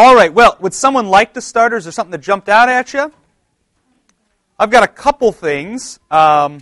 All 0.00 0.14
right, 0.14 0.32
well, 0.32 0.56
would 0.60 0.74
someone 0.74 1.08
like 1.08 1.34
the 1.34 1.40
starters 1.42 1.84
or 1.84 1.90
something 1.90 2.12
that 2.12 2.20
jumped 2.20 2.48
out 2.48 2.68
at 2.68 2.94
you? 2.94 3.12
I've 4.56 4.70
got 4.70 4.84
a 4.84 4.86
couple 4.86 5.32
things. 5.32 5.98
Um, 6.08 6.60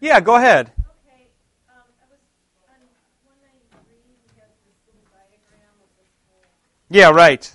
yeah, 0.00 0.18
go 0.20 0.36
ahead. 0.36 0.72
Yeah, 6.88 7.10
right. 7.10 7.52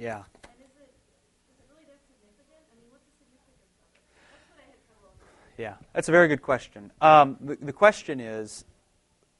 Yeah. 0.00 0.22
Yeah, 5.58 5.74
that's 5.92 6.08
a 6.08 6.12
very 6.12 6.26
good 6.26 6.40
question. 6.40 6.90
Um, 7.02 7.36
the, 7.38 7.56
the, 7.56 7.72
question 7.74 8.18
is 8.18 8.64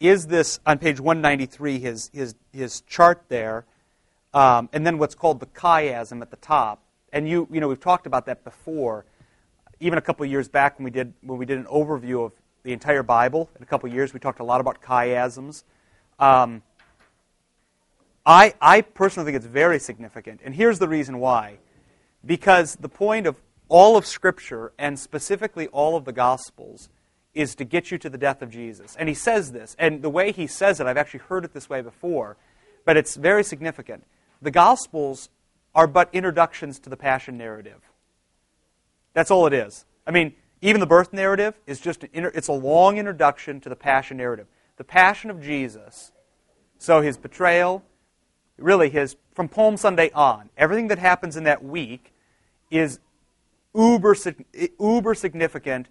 Is 0.00 0.26
this, 0.26 0.60
on 0.66 0.76
page 0.76 1.00
193, 1.00 1.78
his, 1.78 2.10
his, 2.12 2.34
his 2.52 2.82
chart 2.82 3.24
there, 3.30 3.64
um, 4.34 4.68
and 4.74 4.86
then 4.86 4.98
what's 4.98 5.14
called 5.14 5.40
the 5.40 5.46
chiasm 5.46 6.20
at 6.20 6.30
the 6.30 6.36
top? 6.36 6.82
And 7.10 7.26
you, 7.26 7.48
you 7.50 7.58
know, 7.58 7.68
we've 7.68 7.80
talked 7.80 8.06
about 8.06 8.26
that 8.26 8.44
before, 8.44 9.06
even 9.80 9.96
a 9.96 10.02
couple 10.02 10.26
of 10.26 10.30
years 10.30 10.46
back 10.46 10.78
when 10.78 10.84
we 10.84 10.90
did, 10.90 11.14
when 11.22 11.38
we 11.38 11.46
did 11.46 11.56
an 11.56 11.64
overview 11.64 12.26
of 12.26 12.32
the 12.64 12.74
entire 12.74 13.02
Bible. 13.02 13.48
In 13.56 13.62
a 13.62 13.66
couple 13.66 13.88
of 13.88 13.94
years, 13.94 14.12
we 14.12 14.20
talked 14.20 14.40
a 14.40 14.44
lot 14.44 14.60
about 14.60 14.82
chiasms. 14.82 15.64
Um, 16.18 16.62
I, 18.24 18.54
I 18.60 18.82
personally 18.82 19.26
think 19.26 19.36
it's 19.36 19.52
very 19.52 19.78
significant. 19.78 20.40
And 20.44 20.54
here's 20.54 20.78
the 20.78 20.88
reason 20.88 21.18
why. 21.18 21.58
Because 22.24 22.76
the 22.76 22.88
point 22.88 23.26
of 23.26 23.40
all 23.68 23.96
of 23.96 24.04
Scripture, 24.04 24.72
and 24.78 24.98
specifically 24.98 25.68
all 25.68 25.96
of 25.96 26.04
the 26.04 26.12
Gospels, 26.12 26.88
is 27.34 27.54
to 27.54 27.64
get 27.64 27.90
you 27.90 27.98
to 27.98 28.10
the 28.10 28.18
death 28.18 28.42
of 28.42 28.50
Jesus. 28.50 28.96
And 28.98 29.08
he 29.08 29.14
says 29.14 29.52
this. 29.52 29.76
And 29.78 30.02
the 30.02 30.10
way 30.10 30.32
he 30.32 30.46
says 30.46 30.80
it, 30.80 30.86
I've 30.86 30.96
actually 30.96 31.20
heard 31.20 31.44
it 31.44 31.54
this 31.54 31.70
way 31.70 31.80
before, 31.80 32.36
but 32.84 32.96
it's 32.96 33.14
very 33.14 33.44
significant. 33.44 34.04
The 34.42 34.50
Gospels 34.50 35.28
are 35.74 35.86
but 35.86 36.10
introductions 36.12 36.78
to 36.80 36.90
the 36.90 36.96
Passion 36.96 37.38
narrative. 37.38 37.80
That's 39.14 39.30
all 39.30 39.46
it 39.46 39.52
is. 39.52 39.84
I 40.06 40.10
mean, 40.10 40.34
even 40.60 40.80
the 40.80 40.86
birth 40.86 41.12
narrative 41.12 41.54
is 41.66 41.80
just 41.80 42.02
an 42.02 42.10
inter- 42.12 42.32
it's 42.34 42.48
a 42.48 42.52
long 42.52 42.98
introduction 42.98 43.60
to 43.60 43.68
the 43.68 43.76
Passion 43.76 44.16
narrative. 44.16 44.46
The 44.76 44.84
Passion 44.84 45.30
of 45.30 45.40
Jesus. 45.40 46.12
So 46.78 47.00
his 47.00 47.16
betrayal, 47.16 47.84
really 48.60 48.90
his 48.90 49.16
from 49.34 49.48
Palm 49.48 49.76
Sunday 49.76 50.10
on, 50.14 50.50
everything 50.56 50.88
that 50.88 50.98
happens 50.98 51.36
in 51.36 51.44
that 51.44 51.64
week 51.64 52.12
is 52.70 52.98
uber, 53.74 54.16
uber 54.78 55.14
significant 55.14 55.88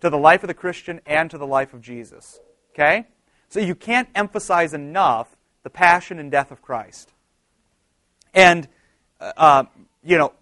to 0.00 0.10
the 0.10 0.18
life 0.18 0.42
of 0.42 0.48
the 0.48 0.54
Christian 0.54 1.00
and 1.06 1.30
to 1.30 1.38
the 1.38 1.46
life 1.46 1.72
of 1.74 1.80
Jesus. 1.80 2.40
Okay? 2.74 3.06
So 3.48 3.60
you 3.60 3.74
can't 3.74 4.08
emphasize 4.14 4.74
enough 4.74 5.36
the 5.62 5.70
passion 5.70 6.18
and 6.18 6.30
death 6.30 6.50
of 6.50 6.62
Christ. 6.62 7.12
And, 8.32 8.68
uh, 9.20 9.32
uh 9.36 9.64
you 10.02 10.16
know, 10.16 10.32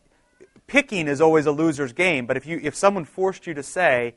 picking 0.66 1.08
is 1.08 1.20
always 1.20 1.46
a 1.46 1.52
loser's 1.52 1.92
game, 1.92 2.26
but 2.26 2.36
if, 2.36 2.46
you, 2.46 2.60
if 2.62 2.74
someone 2.76 3.04
forced 3.04 3.46
you 3.46 3.54
to 3.54 3.62
say, 3.62 4.14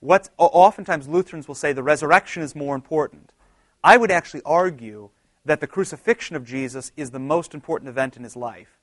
what's, 0.00 0.28
oftentimes 0.36 1.08
Lutherans 1.08 1.48
will 1.48 1.54
say 1.54 1.72
the 1.72 1.82
resurrection 1.82 2.42
is 2.42 2.54
more 2.54 2.74
important. 2.74 3.32
I 3.82 3.96
would 3.96 4.10
actually 4.10 4.42
argue 4.44 5.08
that 5.44 5.60
the 5.60 5.66
crucifixion 5.66 6.36
of 6.36 6.44
Jesus 6.44 6.92
is 6.96 7.10
the 7.10 7.18
most 7.18 7.54
important 7.54 7.88
event 7.88 8.16
in 8.16 8.22
his 8.22 8.36
life. 8.36 8.78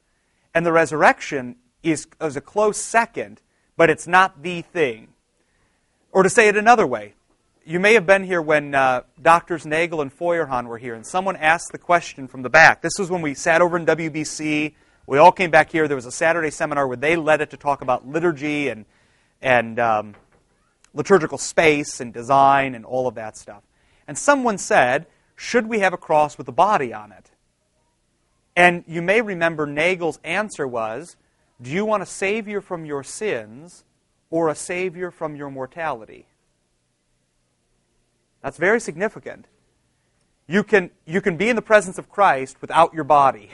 And 0.54 0.66
the 0.66 0.72
resurrection 0.72 1.56
is, 1.84 2.08
is 2.22 2.36
a 2.36 2.42
close 2.42 2.78
second, 2.78 3.42
but 3.78 3.90
it's 3.90 4.08
not 4.08 4.44
the 4.44 4.62
thing. 4.62 5.10
Or 6.12 6.24
to 6.24 6.30
say 6.30 6.48
it 6.48 6.58
another 6.58 6.88
way, 6.88 7.14
you 7.66 7.80
may 7.80 7.94
have 7.94 8.06
been 8.06 8.24
here 8.24 8.42
when 8.42 8.74
uh, 8.74 9.04
Doctors 9.22 9.66
Nagel 9.66 10.02
and 10.02 10.12
Feuerhahn 10.12 10.68
were 10.68 10.80
here, 10.80 10.96
and 10.96 11.06
someone 11.06 11.36
asked 11.36 11.72
the 11.72 11.78
question 11.78 12.28
from 12.28 12.42
the 12.42 12.50
back. 12.50 12.82
This 12.82 12.94
was 12.98 13.12
when 13.12 13.22
we 13.22 13.36
sat 13.36 13.62
over 13.62 13.78
in 13.78 13.86
WBC. 13.86 14.74
We 15.06 15.18
all 15.18 15.32
came 15.32 15.52
back 15.52 15.72
here. 15.72 15.88
There 15.88 15.96
was 15.96 16.08
a 16.08 16.12
Saturday 16.12 16.50
seminar 16.50 16.88
where 16.88 16.98
they 16.98 17.16
led 17.16 17.42
it 17.42 17.52
to 17.52 17.58
talk 17.58 17.82
about 17.82 18.08
liturgy 18.08 18.70
and, 18.70 18.86
and 19.42 19.80
um, 19.80 20.16
liturgical 20.94 21.38
space 21.38 22.02
and 22.02 22.14
design 22.14 22.74
and 22.76 22.86
all 22.86 23.08
of 23.08 23.16
that 23.16 23.38
stuff. 23.38 23.62
And 24.08 24.18
someone 24.18 24.58
said, 24.58 25.06
should 25.42 25.68
we 25.68 25.80
have 25.80 25.94
a 25.94 25.98
cross 25.98 26.38
with 26.38 26.50
a 26.50 26.52
body 26.52 26.94
on 26.94 27.14
it? 27.14 27.32
And 28.58 28.84
you 28.88 29.02
may 29.02 29.22
remember 29.22 29.66
Nagel's 29.66 30.20
answer 30.22 30.68
was 30.68 31.16
Do 31.62 31.70
you 31.70 31.86
want 31.86 32.04
a 32.04 32.06
Savior 32.06 32.60
from 32.60 32.84
your 32.84 33.04
sins 33.04 33.86
or 34.30 34.50
a 34.50 34.56
Savior 34.56 35.12
from 35.12 35.38
your 35.38 35.50
mortality? 35.50 36.26
That's 38.42 38.58
very 38.58 38.82
significant. 38.82 39.46
You 40.46 40.62
can, 40.62 40.92
you 41.06 41.22
can 41.22 41.38
be 41.38 41.48
in 41.48 41.56
the 41.56 41.62
presence 41.62 41.98
of 41.98 42.10
Christ 42.10 42.58
without 42.60 42.94
your 42.94 43.06
body, 43.06 43.50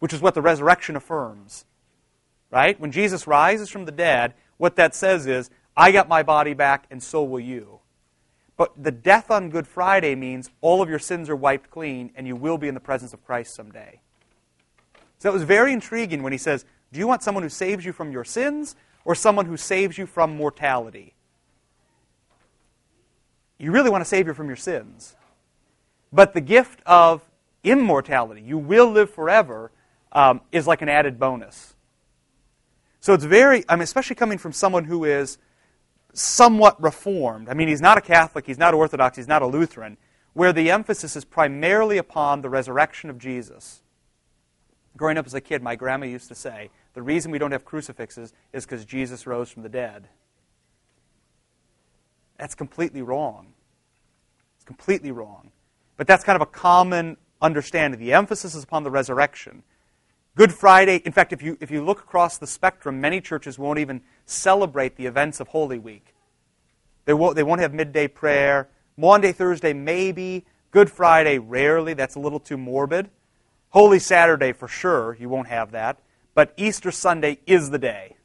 which 0.00 0.12
is 0.12 0.20
what 0.20 0.34
the 0.34 0.42
resurrection 0.42 0.94
affirms. 0.94 1.64
Right? 2.50 2.78
When 2.78 2.92
Jesus 2.92 3.26
rises 3.26 3.70
from 3.70 3.86
the 3.86 3.92
dead, 3.92 4.34
what 4.58 4.76
that 4.76 4.94
says 4.94 5.26
is, 5.26 5.48
I 5.74 5.90
got 5.90 6.06
my 6.06 6.22
body 6.22 6.52
back, 6.52 6.84
and 6.90 7.02
so 7.02 7.24
will 7.24 7.40
you. 7.40 7.77
But 8.58 8.82
the 8.82 8.90
death 8.90 9.30
on 9.30 9.50
Good 9.50 9.68
Friday 9.68 10.16
means 10.16 10.50
all 10.60 10.82
of 10.82 10.90
your 10.90 10.98
sins 10.98 11.30
are 11.30 11.36
wiped 11.36 11.70
clean 11.70 12.10
and 12.16 12.26
you 12.26 12.36
will 12.36 12.58
be 12.58 12.66
in 12.68 12.74
the 12.74 12.80
presence 12.80 13.14
of 13.14 13.24
Christ 13.24 13.54
someday. 13.54 14.00
So 15.20 15.30
it 15.30 15.32
was 15.32 15.44
very 15.44 15.72
intriguing 15.72 16.22
when 16.22 16.32
he 16.32 16.38
says, 16.38 16.66
Do 16.92 16.98
you 16.98 17.06
want 17.06 17.22
someone 17.22 17.44
who 17.44 17.48
saves 17.48 17.86
you 17.86 17.92
from 17.92 18.10
your 18.10 18.24
sins 18.24 18.74
or 19.04 19.14
someone 19.14 19.46
who 19.46 19.56
saves 19.56 19.96
you 19.96 20.06
from 20.06 20.36
mortality? 20.36 21.14
You 23.58 23.70
really 23.70 23.90
want 23.90 24.02
to 24.02 24.08
save 24.08 24.26
you 24.26 24.34
from 24.34 24.48
your 24.48 24.56
sins. 24.56 25.14
But 26.12 26.34
the 26.34 26.40
gift 26.40 26.80
of 26.84 27.22
immortality, 27.62 28.42
you 28.42 28.58
will 28.58 28.90
live 28.90 29.10
forever, 29.10 29.70
um, 30.10 30.40
is 30.50 30.66
like 30.66 30.82
an 30.82 30.88
added 30.88 31.18
bonus. 31.18 31.74
So 33.00 33.14
it's 33.14 33.24
very, 33.24 33.64
I 33.68 33.76
mean, 33.76 33.82
especially 33.82 34.16
coming 34.16 34.38
from 34.38 34.52
someone 34.52 34.84
who 34.84 35.04
is 35.04 35.38
somewhat 36.18 36.80
reformed. 36.82 37.48
I 37.48 37.54
mean, 37.54 37.68
he's 37.68 37.80
not 37.80 37.98
a 37.98 38.00
Catholic, 38.00 38.46
he's 38.46 38.58
not 38.58 38.74
Orthodox, 38.74 39.16
he's 39.16 39.28
not 39.28 39.42
a 39.42 39.46
Lutheran, 39.46 39.96
where 40.32 40.52
the 40.52 40.70
emphasis 40.70 41.16
is 41.16 41.24
primarily 41.24 41.98
upon 41.98 42.42
the 42.42 42.50
resurrection 42.50 43.10
of 43.10 43.18
Jesus. 43.18 43.82
Growing 44.96 45.16
up 45.16 45.26
as 45.26 45.34
a 45.34 45.40
kid, 45.40 45.62
my 45.62 45.76
grandma 45.76 46.06
used 46.06 46.28
to 46.28 46.34
say, 46.34 46.70
the 46.94 47.02
reason 47.02 47.30
we 47.30 47.38
don't 47.38 47.52
have 47.52 47.64
crucifixes 47.64 48.32
is 48.52 48.64
because 48.64 48.84
Jesus 48.84 49.26
rose 49.26 49.50
from 49.50 49.62
the 49.62 49.68
dead. 49.68 50.08
That's 52.36 52.54
completely 52.54 53.02
wrong. 53.02 53.54
It's 54.56 54.64
completely 54.64 55.12
wrong. 55.12 55.50
But 55.96 56.06
that's 56.06 56.24
kind 56.24 56.36
of 56.36 56.42
a 56.42 56.50
common 56.50 57.16
understanding. 57.40 58.00
The 58.00 58.12
emphasis 58.12 58.54
is 58.54 58.64
upon 58.64 58.82
the 58.82 58.90
resurrection. 58.90 59.62
Good 60.36 60.52
Friday, 60.52 61.02
in 61.04 61.12
fact, 61.12 61.32
if 61.32 61.42
you, 61.42 61.58
if 61.60 61.70
you 61.70 61.84
look 61.84 61.98
across 61.98 62.38
the 62.38 62.46
spectrum, 62.46 63.00
many 63.00 63.20
churches 63.20 63.58
won't 63.58 63.80
even 63.80 64.02
celebrate 64.30 64.96
the 64.96 65.06
events 65.06 65.40
of 65.40 65.48
Holy 65.48 65.78
Week. 65.78 66.14
They 67.04 67.14
won't, 67.14 67.36
they 67.36 67.42
won't 67.42 67.60
have 67.60 67.72
midday 67.72 68.08
prayer. 68.08 68.68
Maundy, 68.96 69.32
Thursday, 69.32 69.72
maybe. 69.72 70.44
Good 70.70 70.90
Friday, 70.90 71.38
rarely. 71.38 71.94
That's 71.94 72.14
a 72.14 72.20
little 72.20 72.40
too 72.40 72.58
morbid. 72.58 73.10
Holy 73.70 73.98
Saturday, 73.98 74.52
for 74.52 74.68
sure, 74.68 75.16
you 75.18 75.28
won't 75.28 75.48
have 75.48 75.72
that. 75.72 75.98
But 76.34 76.52
Easter 76.56 76.90
Sunday 76.90 77.38
is 77.46 77.70
the 77.70 77.78
day. 77.78 78.16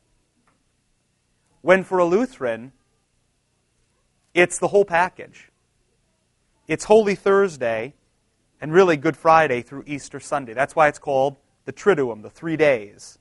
When 1.61 1.83
for 1.83 1.97
a 1.97 2.05
Lutheran, 2.05 2.73
it's 4.33 4.59
the 4.59 4.67
whole 4.67 4.85
package. 4.85 5.49
It's 6.67 6.85
Holy 6.85 7.15
Thursday 7.15 7.93
and 8.59 8.73
really 8.73 8.97
Good 8.97 9.15
Friday 9.15 9.61
through 9.61 9.83
Easter 9.87 10.19
Sunday. 10.19 10.53
That's 10.53 10.75
why 10.75 10.87
it's 10.87 10.99
called 10.99 11.37
the 11.65 11.73
Triduum, 11.73 12.21
the 12.21 12.29
three 12.29 12.57
days. 12.57 13.19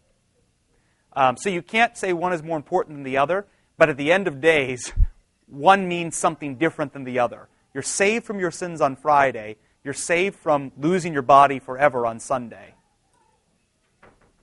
Um, 1.15 1.37
so 1.37 1.51
you 1.51 1.63
can't 1.63 1.97
say 1.97 2.13
one 2.13 2.33
is 2.33 2.43
more 2.43 2.57
important 2.57 2.97
than 2.97 3.05
the 3.05 3.19
other, 3.19 3.47
but 3.77 3.89
at 3.89 3.97
the 3.97 4.13
end 4.13 4.29
of 4.29 4.41
days, 4.41 4.93
one 5.47 5.89
means 5.89 6.17
something 6.17 6.57
different 6.57 6.93
than 6.93 7.05
the 7.05 7.19
other. 7.19 7.49
You're 7.75 7.83
saved 7.83 8.25
from 8.25 8.39
your 8.39 8.51
sins 8.51 8.81
on 8.81 8.97
Friday, 8.97 9.57
you're 9.85 9.95
saved 9.95 10.37
from 10.37 10.73
losing 10.79 11.13
your 11.13 11.23
body 11.23 11.59
forever 11.59 12.07
on 12.07 12.21
Sunday. 12.21 12.75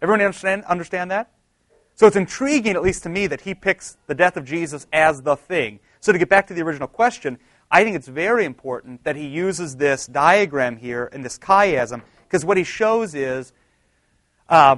Everyone 0.01 0.21
understand, 0.21 0.63
understand 0.65 1.11
that? 1.11 1.31
So 1.95 2.07
it's 2.07 2.15
intriguing, 2.15 2.75
at 2.75 2.81
least 2.81 3.03
to 3.03 3.09
me, 3.09 3.27
that 3.27 3.41
he 3.41 3.53
picks 3.53 3.97
the 4.07 4.15
death 4.15 4.37
of 4.37 4.45
Jesus 4.45 4.87
as 4.93 5.21
the 5.21 5.35
thing. 5.35 5.79
So 5.99 6.13
to 6.13 6.17
get 6.17 6.29
back 6.29 6.47
to 6.47 6.53
the 6.53 6.61
original 6.61 6.87
question, 6.87 7.37
I 7.69 7.83
think 7.83 7.95
it's 7.95 8.07
very 8.07 8.45
important 8.45 9.03
that 9.03 9.15
he 9.15 9.27
uses 9.27 9.75
this 9.75 10.07
diagram 10.07 10.77
here 10.77 11.09
and 11.11 11.23
this 11.23 11.37
chiasm, 11.37 12.01
because 12.23 12.45
what 12.45 12.57
he 12.57 12.63
shows 12.63 13.13
is 13.13 13.51
uh, 14.47 14.77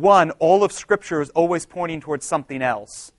one, 0.00 0.30
all 0.32 0.64
of 0.64 0.72
Scripture 0.72 1.20
is 1.20 1.30
always 1.30 1.66
pointing 1.66 2.00
towards 2.00 2.24
something 2.24 2.62
else. 2.62 3.12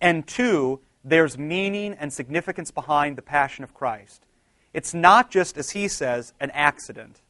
And 0.00 0.26
two, 0.26 0.80
there's 1.04 1.38
meaning 1.38 1.94
and 1.94 2.12
significance 2.12 2.70
behind 2.70 3.16
the 3.16 3.22
passion 3.22 3.64
of 3.64 3.72
Christ. 3.72 4.26
It's 4.74 4.92
not 4.92 5.30
just, 5.30 5.56
as 5.56 5.70
he 5.70 5.88
says, 5.88 6.34
an 6.40 6.50
accident. 6.50 7.22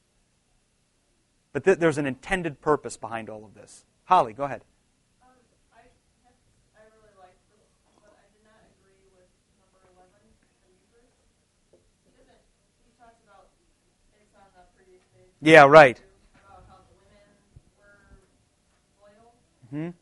But 1.53 1.65
th- 1.65 1.79
there's 1.79 1.99
an 1.99 2.07
intended 2.07 2.61
purpose 2.61 2.97
behind 2.97 3.31
all 3.31 3.45
of 3.45 3.55
this. 3.55 3.85
Holly, 4.05 4.33
go 4.33 4.45
ahead. 4.45 4.63
Yeah, 15.43 15.67
I, 15.67 16.01
know? 19.77 19.93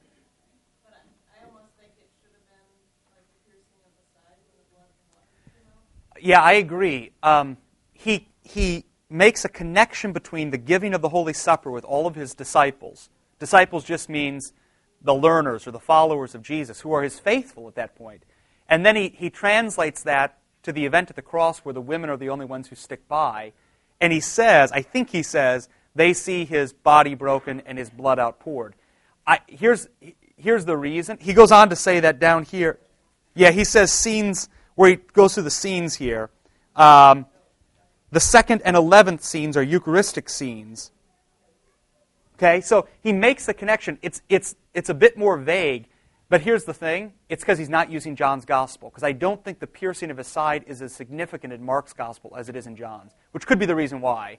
Yeah, 6.21 6.41
I 6.41 6.53
agree. 6.53 7.11
Um, 7.23 7.57
he, 7.93 8.29
he 8.43 8.85
makes 9.11 9.45
a 9.45 9.49
connection 9.49 10.13
between 10.13 10.51
the 10.51 10.59
giving 10.59 10.95
of 10.95 11.03
the 11.03 11.11
Holy 11.11 11.33
Supper 11.33 11.71
with 11.71 11.85
all 11.85 12.07
of 12.07 12.15
his 12.15 12.35
disciples. 12.35 13.11
Disciples 13.39 13.85
just 13.85 14.09
means 14.09 14.53
the 15.03 15.15
learners 15.15 15.67
or 15.67 15.71
the 15.71 15.79
followers 15.79 16.35
of 16.35 16.43
Jesus 16.43 16.81
who 16.81 16.93
are 16.93 17.03
his 17.03 17.19
faithful 17.19 17.69
at 17.69 17.75
that 17.75 17.95
point. 17.95 18.25
And 18.69 18.87
then 18.87 18.97
he, 18.97 19.15
he 19.15 19.29
translates 19.29 20.03
that 20.05 20.39
to 20.63 20.73
the 20.73 20.87
event 20.87 21.11
at 21.11 21.17
the 21.17 21.23
cross 21.23 21.61
where 21.61 21.75
the 21.75 21.81
women 21.81 22.09
are 22.09 22.17
the 22.17 22.31
only 22.31 22.47
ones 22.47 22.69
who 22.69 22.77
stick 22.77 23.07
by. 23.07 23.53
And 24.01 24.13
he 24.13 24.21
says, 24.21 24.73
I 24.73 24.81
think 24.83 25.11
he 25.11 25.23
says, 25.23 25.69
they 25.95 26.13
see 26.13 26.45
his 26.45 26.73
body 26.73 27.15
broken 27.15 27.63
and 27.67 27.79
his 27.79 27.91
blood 27.91 28.19
outpoured. 28.19 28.75
I, 29.27 29.41
here's, 29.47 29.89
here's 30.37 30.65
the 30.65 30.77
reason. 30.77 31.19
He 31.21 31.33
goes 31.33 31.53
on 31.53 31.71
to 31.71 31.77
say 31.77 32.01
that 32.01 32.19
down 32.19 32.45
here. 32.45 32.79
Yeah, 33.35 33.51
he 33.51 33.65
says 33.65 33.91
scenes, 33.91 34.49
where 34.75 34.91
he 34.91 34.97
goes 34.97 35.35
through 35.35 35.45
the 35.45 35.51
scenes 35.51 35.95
here. 35.95 36.31
Um, 36.77 37.27
the 38.11 38.21
second 38.21 38.63
and 38.65 38.77
eleventh 38.77 39.25
scenes 39.25 39.57
are 39.57 39.63
Eucharistic 39.63 40.29
scenes. 40.29 40.93
Okay, 42.37 42.61
so 42.61 42.89
he 43.03 43.13
makes 43.13 43.47
the 43.47 43.55
connection. 43.55 43.99
It's, 44.03 44.21
it's, 44.29 44.57
it's 44.73 44.89
a 44.89 44.95
bit 44.95 45.17
more 45.17 45.39
vague, 45.39 45.87
but 46.29 46.41
here's 46.41 46.65
the 46.65 46.75
thing 46.75 47.13
it's 47.29 47.43
because 47.43 47.59
he's 47.59 47.69
not 47.69 47.91
using 47.91 48.17
John's 48.17 48.45
gospel, 48.45 48.91
because 48.91 49.05
I 49.05 49.13
don't 49.13 49.43
think 49.45 49.61
the 49.61 49.67
piercing 49.67 50.11
of 50.11 50.17
his 50.17 50.27
side 50.27 50.65
is 50.67 50.83
as 50.83 50.93
significant 50.93 51.53
in 51.53 51.65
Mark's 51.65 51.93
gospel 51.93 52.35
as 52.37 52.49
it 52.49 52.57
is 52.57 52.67
in 52.67 52.77
John's, 52.77 53.13
which 53.33 53.47
could 53.47 53.59
be 53.59 53.67
the 53.67 53.77
reason 53.77 54.01
why. 54.01 54.39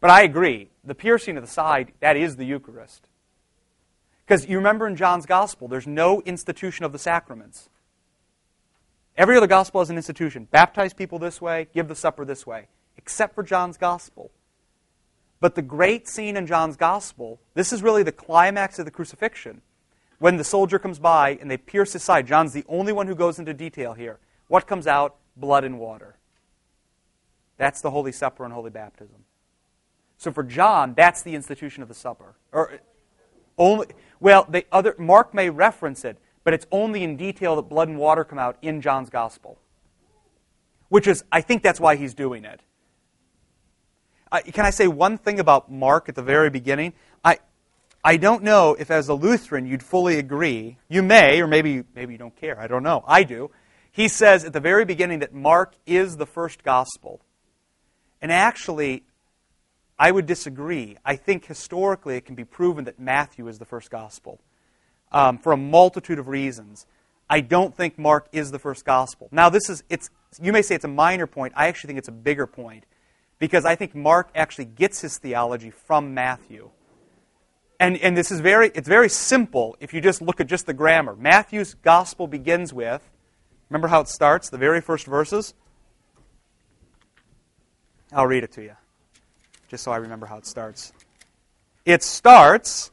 But 0.00 0.10
I 0.10 0.22
agree. 0.22 0.70
The 0.84 0.94
piercing 0.94 1.36
of 1.36 1.42
the 1.42 1.50
side, 1.50 1.92
that 2.00 2.16
is 2.16 2.36
the 2.36 2.44
Eucharist. 2.44 3.08
Because 4.26 4.48
you 4.48 4.56
remember 4.56 4.88
in 4.88 4.96
John's 4.96 5.24
gospel, 5.24 5.68
there's 5.68 5.86
no 5.86 6.20
institution 6.22 6.84
of 6.84 6.92
the 6.92 6.98
sacraments. 6.98 7.68
Every 9.16 9.36
other 9.36 9.46
gospel 9.46 9.80
has 9.80 9.88
an 9.88 9.96
institution. 9.96 10.48
Baptize 10.50 10.92
people 10.92 11.18
this 11.18 11.40
way, 11.40 11.68
give 11.72 11.86
the 11.86 11.94
supper 11.94 12.24
this 12.24 12.46
way, 12.46 12.66
except 12.96 13.34
for 13.34 13.44
John's 13.44 13.76
gospel. 13.76 14.32
But 15.38 15.54
the 15.54 15.62
great 15.62 16.08
scene 16.08 16.36
in 16.36 16.46
John's 16.46 16.76
gospel, 16.76 17.40
this 17.54 17.72
is 17.72 17.82
really 17.82 18.02
the 18.02 18.12
climax 18.12 18.78
of 18.78 18.84
the 18.84 18.90
crucifixion. 18.90 19.62
When 20.18 20.38
the 20.38 20.44
soldier 20.44 20.78
comes 20.78 20.98
by 20.98 21.38
and 21.40 21.50
they 21.50 21.58
pierce 21.58 21.92
his 21.92 22.02
side, 22.02 22.26
John's 22.26 22.52
the 22.52 22.64
only 22.68 22.92
one 22.92 23.06
who 23.06 23.14
goes 23.14 23.38
into 23.38 23.54
detail 23.54 23.92
here. 23.92 24.18
What 24.48 24.66
comes 24.66 24.86
out? 24.86 25.16
Blood 25.36 25.64
and 25.64 25.78
water. 25.78 26.16
That's 27.58 27.80
the 27.80 27.90
Holy 27.90 28.12
Supper 28.12 28.44
and 28.44 28.52
Holy 28.52 28.70
Baptism. 28.70 29.24
So 30.18 30.32
for 30.32 30.42
John, 30.42 30.94
that's 30.94 31.22
the 31.22 31.34
institution 31.34 31.82
of 31.82 31.88
the 31.88 31.94
supper. 31.94 32.34
Or 32.52 32.80
only 33.58 33.88
well, 34.20 34.46
the 34.48 34.64
other 34.72 34.94
Mark 34.98 35.34
may 35.34 35.50
reference 35.50 36.04
it, 36.04 36.18
but 36.44 36.54
it's 36.54 36.66
only 36.70 37.02
in 37.02 37.16
detail 37.16 37.56
that 37.56 37.62
blood 37.62 37.88
and 37.88 37.98
water 37.98 38.24
come 38.24 38.38
out 38.38 38.56
in 38.62 38.80
John's 38.80 39.10
gospel. 39.10 39.58
Which 40.88 41.06
is, 41.06 41.24
I 41.32 41.40
think 41.40 41.62
that's 41.62 41.80
why 41.80 41.96
he's 41.96 42.14
doing 42.14 42.44
it. 42.44 42.60
Uh, 44.30 44.40
can 44.52 44.64
I 44.64 44.70
say 44.70 44.88
one 44.88 45.18
thing 45.18 45.40
about 45.40 45.70
Mark 45.70 46.08
at 46.08 46.14
the 46.14 46.22
very 46.22 46.50
beginning? 46.50 46.92
I, 47.24 47.38
I 48.04 48.16
don't 48.16 48.42
know 48.42 48.76
if, 48.78 48.90
as 48.90 49.08
a 49.08 49.14
Lutheran, 49.14 49.66
you'd 49.66 49.82
fully 49.82 50.18
agree. 50.18 50.78
You 50.88 51.02
may, 51.02 51.40
or 51.40 51.46
maybe, 51.46 51.84
maybe 51.94 52.12
you 52.12 52.18
don't 52.18 52.36
care. 52.36 52.58
I 52.60 52.66
don't 52.66 52.82
know. 52.82 53.04
I 53.06 53.24
do. 53.24 53.50
He 53.90 54.08
says 54.08 54.44
at 54.44 54.52
the 54.52 54.60
very 54.60 54.84
beginning 54.84 55.20
that 55.20 55.32
Mark 55.32 55.74
is 55.86 56.16
the 56.16 56.26
first 56.26 56.62
gospel. 56.62 57.20
And 58.20 58.30
actually, 58.30 59.04
I 59.98 60.10
would 60.10 60.26
disagree. 60.26 60.96
I 61.04 61.16
think 61.16 61.46
historically 61.46 62.16
it 62.16 62.24
can 62.24 62.34
be 62.34 62.44
proven 62.44 62.84
that 62.84 63.00
Matthew 63.00 63.48
is 63.48 63.58
the 63.58 63.64
first 63.64 63.90
gospel 63.90 64.40
um, 65.12 65.38
for 65.38 65.52
a 65.52 65.56
multitude 65.56 66.18
of 66.18 66.28
reasons. 66.28 66.86
I 67.28 67.40
don't 67.40 67.74
think 67.74 67.98
Mark 67.98 68.28
is 68.32 68.50
the 68.50 68.58
first 68.58 68.84
gospel. 68.84 69.28
Now, 69.32 69.48
this 69.48 69.68
is, 69.68 69.82
it's, 69.88 70.10
you 70.40 70.52
may 70.52 70.62
say 70.62 70.74
it's 70.74 70.84
a 70.84 70.88
minor 70.88 71.26
point. 71.26 71.54
I 71.56 71.66
actually 71.68 71.88
think 71.88 71.98
it's 71.98 72.08
a 72.08 72.12
bigger 72.12 72.46
point 72.46 72.84
because 73.38 73.64
I 73.64 73.74
think 73.74 73.94
Mark 73.94 74.30
actually 74.34 74.66
gets 74.66 75.00
his 75.00 75.18
theology 75.18 75.70
from 75.70 76.14
Matthew. 76.14 76.70
And, 77.78 77.96
and 77.98 78.16
this 78.16 78.30
is 78.30 78.40
very, 78.40 78.70
it's 78.74 78.88
very 78.88 79.08
simple 79.08 79.76
if 79.80 79.92
you 79.92 80.00
just 80.00 80.22
look 80.22 80.40
at 80.40 80.46
just 80.46 80.66
the 80.66 80.74
grammar. 80.74 81.14
Matthew's 81.16 81.74
gospel 81.74 82.26
begins 82.26 82.72
with, 82.72 83.10
remember 83.68 83.88
how 83.88 84.00
it 84.00 84.08
starts, 84.08 84.48
the 84.48 84.58
very 84.58 84.80
first 84.80 85.06
verses? 85.06 85.54
I'll 88.12 88.26
read 88.26 88.44
it 88.44 88.52
to 88.52 88.62
you, 88.62 88.76
just 89.68 89.84
so 89.84 89.92
I 89.92 89.96
remember 89.96 90.26
how 90.26 90.38
it 90.38 90.46
starts. 90.46 90.92
It 91.84 92.02
starts 92.02 92.90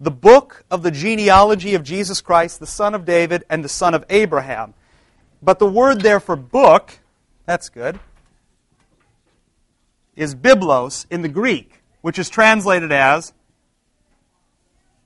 the 0.00 0.10
book 0.10 0.64
of 0.70 0.82
the 0.82 0.90
genealogy 0.90 1.74
of 1.74 1.82
Jesus 1.82 2.20
Christ, 2.20 2.60
the 2.60 2.66
son 2.66 2.94
of 2.94 3.04
David 3.04 3.44
and 3.48 3.64
the 3.64 3.68
son 3.68 3.94
of 3.94 4.04
Abraham. 4.10 4.74
But 5.42 5.58
the 5.58 5.66
word 5.66 6.02
there 6.02 6.20
for 6.20 6.36
book, 6.36 6.98
that's 7.46 7.68
good, 7.68 7.98
is 10.14 10.34
biblos 10.34 11.06
in 11.10 11.22
the 11.22 11.28
Greek, 11.28 11.82
which 12.00 12.18
is 12.18 12.28
translated 12.28 12.92
as 12.92 13.32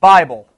Bible. 0.01 0.49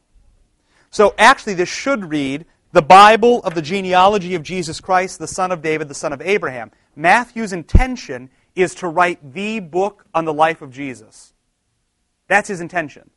So 0.91 1.15
actually, 1.19 1.55
this 1.55 1.69
should 1.69 2.11
read 2.11 2.45
the 2.73 2.83
Bible 2.83 3.43
of 3.45 3.55
the 3.55 3.63
genealogy 3.63 4.35
of 4.35 4.43
Jesus 4.43 4.81
Christ, 4.81 5.19
the 5.19 5.27
son 5.27 5.53
of 5.53 5.63
David, 5.63 5.89
the 5.89 5.95
son 5.95 6.13
of 6.13 6.23
Abraham. 6.23 6.71
Matthew's 6.95 7.53
intention 7.53 8.31
is 8.55 8.75
to 8.77 8.89
write 8.89 9.35
the 9.35 9.61
book 9.61 10.05
on 10.15 10.25
the 10.25 10.33
life 10.33 10.63
of 10.63 10.71
Jesus. 10.71 11.33
That's 12.29 12.49
his 12.49 12.61
intention. 12.61 13.11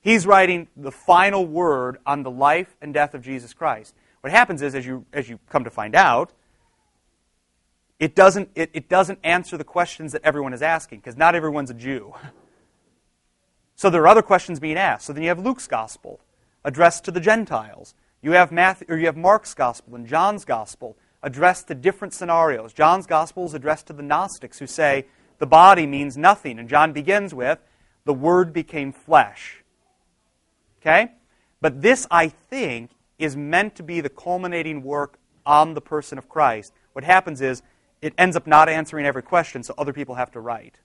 He's 0.00 0.26
writing 0.26 0.68
the 0.76 0.92
final 0.92 1.46
word 1.46 1.98
on 2.06 2.22
the 2.22 2.30
life 2.30 2.76
and 2.80 2.94
death 2.94 3.14
of 3.14 3.22
Jesus 3.22 3.52
Christ. 3.52 3.94
What 4.20 4.32
happens 4.32 4.62
is, 4.62 4.74
as 4.74 4.86
you, 4.86 5.04
as 5.12 5.28
you 5.28 5.38
come 5.48 5.64
to 5.64 5.70
find 5.70 5.94
out, 5.94 6.32
it 7.98 8.14
doesn't, 8.14 8.50
it, 8.54 8.70
it 8.72 8.88
doesn't 8.88 9.18
answer 9.24 9.56
the 9.56 9.64
questions 9.64 10.12
that 10.12 10.22
everyone 10.24 10.52
is 10.52 10.62
asking, 10.62 11.00
because 11.00 11.16
not 11.16 11.34
everyone's 11.34 11.70
a 11.70 11.74
Jew. 11.74 12.14
So 13.78 13.90
there 13.90 14.02
are 14.02 14.08
other 14.08 14.22
questions 14.22 14.58
being 14.58 14.76
asked. 14.76 15.06
So 15.06 15.12
then 15.12 15.22
you 15.22 15.28
have 15.28 15.38
Luke's 15.38 15.68
gospel 15.68 16.18
addressed 16.64 17.04
to 17.04 17.12
the 17.12 17.20
Gentiles. 17.20 17.94
You 18.20 18.32
have 18.32 18.50
Matthew, 18.50 18.88
or 18.90 18.98
you 18.98 19.06
have 19.06 19.16
Mark's 19.16 19.54
gospel 19.54 19.94
and 19.94 20.04
John's 20.04 20.44
gospel 20.44 20.96
addressed 21.22 21.68
to 21.68 21.74
different 21.74 22.14
scenarios. 22.14 22.72
John's 22.72 23.06
gospel 23.06 23.46
is 23.46 23.54
addressed 23.54 23.86
to 23.88 23.92
the 23.92 24.02
Gnostics 24.02 24.58
who 24.58 24.66
say 24.66 25.06
the 25.38 25.46
body 25.46 25.86
means 25.86 26.16
nothing. 26.16 26.58
And 26.58 26.68
John 26.68 26.92
begins 26.92 27.34
with, 27.34 27.58
the 28.04 28.14
word 28.14 28.52
became 28.52 28.92
flesh. 28.92 29.62
Okay? 30.80 31.12
But 31.60 31.82
this, 31.82 32.06
I 32.10 32.28
think, 32.28 32.90
is 33.18 33.36
meant 33.36 33.74
to 33.76 33.82
be 33.82 34.00
the 34.00 34.08
culminating 34.08 34.82
work 34.82 35.18
on 35.44 35.74
the 35.74 35.80
person 35.80 36.18
of 36.18 36.28
Christ. 36.28 36.72
What 36.92 37.04
happens 37.04 37.40
is 37.40 37.62
it 38.00 38.14
ends 38.16 38.36
up 38.36 38.46
not 38.46 38.68
answering 38.68 39.06
every 39.06 39.22
question, 39.22 39.62
so 39.62 39.74
other 39.76 39.92
people 39.92 40.14
have 40.14 40.30
to 40.32 40.40
write. 40.40 40.76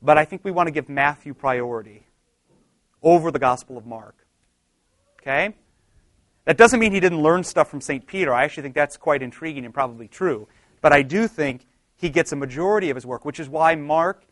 But 0.00 0.18
I 0.18 0.24
think 0.24 0.44
we 0.44 0.50
want 0.50 0.66
to 0.66 0.72
give 0.72 0.88
Matthew 0.88 1.32
priority 1.32 2.06
over 3.02 3.30
the 3.30 3.38
Gospel 3.38 3.78
of 3.78 3.86
Mark. 3.86 4.16
Okay? 5.20 5.54
That 6.44 6.56
doesn't 6.56 6.80
mean 6.80 6.92
he 6.92 7.00
didn't 7.00 7.22
learn 7.22 7.44
stuff 7.44 7.70
from 7.70 7.80
St. 7.80 8.06
Peter. 8.06 8.34
I 8.34 8.44
actually 8.44 8.64
think 8.64 8.74
that's 8.74 8.96
quite 8.96 9.22
intriguing 9.22 9.64
and 9.64 9.72
probably 9.72 10.08
true. 10.08 10.48
But 10.80 10.92
I 10.92 11.02
do 11.02 11.28
think 11.28 11.66
he 11.94 12.08
gets 12.08 12.32
a 12.32 12.36
majority 12.36 12.90
of 12.90 12.96
his 12.96 13.06
work, 13.06 13.24
which 13.24 13.38
is 13.38 13.48
why 13.48 13.76
Mark 13.76 14.24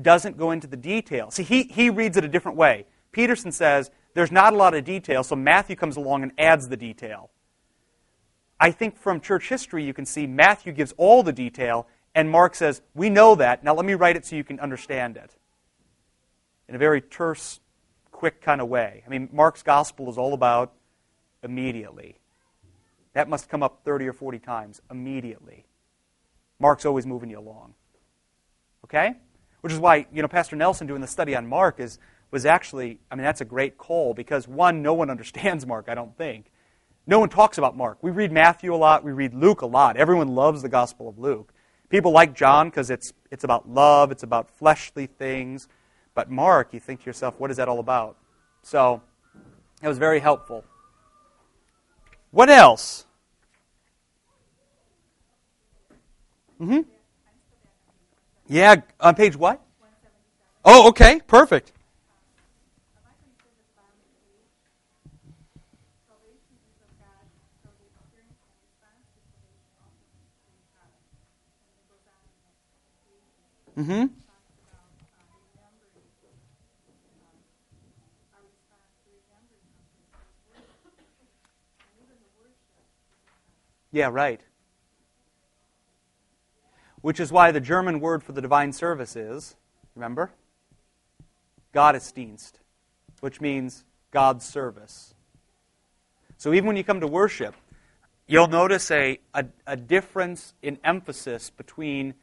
doesn't 0.00 0.36
go 0.36 0.50
into 0.50 0.66
the 0.66 0.76
details. 0.76 1.34
See, 1.34 1.44
he, 1.44 1.64
he 1.64 1.90
reads 1.90 2.16
it 2.16 2.24
a 2.24 2.28
different 2.28 2.58
way. 2.58 2.86
Peterson 3.12 3.52
says 3.52 3.90
there's 4.14 4.32
not 4.32 4.52
a 4.52 4.56
lot 4.56 4.74
of 4.74 4.84
detail, 4.84 5.22
so 5.22 5.36
Matthew 5.36 5.76
comes 5.76 5.96
along 5.96 6.24
and 6.24 6.32
adds 6.36 6.68
the 6.68 6.76
detail. 6.76 7.30
I 8.58 8.70
think 8.70 8.96
from 8.96 9.20
church 9.20 9.48
history 9.48 9.84
you 9.84 9.94
can 9.94 10.06
see 10.06 10.26
Matthew 10.26 10.72
gives 10.72 10.94
all 10.96 11.22
the 11.22 11.32
detail, 11.32 11.86
and 12.14 12.30
Mark 12.30 12.54
says, 12.54 12.82
We 12.94 13.10
know 13.10 13.34
that. 13.36 13.62
Now 13.62 13.74
let 13.74 13.84
me 13.84 13.94
write 13.94 14.16
it 14.16 14.26
so 14.26 14.34
you 14.34 14.44
can 14.44 14.58
understand 14.60 15.16
it. 15.16 15.36
In 16.68 16.74
a 16.74 16.78
very 16.78 17.00
terse, 17.00 17.60
quick 18.10 18.40
kind 18.40 18.60
of 18.60 18.68
way. 18.68 19.02
I 19.06 19.10
mean, 19.10 19.28
Mark's 19.32 19.62
gospel 19.62 20.08
is 20.10 20.16
all 20.16 20.32
about 20.32 20.72
immediately. 21.42 22.16
That 23.14 23.28
must 23.28 23.48
come 23.48 23.62
up 23.62 23.80
30 23.84 24.08
or 24.08 24.12
40 24.12 24.38
times 24.38 24.80
immediately. 24.90 25.66
Mark's 26.58 26.86
always 26.86 27.06
moving 27.06 27.30
you 27.30 27.38
along. 27.38 27.74
Okay? 28.84 29.14
Which 29.60 29.72
is 29.72 29.78
why, 29.78 30.06
you 30.12 30.22
know, 30.22 30.28
Pastor 30.28 30.56
Nelson 30.56 30.86
doing 30.86 31.00
the 31.00 31.06
study 31.06 31.36
on 31.36 31.46
Mark 31.46 31.78
is 31.78 31.98
was 32.32 32.46
actually, 32.46 32.98
I 33.10 33.14
mean, 33.14 33.24
that's 33.24 33.42
a 33.42 33.44
great 33.44 33.76
call 33.78 34.14
because 34.14 34.48
one, 34.48 34.82
no 34.82 34.94
one 34.94 35.10
understands 35.16 35.64
Mark, 35.66 35.88
I 35.88 35.94
don't 35.94 36.16
think. 36.16 36.46
No 37.06 37.18
one 37.18 37.28
talks 37.28 37.58
about 37.58 37.76
Mark. 37.76 37.98
We 38.00 38.10
read 38.10 38.32
Matthew 38.32 38.74
a 38.74 38.76
lot, 38.76 39.04
we 39.04 39.12
read 39.12 39.34
Luke 39.34 39.60
a 39.60 39.66
lot. 39.66 39.96
Everyone 39.96 40.28
loves 40.28 40.62
the 40.62 40.68
Gospel 40.68 41.08
of 41.08 41.18
Luke. 41.18 41.52
People 41.88 42.12
like 42.12 42.34
John 42.34 42.68
because 42.68 42.90
it's, 42.90 43.12
it's 43.30 43.44
about 43.44 43.68
love, 43.68 44.10
it's 44.10 44.22
about 44.22 44.48
fleshly 44.50 45.06
things. 45.06 45.68
But 46.14 46.30
Mark, 46.30 46.72
you 46.72 46.80
think 46.80 47.00
to 47.00 47.06
yourself, 47.06 47.38
what 47.38 47.50
is 47.50 47.58
that 47.58 47.68
all 47.68 47.80
about? 47.80 48.16
So 48.62 49.02
it 49.82 49.88
was 49.88 49.98
very 49.98 50.20
helpful. 50.20 50.64
What 52.32 52.48
else? 52.48 53.04
Mm-hmm. 56.60 56.80
Yeah, 58.48 58.76
on 58.98 59.14
page 59.14 59.36
what? 59.36 59.60
Oh, 60.64 60.88
okay, 60.88 61.20
perfect. 61.26 61.72
Mm-hmm. 73.76 74.21
Yeah, 83.92 84.08
right. 84.10 84.40
Which 87.02 87.20
is 87.20 87.30
why 87.30 87.50
the 87.50 87.60
German 87.60 88.00
word 88.00 88.22
for 88.22 88.32
the 88.32 88.40
divine 88.40 88.72
service 88.72 89.16
is, 89.16 89.56
remember? 89.94 90.32
Gottesdienst, 91.74 92.54
which 93.20 93.40
means 93.40 93.84
God's 94.10 94.44
service. 94.44 95.14
So 96.38 96.52
even 96.54 96.66
when 96.66 96.76
you 96.76 96.84
come 96.84 97.00
to 97.00 97.06
worship, 97.06 97.54
you'll 98.26 98.48
notice 98.48 98.90
a, 98.90 99.18
a, 99.34 99.44
a 99.66 99.76
difference 99.76 100.54
in 100.62 100.78
emphasis 100.82 101.50
between. 101.50 102.14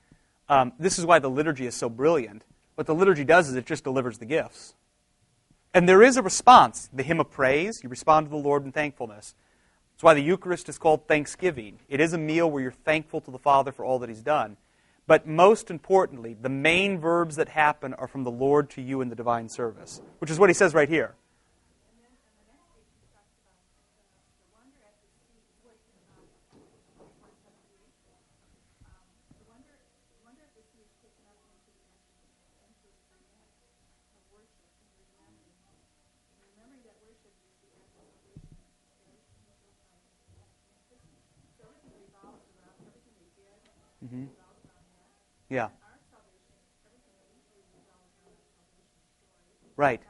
Um, 0.47 0.73
this 0.79 0.97
is 0.97 1.05
why 1.05 1.19
the 1.19 1.29
liturgy 1.29 1.67
is 1.67 1.75
so 1.75 1.89
brilliant. 1.89 2.43
What 2.75 2.87
the 2.87 2.95
liturgy 2.95 3.23
does 3.23 3.49
is 3.49 3.55
it 3.55 3.65
just 3.65 3.83
delivers 3.83 4.17
the 4.17 4.25
gifts. 4.25 4.73
And 5.73 5.87
there 5.87 6.01
is 6.01 6.17
a 6.17 6.23
response. 6.23 6.89
The 6.91 7.03
hymn 7.03 7.19
of 7.19 7.29
praise, 7.29 7.83
you 7.83 7.89
respond 7.89 8.27
to 8.27 8.31
the 8.31 8.37
Lord 8.37 8.65
in 8.65 8.71
thankfulness. 8.71 9.35
That's 9.99 10.05
why 10.05 10.13
the 10.13 10.23
Eucharist 10.23 10.69
is 10.69 10.77
called 10.77 11.09
thanksgiving. 11.09 11.79
It 11.89 11.99
is 11.99 12.13
a 12.13 12.17
meal 12.17 12.49
where 12.49 12.63
you're 12.63 12.71
thankful 12.71 13.19
to 13.19 13.31
the 13.31 13.37
Father 13.37 13.73
for 13.73 13.83
all 13.83 13.99
that 13.99 14.07
He's 14.07 14.21
done. 14.21 14.55
But 15.07 15.27
most 15.27 15.69
importantly, 15.69 16.37
the 16.41 16.47
main 16.47 16.99
verbs 16.99 17.35
that 17.35 17.49
happen 17.49 17.93
are 17.95 18.07
from 18.07 18.23
the 18.23 18.31
Lord 18.31 18.69
to 18.69 18.81
you 18.81 19.01
in 19.01 19.09
the 19.09 19.15
divine 19.17 19.49
service, 19.49 20.01
which 20.19 20.31
is 20.31 20.39
what 20.39 20.49
He 20.49 20.53
says 20.53 20.73
right 20.73 20.87
here. 20.87 21.15
Yeah. 45.49 45.69
Right. 49.75 50.01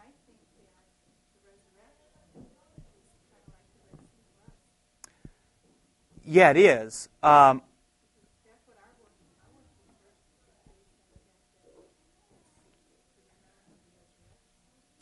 Yeah, 6.25 6.51
it 6.51 6.57
is. 6.57 7.09
Um, 7.23 7.61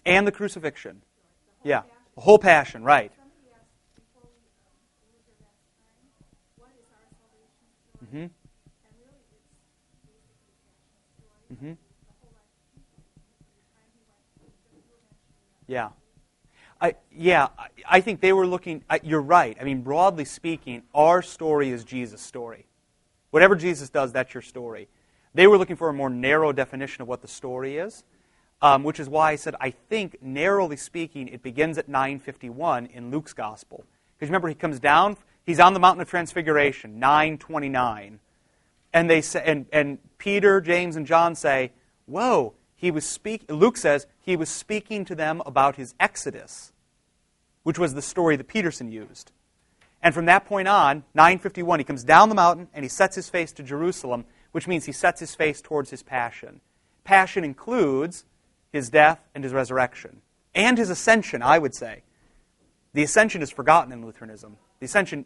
and 0.06 0.26
the 0.26 0.32
crucifixion. 0.32 1.02
Yeah, 1.64 1.82
the 2.16 2.22
whole 2.22 2.40
passion, 2.40 2.84
right. 2.84 3.12
Mm-hmm. 8.06 8.28
Mm-hmm. 11.54 11.74
Yeah. 15.68 15.90
I, 16.80 16.96
yeah, 17.12 17.48
I 17.90 18.02
think 18.02 18.22
they 18.22 18.34
were 18.34 18.46
looking. 18.46 18.84
You're 19.04 19.22
right. 19.22 19.58
I 19.60 19.64
mean, 19.64 19.82
broadly 19.82 20.26
speaking, 20.26 20.84
our 20.94 21.22
story 21.22 21.70
is 21.70 21.84
Jesus' 21.84 22.22
story. 22.22 22.68
Whatever 23.32 23.56
Jesus 23.56 23.90
does, 23.90 24.12
that's 24.12 24.34
your 24.34 24.42
story. 24.42 24.88
They 25.34 25.48
were 25.48 25.58
looking 25.58 25.76
for 25.76 25.90
a 25.90 25.94
more 25.94 26.10
narrow 26.10 26.52
definition 26.52 27.02
of 27.02 27.08
what 27.08 27.22
the 27.22 27.28
story 27.28 27.78
is, 27.78 28.04
um, 28.62 28.84
which 28.84 29.00
is 29.00 29.10
why 29.10 29.32
I 29.32 29.36
said 29.36 29.56
I 29.60 29.72
think, 29.72 30.18
narrowly 30.22 30.78
speaking, 30.78 31.28
it 31.28 31.42
begins 31.42 31.78
at 31.78 31.90
951 31.90 32.88
in 32.88 33.12
Luke's 33.12 33.34
gospel. 33.34 33.84
Because 34.16 34.30
remember, 34.30 34.48
he 34.48 34.56
comes 34.56 34.80
down. 34.80 35.18
He's 35.46 35.60
on 35.60 35.74
the 35.74 35.80
mountain 35.80 36.02
of 36.02 36.10
transfiguration, 36.10 37.00
929. 37.00 38.20
And, 38.94 39.10
they 39.10 39.22
say, 39.22 39.44
and, 39.46 39.66
and 39.72 40.00
Peter, 40.18 40.62
James, 40.62 40.96
and 40.96 41.06
John 41.06 41.36
say, 41.36 41.72
Whoa, 42.06 42.54
he 42.76 42.92
was 42.92 43.06
speak, 43.06 43.52
Luke 43.52 43.76
says 43.76 44.08
he 44.22 44.36
was 44.36 44.50
speaking 44.50 45.04
to 45.06 45.16
them 45.16 45.42
about 45.46 45.76
his 45.76 45.94
exodus, 46.00 46.72
which 47.64 47.80
was 47.80 47.96
the 47.96 48.02
story 48.02 48.36
that 48.36 48.48
Peterson 48.48 48.92
used. 48.92 49.32
And 50.02 50.14
from 50.14 50.26
that 50.26 50.46
point 50.46 50.68
on, 50.68 51.04
951, 51.16 51.80
he 51.80 51.84
comes 51.84 52.04
down 52.04 52.30
the 52.30 52.36
mountain 52.36 52.70
and 52.74 52.86
he 52.86 52.90
sets 52.90 53.16
his 53.16 53.30
face 53.30 53.52
to 53.54 53.64
Jerusalem, 53.64 54.26
which 54.52 54.68
means 54.68 54.86
he 54.86 54.92
sets 54.92 55.20
his 55.20 55.36
face 55.36 55.60
towards 55.60 55.90
his 55.90 56.04
passion. 56.04 56.62
Passion 57.04 57.44
includes 57.44 58.26
his 58.72 58.90
death 58.90 59.20
and 59.34 59.44
his 59.44 59.54
resurrection, 59.54 60.22
and 60.54 60.78
his 60.78 60.90
ascension, 60.90 61.42
I 61.42 61.58
would 61.58 61.74
say. 61.74 62.04
The 62.94 63.04
ascension 63.04 63.42
is 63.42 63.50
forgotten 63.50 63.92
in 63.92 64.06
Lutheranism. 64.06 64.58
The 64.80 64.86
ascension, 64.86 65.26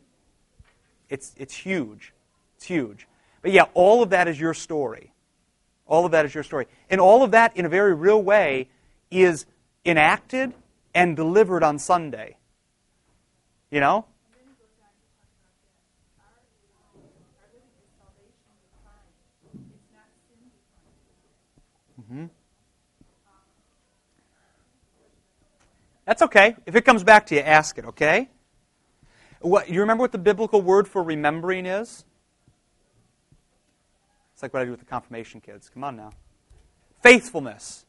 it's, 1.10 1.34
it's 1.38 1.56
huge. 1.56 2.14
It's 2.56 2.66
huge. 2.66 3.08
But 3.42 3.52
yeah, 3.52 3.66
all 3.74 4.04
of 4.04 4.12
that 4.12 4.28
is 4.28 4.40
your 4.40 4.54
story. 4.54 5.14
All 5.88 6.06
of 6.06 6.12
that 6.12 6.26
is 6.26 6.34
your 6.34 6.44
story. 6.44 6.68
And 6.90 7.02
all 7.02 7.24
of 7.24 7.32
that, 7.32 7.56
in 7.58 7.66
a 7.66 7.70
very 7.70 7.94
real 7.94 8.22
way, 8.22 8.70
is 9.10 9.46
enacted 9.86 10.54
and 10.94 11.16
delivered 11.16 11.64
on 11.64 11.80
Sunday. 11.80 12.38
You 13.70 13.80
know? 13.80 14.06
Mm-hmm. 22.00 22.26
That's 26.06 26.22
okay. 26.22 26.56
If 26.66 26.76
it 26.76 26.82
comes 26.82 27.04
back 27.04 27.28
to 27.28 27.36
you, 27.36 27.42
ask 27.42 27.78
it, 27.78 27.86
okay? 27.86 28.30
What, 29.40 29.70
you 29.70 29.80
remember 29.80 30.02
what 30.02 30.12
the 30.12 30.18
biblical 30.18 30.62
word 30.62 30.88
for 30.88 31.02
remembering 31.02 31.66
is? 31.66 32.06
It's 34.42 34.44
like 34.44 34.56
what 34.56 34.64
I 34.64 34.66
do 34.66 34.72
with 34.72 34.80
the 34.80 34.88
confirmation 34.88 35.40
kids. 35.40 35.70
Come 35.70 35.84
on 35.84 35.96
now. 35.96 36.14
Faithfulness. 37.04 37.86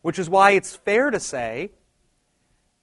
Which 0.00 0.18
is 0.18 0.30
why 0.30 0.52
it's 0.52 0.74
fair 0.74 1.10
to 1.10 1.20
say 1.20 1.72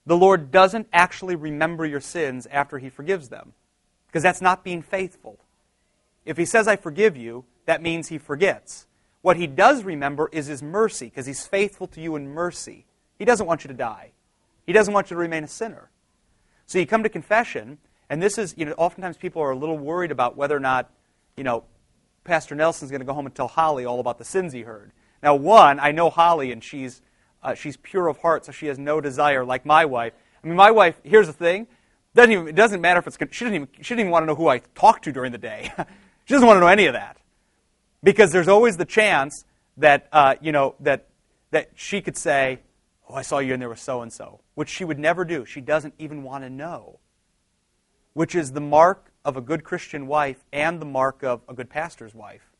the 0.06 0.16
Lord 0.16 0.52
doesn't 0.52 0.86
actually 0.92 1.34
remember 1.34 1.84
your 1.84 2.00
sins 2.00 2.46
after 2.52 2.78
he 2.78 2.88
forgives 2.88 3.30
them. 3.30 3.52
Because 4.06 4.22
that's 4.22 4.40
not 4.40 4.62
being 4.62 4.80
faithful. 4.80 5.40
If 6.24 6.36
he 6.36 6.44
says, 6.44 6.68
I 6.68 6.76
forgive 6.76 7.16
you, 7.16 7.46
that 7.66 7.82
means 7.82 8.06
he 8.06 8.18
forgets. 8.18 8.86
What 9.20 9.36
he 9.36 9.48
does 9.48 9.82
remember 9.82 10.28
is 10.30 10.46
his 10.46 10.62
mercy, 10.62 11.06
because 11.06 11.26
he's 11.26 11.48
faithful 11.48 11.88
to 11.88 12.00
you 12.00 12.14
in 12.14 12.28
mercy. 12.28 12.86
He 13.18 13.24
doesn't 13.24 13.46
want 13.46 13.64
you 13.64 13.68
to 13.68 13.74
die. 13.74 14.12
He 14.64 14.72
doesn't 14.72 14.94
want 14.94 15.10
you 15.10 15.16
to 15.16 15.20
remain 15.20 15.42
a 15.42 15.48
sinner. 15.48 15.90
So 16.66 16.78
you 16.78 16.86
come 16.86 17.02
to 17.02 17.08
confession, 17.08 17.78
and 18.08 18.22
this 18.22 18.38
is, 18.38 18.54
you 18.56 18.66
know, 18.66 18.74
oftentimes 18.78 19.16
people 19.16 19.42
are 19.42 19.50
a 19.50 19.56
little 19.56 19.78
worried 19.78 20.12
about 20.12 20.36
whether 20.36 20.56
or 20.56 20.60
not, 20.60 20.92
you 21.36 21.42
know, 21.42 21.64
Pastor 22.24 22.54
Nelson's 22.54 22.90
going 22.90 23.00
to 23.00 23.06
go 23.06 23.12
home 23.12 23.26
and 23.26 23.34
tell 23.34 23.48
Holly 23.48 23.84
all 23.84 24.00
about 24.00 24.18
the 24.18 24.24
sins 24.24 24.52
he 24.52 24.62
heard. 24.62 24.92
Now, 25.22 25.34
one, 25.34 25.78
I 25.78 25.92
know 25.92 26.10
Holly, 26.10 26.52
and 26.52 26.64
she's, 26.64 27.02
uh, 27.42 27.54
she's 27.54 27.76
pure 27.76 28.08
of 28.08 28.18
heart, 28.18 28.46
so 28.46 28.52
she 28.52 28.66
has 28.66 28.78
no 28.78 29.00
desire, 29.00 29.44
like 29.44 29.64
my 29.64 29.84
wife. 29.84 30.14
I 30.42 30.46
mean, 30.46 30.56
my 30.56 30.70
wife, 30.70 30.98
here's 31.02 31.26
the 31.26 31.32
thing. 31.32 31.66
Doesn't 32.14 32.32
even, 32.32 32.48
it 32.48 32.54
doesn't 32.54 32.80
matter 32.80 33.00
if 33.00 33.06
it's, 33.06 33.18
she 33.30 33.44
doesn't, 33.44 33.54
even, 33.54 33.68
she 33.76 33.94
doesn't 33.94 34.00
even 34.00 34.10
want 34.10 34.22
to 34.22 34.26
know 34.26 34.34
who 34.34 34.48
I 34.48 34.58
talk 34.74 35.02
to 35.02 35.12
during 35.12 35.32
the 35.32 35.38
day. 35.38 35.72
she 36.24 36.34
doesn't 36.34 36.46
want 36.46 36.56
to 36.56 36.60
know 36.60 36.68
any 36.68 36.86
of 36.86 36.94
that. 36.94 37.18
Because 38.02 38.32
there's 38.32 38.48
always 38.48 38.76
the 38.76 38.84
chance 38.84 39.44
that, 39.78 40.08
uh, 40.12 40.36
you 40.40 40.52
know, 40.52 40.74
that, 40.80 41.06
that 41.50 41.70
she 41.74 42.00
could 42.00 42.16
say, 42.16 42.60
oh, 43.08 43.14
I 43.14 43.22
saw 43.22 43.38
you 43.38 43.52
and 43.52 43.62
there 43.62 43.68
was 43.68 43.80
so-and-so, 43.80 44.40
which 44.54 44.68
she 44.68 44.84
would 44.84 44.98
never 44.98 45.24
do. 45.24 45.44
She 45.44 45.60
doesn't 45.60 45.94
even 45.98 46.22
want 46.22 46.44
to 46.44 46.50
know, 46.50 46.98
which 48.12 48.34
is 48.34 48.52
the 48.52 48.60
mark 48.60 49.10
of 49.24 49.36
a 49.36 49.40
good 49.40 49.64
Christian 49.64 50.06
wife 50.06 50.44
and 50.52 50.80
the 50.80 50.86
mark 50.86 51.22
of 51.22 51.42
a 51.48 51.54
good 51.54 51.70
pastor's 51.70 52.14
wife. 52.14 52.52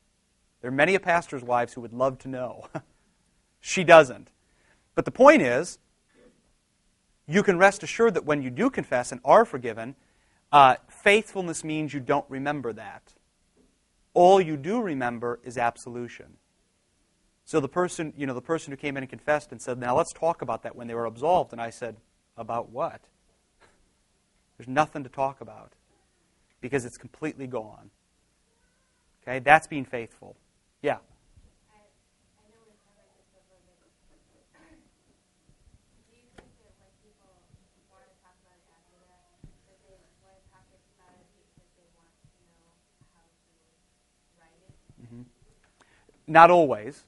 There 0.60 0.70
are 0.70 0.74
many 0.74 0.94
a 0.94 1.00
pastor's 1.00 1.42
wives 1.42 1.74
who 1.74 1.82
would 1.82 1.92
love 1.92 2.18
to 2.20 2.28
know. 2.28 2.68
she 3.60 3.84
doesn't. 3.84 4.32
But 4.94 5.04
the 5.04 5.10
point 5.10 5.42
is, 5.42 5.78
you 7.26 7.42
can 7.42 7.58
rest 7.58 7.82
assured 7.82 8.14
that 8.14 8.24
when 8.24 8.42
you 8.42 8.50
do 8.50 8.70
confess 8.70 9.12
and 9.12 9.20
are 9.24 9.44
forgiven, 9.44 9.94
uh, 10.52 10.76
faithfulness 10.88 11.64
means 11.64 11.92
you 11.92 12.00
don't 12.00 12.24
remember 12.28 12.72
that. 12.72 13.12
All 14.14 14.40
you 14.40 14.56
do 14.56 14.80
remember 14.80 15.40
is 15.42 15.58
absolution. 15.58 16.36
So 17.44 17.60
the 17.60 17.68
person, 17.68 18.14
you 18.16 18.26
know, 18.26 18.34
the 18.34 18.40
person 18.40 18.70
who 18.70 18.76
came 18.76 18.96
in 18.96 19.02
and 19.02 19.10
confessed 19.10 19.52
and 19.52 19.60
said, 19.60 19.78
"Now 19.78 19.96
let's 19.96 20.12
talk 20.12 20.40
about 20.40 20.62
that 20.62 20.76
when 20.76 20.86
they 20.86 20.94
were 20.94 21.04
absolved." 21.04 21.52
And 21.52 21.60
I 21.60 21.70
said, 21.70 21.96
"About 22.36 22.70
what?" 22.70 23.02
There's 24.56 24.68
nothing 24.68 25.02
to 25.02 25.10
talk 25.10 25.40
about 25.40 25.72
because 26.64 26.86
it's 26.86 26.96
completely 26.96 27.46
gone. 27.46 27.90
Okay, 29.22 29.38
that's 29.38 29.66
being 29.66 29.84
faithful. 29.84 30.34
Yeah. 30.80 30.96
Not 46.26 46.50
always. 46.50 47.02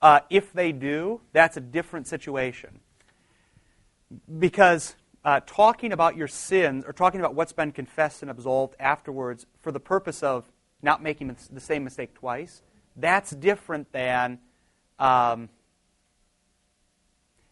Uh, 0.00 0.20
if 0.30 0.54
they 0.54 0.72
do, 0.72 1.20
that's 1.34 1.58
a 1.58 1.60
different 1.60 2.06
situation. 2.06 2.80
Because 4.38 4.94
uh, 5.24 5.40
talking 5.46 5.92
about 5.92 6.16
your 6.16 6.28
sins 6.28 6.84
or 6.86 6.92
talking 6.92 7.20
about 7.20 7.34
what's 7.34 7.52
been 7.52 7.72
confessed 7.72 8.22
and 8.22 8.30
absolved 8.30 8.74
afterwards 8.80 9.46
for 9.60 9.70
the 9.72 9.80
purpose 9.80 10.22
of 10.22 10.50
not 10.82 11.02
making 11.02 11.36
the 11.52 11.60
same 11.60 11.84
mistake 11.84 12.14
twice, 12.14 12.62
that's 12.96 13.30
different 13.30 13.92
than. 13.92 14.38
Um, 14.98 15.48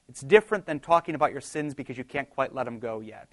it's 0.09 0.23
different 0.23 0.65
than 0.65 0.81
talking 0.81 1.15
about 1.15 1.33
your 1.33 1.41
sins 1.41 1.75
because 1.75 1.99
you 1.99 2.05
can't 2.05 2.31
quite 2.31 2.55
let 2.55 2.65
them 2.65 2.79
go 2.79 3.01
yet. 3.01 3.29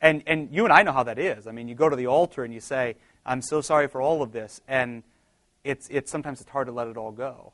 And, 0.00 0.22
and 0.26 0.48
you 0.50 0.64
and 0.64 0.72
I 0.72 0.82
know 0.82 0.92
how 0.92 1.02
that 1.04 1.18
is. 1.18 1.46
I 1.46 1.52
mean, 1.52 1.68
you 1.68 1.74
go 1.74 1.88
to 1.88 1.96
the 1.96 2.06
altar 2.06 2.44
and 2.44 2.52
you 2.52 2.60
say, 2.60 2.96
I'm 3.24 3.42
so 3.42 3.60
sorry 3.60 3.88
for 3.88 4.00
all 4.00 4.22
of 4.22 4.32
this. 4.32 4.60
And 4.66 5.02
it's, 5.62 5.88
it's 5.88 6.10
sometimes 6.10 6.40
it's 6.40 6.50
hard 6.50 6.66
to 6.66 6.72
let 6.72 6.88
it 6.88 6.96
all 6.96 7.12
go. 7.12 7.52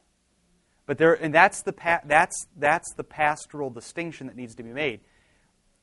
But 0.91 0.99
there, 0.99 1.15
and 1.15 1.33
that's 1.33 1.63
the, 1.63 1.73
pa- 1.73 2.01
that's, 2.05 2.49
that's 2.57 2.95
the 2.95 3.05
pastoral 3.05 3.71
distinction 3.71 4.27
that 4.27 4.35
needs 4.35 4.57
to 4.57 4.65
be 4.65 4.73
made. 4.73 4.99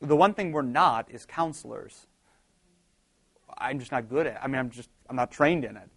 The 0.01 0.17
one 0.17 0.33
thing 0.33 0.51
we're 0.51 0.63
not 0.63 1.09
is 1.09 1.25
counselors. 1.25 2.07
I'm 3.57 3.79
just 3.79 3.89
not 3.89 4.09
good 4.09 4.27
at 4.27 4.33
it. 4.33 4.39
I 4.43 4.47
mean, 4.47 4.59
I'm 4.59 4.69
just, 4.69 4.89
I'm 5.09 5.15
not 5.15 5.31
trained 5.31 5.63
in 5.63 5.77
it. 5.77 5.89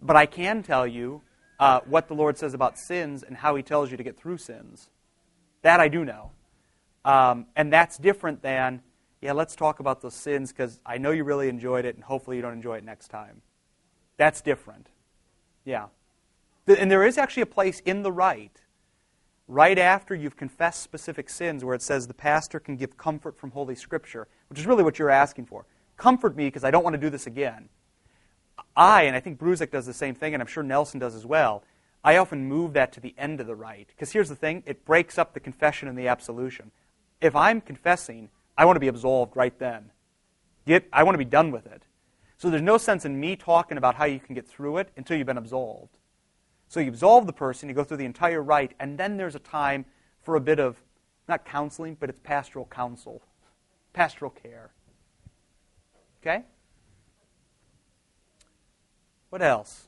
But 0.00 0.16
I 0.16 0.24
can 0.24 0.62
tell 0.62 0.86
you 0.86 1.20
uh, 1.60 1.80
what 1.84 2.08
the 2.08 2.14
Lord 2.14 2.38
says 2.38 2.54
about 2.54 2.78
sins 2.78 3.22
and 3.22 3.36
how 3.36 3.54
He 3.54 3.62
tells 3.62 3.90
you 3.90 3.98
to 3.98 4.02
get 4.02 4.16
through 4.16 4.38
sins. 4.38 4.88
That 5.60 5.80
I 5.80 5.88
do 5.88 6.02
know. 6.02 6.30
Um, 7.04 7.44
and 7.54 7.70
that's 7.70 7.98
different 7.98 8.40
than, 8.40 8.80
yeah, 9.20 9.32
let's 9.32 9.54
talk 9.54 9.78
about 9.78 10.00
those 10.00 10.14
sins 10.14 10.52
because 10.52 10.80
I 10.86 10.96
know 10.96 11.10
you 11.10 11.22
really 11.22 11.50
enjoyed 11.50 11.84
it 11.84 11.96
and 11.96 12.02
hopefully 12.02 12.36
you 12.36 12.42
don't 12.42 12.54
enjoy 12.54 12.78
it 12.78 12.84
next 12.84 13.08
time. 13.08 13.42
That's 14.16 14.40
different. 14.40 14.88
Yeah. 15.66 15.88
And 16.66 16.90
there 16.90 17.06
is 17.06 17.16
actually 17.16 17.42
a 17.42 17.46
place 17.46 17.80
in 17.80 18.02
the 18.02 18.12
rite, 18.12 18.62
right 19.46 19.78
after 19.78 20.14
you've 20.14 20.36
confessed 20.36 20.82
specific 20.82 21.30
sins, 21.30 21.64
where 21.64 21.74
it 21.74 21.82
says 21.82 22.06
the 22.06 22.14
pastor 22.14 22.58
can 22.58 22.76
give 22.76 22.96
comfort 22.96 23.38
from 23.38 23.52
Holy 23.52 23.76
Scripture, 23.76 24.26
which 24.48 24.58
is 24.58 24.66
really 24.66 24.82
what 24.82 24.98
you're 24.98 25.10
asking 25.10 25.46
for. 25.46 25.64
Comfort 25.96 26.36
me 26.36 26.46
because 26.46 26.64
I 26.64 26.70
don't 26.70 26.82
want 26.82 26.94
to 26.94 27.00
do 27.00 27.10
this 27.10 27.26
again. 27.26 27.68
I, 28.76 29.02
and 29.02 29.14
I 29.14 29.20
think 29.20 29.38
Bruzik 29.38 29.70
does 29.70 29.86
the 29.86 29.94
same 29.94 30.14
thing, 30.14 30.34
and 30.34 30.42
I'm 30.42 30.46
sure 30.46 30.62
Nelson 30.62 30.98
does 30.98 31.14
as 31.14 31.24
well, 31.24 31.62
I 32.02 32.16
often 32.16 32.46
move 32.46 32.72
that 32.74 32.92
to 32.92 33.00
the 33.00 33.14
end 33.18 33.40
of 33.40 33.46
the 33.46 33.54
rite. 33.54 33.88
Because 33.88 34.12
here's 34.12 34.28
the 34.28 34.36
thing 34.36 34.62
it 34.66 34.84
breaks 34.84 35.18
up 35.18 35.34
the 35.34 35.40
confession 35.40 35.88
and 35.88 35.98
the 35.98 36.08
absolution. 36.08 36.70
If 37.20 37.34
I'm 37.34 37.60
confessing, 37.60 38.30
I 38.58 38.64
want 38.64 38.76
to 38.76 38.80
be 38.80 38.88
absolved 38.88 39.36
right 39.36 39.56
then. 39.58 39.90
Get, 40.66 40.88
I 40.92 41.04
want 41.04 41.14
to 41.14 41.18
be 41.18 41.24
done 41.24 41.50
with 41.50 41.66
it. 41.66 41.82
So 42.38 42.50
there's 42.50 42.62
no 42.62 42.76
sense 42.76 43.04
in 43.04 43.18
me 43.18 43.36
talking 43.36 43.78
about 43.78 43.94
how 43.94 44.04
you 44.04 44.20
can 44.20 44.34
get 44.34 44.46
through 44.46 44.78
it 44.78 44.90
until 44.96 45.16
you've 45.16 45.26
been 45.26 45.38
absolved. 45.38 45.96
So 46.68 46.80
you 46.80 46.88
absolve 46.88 47.26
the 47.26 47.32
person, 47.32 47.68
you 47.68 47.74
go 47.74 47.84
through 47.84 47.98
the 47.98 48.04
entire 48.04 48.42
rite, 48.42 48.72
and 48.80 48.98
then 48.98 49.16
there's 49.16 49.34
a 49.34 49.40
time 49.40 49.84
for 50.22 50.36
a 50.36 50.40
bit 50.40 50.58
of, 50.58 50.82
not 51.28 51.44
counseling, 51.44 51.96
but 51.98 52.10
it's 52.10 52.20
pastoral 52.22 52.66
counsel, 52.66 53.22
pastoral 53.92 54.30
care. 54.30 54.70
Okay? 56.20 56.44
What 59.30 59.42
else? 59.42 59.86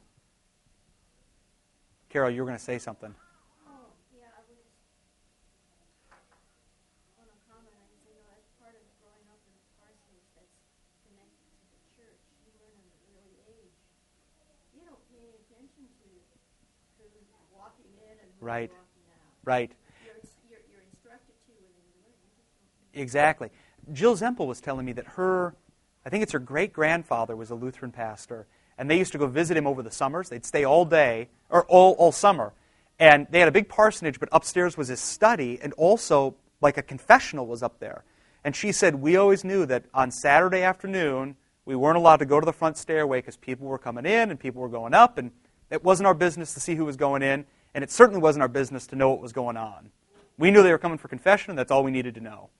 Carol, 2.09 2.31
you 2.31 2.42
were 2.42 2.46
going 2.46 2.59
to 2.59 2.64
say 2.64 2.79
something. 2.79 3.14
Right. 18.48 18.72
Right. 19.44 19.72
Exactly. 22.94 23.50
Jill 23.92 24.16
Zempel 24.16 24.46
was 24.46 24.62
telling 24.62 24.87
me 24.87 24.94
that 24.94 25.06
her, 25.06 25.54
I 26.06 26.08
think 26.08 26.22
it's 26.22 26.32
her 26.32 26.38
great 26.38 26.72
grandfather 26.72 27.37
was 27.37 27.50
a 27.50 27.54
Lutheran 27.54 27.92
pastor, 27.92 28.46
and 28.78 28.90
they 28.90 28.96
used 28.96 29.12
to 29.12 29.18
go 29.18 29.26
visit 29.26 29.54
him 29.54 29.66
over 29.66 29.82
the 29.82 29.90
summers. 29.90 30.30
They'd 30.30 30.46
stay 30.46 30.64
all 30.64 30.87
day, 30.87 31.28
or 31.50 31.66
all, 31.66 31.92
all 31.98 32.11
summer. 32.11 32.54
And 32.98 33.26
they 33.28 33.38
had 33.38 33.48
a 33.48 33.52
big 33.52 33.68
parsonage, 33.68 34.18
but 34.18 34.30
upstairs 34.32 34.78
was 34.78 34.88
his 34.88 35.00
study, 35.00 35.58
and 35.61 35.74
also 35.74 36.34
like 36.62 36.78
a 36.78 36.82
confessional 36.82 37.46
was 37.46 37.62
up 37.62 37.80
there. 37.80 38.02
And 38.44 38.56
she 38.56 38.72
said, 38.72 38.94
We 38.94 39.16
always 39.16 39.44
knew 39.44 39.66
that 39.66 39.84
on 39.92 40.11
Saturday 40.11 40.62
afternoon, 40.62 41.37
we 41.66 41.76
weren't 41.76 41.98
allowed 41.98 42.20
to 42.20 42.26
go 42.26 42.40
to 42.40 42.46
the 42.46 42.54
front 42.54 42.78
stairway 42.78 43.18
because 43.18 43.37
people 43.37 43.66
were 43.66 43.78
coming 43.78 44.06
in 44.06 44.30
and 44.30 44.40
people 44.40 44.62
were 44.62 44.70
going 44.70 44.94
up, 44.94 45.18
and 45.18 45.32
it 45.70 45.84
wasn't 45.84 46.06
our 46.06 46.14
business 46.14 46.54
to 46.54 46.61
see 46.61 46.76
who 46.76 46.87
was 46.87 46.96
going 46.96 47.20
in 47.20 47.44
and 47.74 47.85
it 47.85 47.90
certainly 47.90 48.20
wasn't 48.20 48.42
our 48.42 48.48
business 48.48 48.87
to 48.88 48.96
know 48.96 49.11
what 49.11 49.20
was 49.20 49.33
going 49.33 49.57
on. 49.57 49.90
We 50.37 50.50
knew 50.50 50.62
they 50.62 50.70
were 50.70 50.78
coming 50.78 50.98
for 50.98 51.09
confession, 51.09 51.50
and 51.50 51.59
that's 51.59 51.70
all 51.70 51.83
we 51.83 51.90
needed 51.90 52.14
to 52.14 52.20
know. 52.20 52.50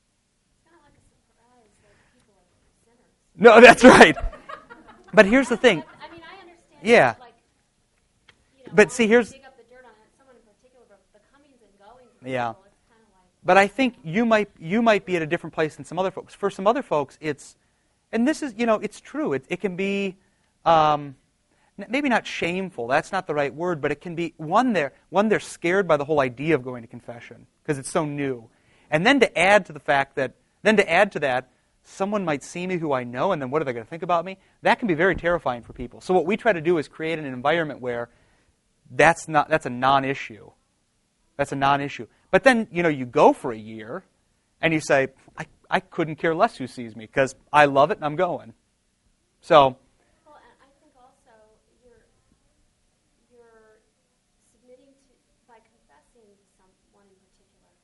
no, 3.37 3.61
that's 3.61 3.85
right. 3.85 4.17
but 5.15 5.27
here's 5.27 5.49
the 5.49 5.57
thing. 5.57 5.83
I 6.03 6.13
mean, 6.13 6.23
I 6.23 6.41
understand. 6.41 6.81
Yeah. 6.83 7.15
Like, 7.21 7.35
you 8.59 8.65
know, 8.67 8.73
but 8.75 8.93
see, 8.93 9.07
here's. 9.07 9.33
yeah. 12.25 12.55
But 13.45 13.57
I 13.57 13.67
think 13.67 13.95
you 14.05 14.27
might 14.27 14.51
you 14.59 14.83
might 14.83 15.07
be 15.07 15.17
at 15.17 15.23
a 15.23 15.27
different 15.27 15.55
place 15.55 15.77
than 15.77 15.85
some 15.85 15.99
other 15.99 16.11
folks. 16.11 16.35
For 16.35 16.51
some 16.51 16.67
other 16.67 16.83
folks, 16.83 17.17
it's, 17.21 17.57
and 18.13 18.27
this 18.27 18.43
is 18.43 18.55
you 18.59 18.67
know 18.67 18.75
it's 18.75 19.01
true. 19.01 19.33
It 19.33 19.45
it 19.49 19.61
can 19.61 19.77
be. 19.77 20.17
Um, 20.65 21.15
maybe 21.89 22.09
not 22.09 22.27
shameful, 22.27 22.89
that's 22.89 23.13
not 23.13 23.27
the 23.27 23.35
right 23.35 23.55
word, 23.55 23.81
but 23.81 23.93
it 23.93 24.01
can 24.01 24.15
be 24.15 24.35
one 24.37 24.73
they're, 24.73 24.93
one 25.11 25.29
they're 25.29 25.41
scared 25.41 25.87
by 25.87 25.97
the 25.97 26.05
whole 26.05 26.21
idea 26.21 26.55
of 26.55 26.63
going 26.63 26.83
to 26.83 26.89
confession 26.89 27.47
because 27.63 27.79
it's 27.79 27.91
so 27.91 28.05
new. 28.05 28.49
And 28.91 29.07
then 29.07 29.21
to 29.21 29.39
add 29.39 29.67
to 29.67 29.73
the 29.73 29.81
fact 29.81 30.17
that, 30.17 30.35
then 30.63 30.77
to 30.77 30.91
add 30.91 31.13
to 31.13 31.21
that, 31.21 31.51
someone 31.85 32.25
might 32.25 32.43
see 32.43 32.67
me 32.67 32.77
who 32.77 32.93
I 32.93 33.05
know, 33.05 33.33
and 33.33 33.41
then 33.41 33.51
what 33.51 33.63
are 33.63 33.65
they 33.65 33.73
going 33.73 33.85
to 33.85 33.91
think 33.91 34.03
about 34.03 34.25
me? 34.25 34.39
That 34.63 34.79
can 34.79 34.89
be 34.89 34.95
very 34.95 35.17
terrifying 35.17 35.63
for 35.63 35.73
people. 35.73 36.01
So 36.01 36.15
what 36.15 36.27
we 36.27 36.37
try 36.37 36.53
to 36.53 36.61
do 36.61 36.79
is 36.79 36.89
create 36.89 37.19
an 37.19 37.25
environment 37.25 37.81
where 37.81 38.11
that's 38.91 39.29
not 39.29 39.49
that's 39.49 39.67
a 39.67 39.71
non-issue. 39.71 40.51
That's 41.37 41.53
a 41.53 41.57
non-issue. 41.57 42.07
But 42.31 42.45
then 42.45 42.69
you 42.71 42.83
know 42.83 42.89
you 42.89 43.07
go 43.07 43.33
for 43.33 43.53
a 43.53 43.59
year, 43.59 44.05
and 44.61 44.73
you 44.73 44.81
say 44.81 45.09
I 45.37 45.47
I 45.71 45.81
couldn't 45.81 46.17
care 46.17 46.35
less 46.35 46.57
who 46.57 46.67
sees 46.67 46.95
me 46.95 47.07
because 47.07 47.35
I 47.53 47.67
love 47.67 47.91
it 47.91 47.99
and 47.99 48.05
I'm 48.05 48.17
going. 48.17 48.55
So 49.41 49.77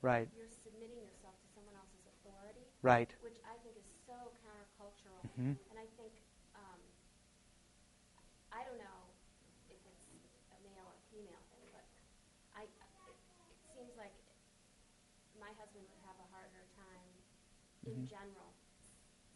Right. 0.04 0.28
You're 0.36 0.52
submitting 0.52 1.00
yourself 1.00 1.32
to 1.32 1.48
someone 1.56 1.72
else's 1.80 2.04
authority. 2.20 2.60
Right. 2.84 3.08
Which 3.24 3.40
I 3.40 3.56
think 3.64 3.72
is 3.80 3.88
so 4.04 4.12
countercultural. 4.44 5.16
Mm-hmm. 5.32 5.56
And 5.56 5.76
I 5.80 5.88
think, 5.96 6.12
um, 6.52 6.76
I 8.52 8.68
don't 8.68 8.76
know 8.76 9.00
if 9.72 9.80
it's 9.80 10.04
a 10.52 10.60
male 10.60 10.92
or 10.92 11.00
female 11.08 11.40
thing, 11.56 11.64
but 11.72 11.88
I, 12.52 12.68
it, 12.68 13.16
it 13.16 13.56
seems 13.72 13.96
like 13.96 14.12
my 15.40 15.48
husband 15.56 15.88
would 15.88 16.04
have 16.04 16.20
a 16.20 16.28
harder 16.36 16.68
time 16.76 17.08
mm-hmm. 17.88 17.96
in 17.96 18.04
general 18.04 18.52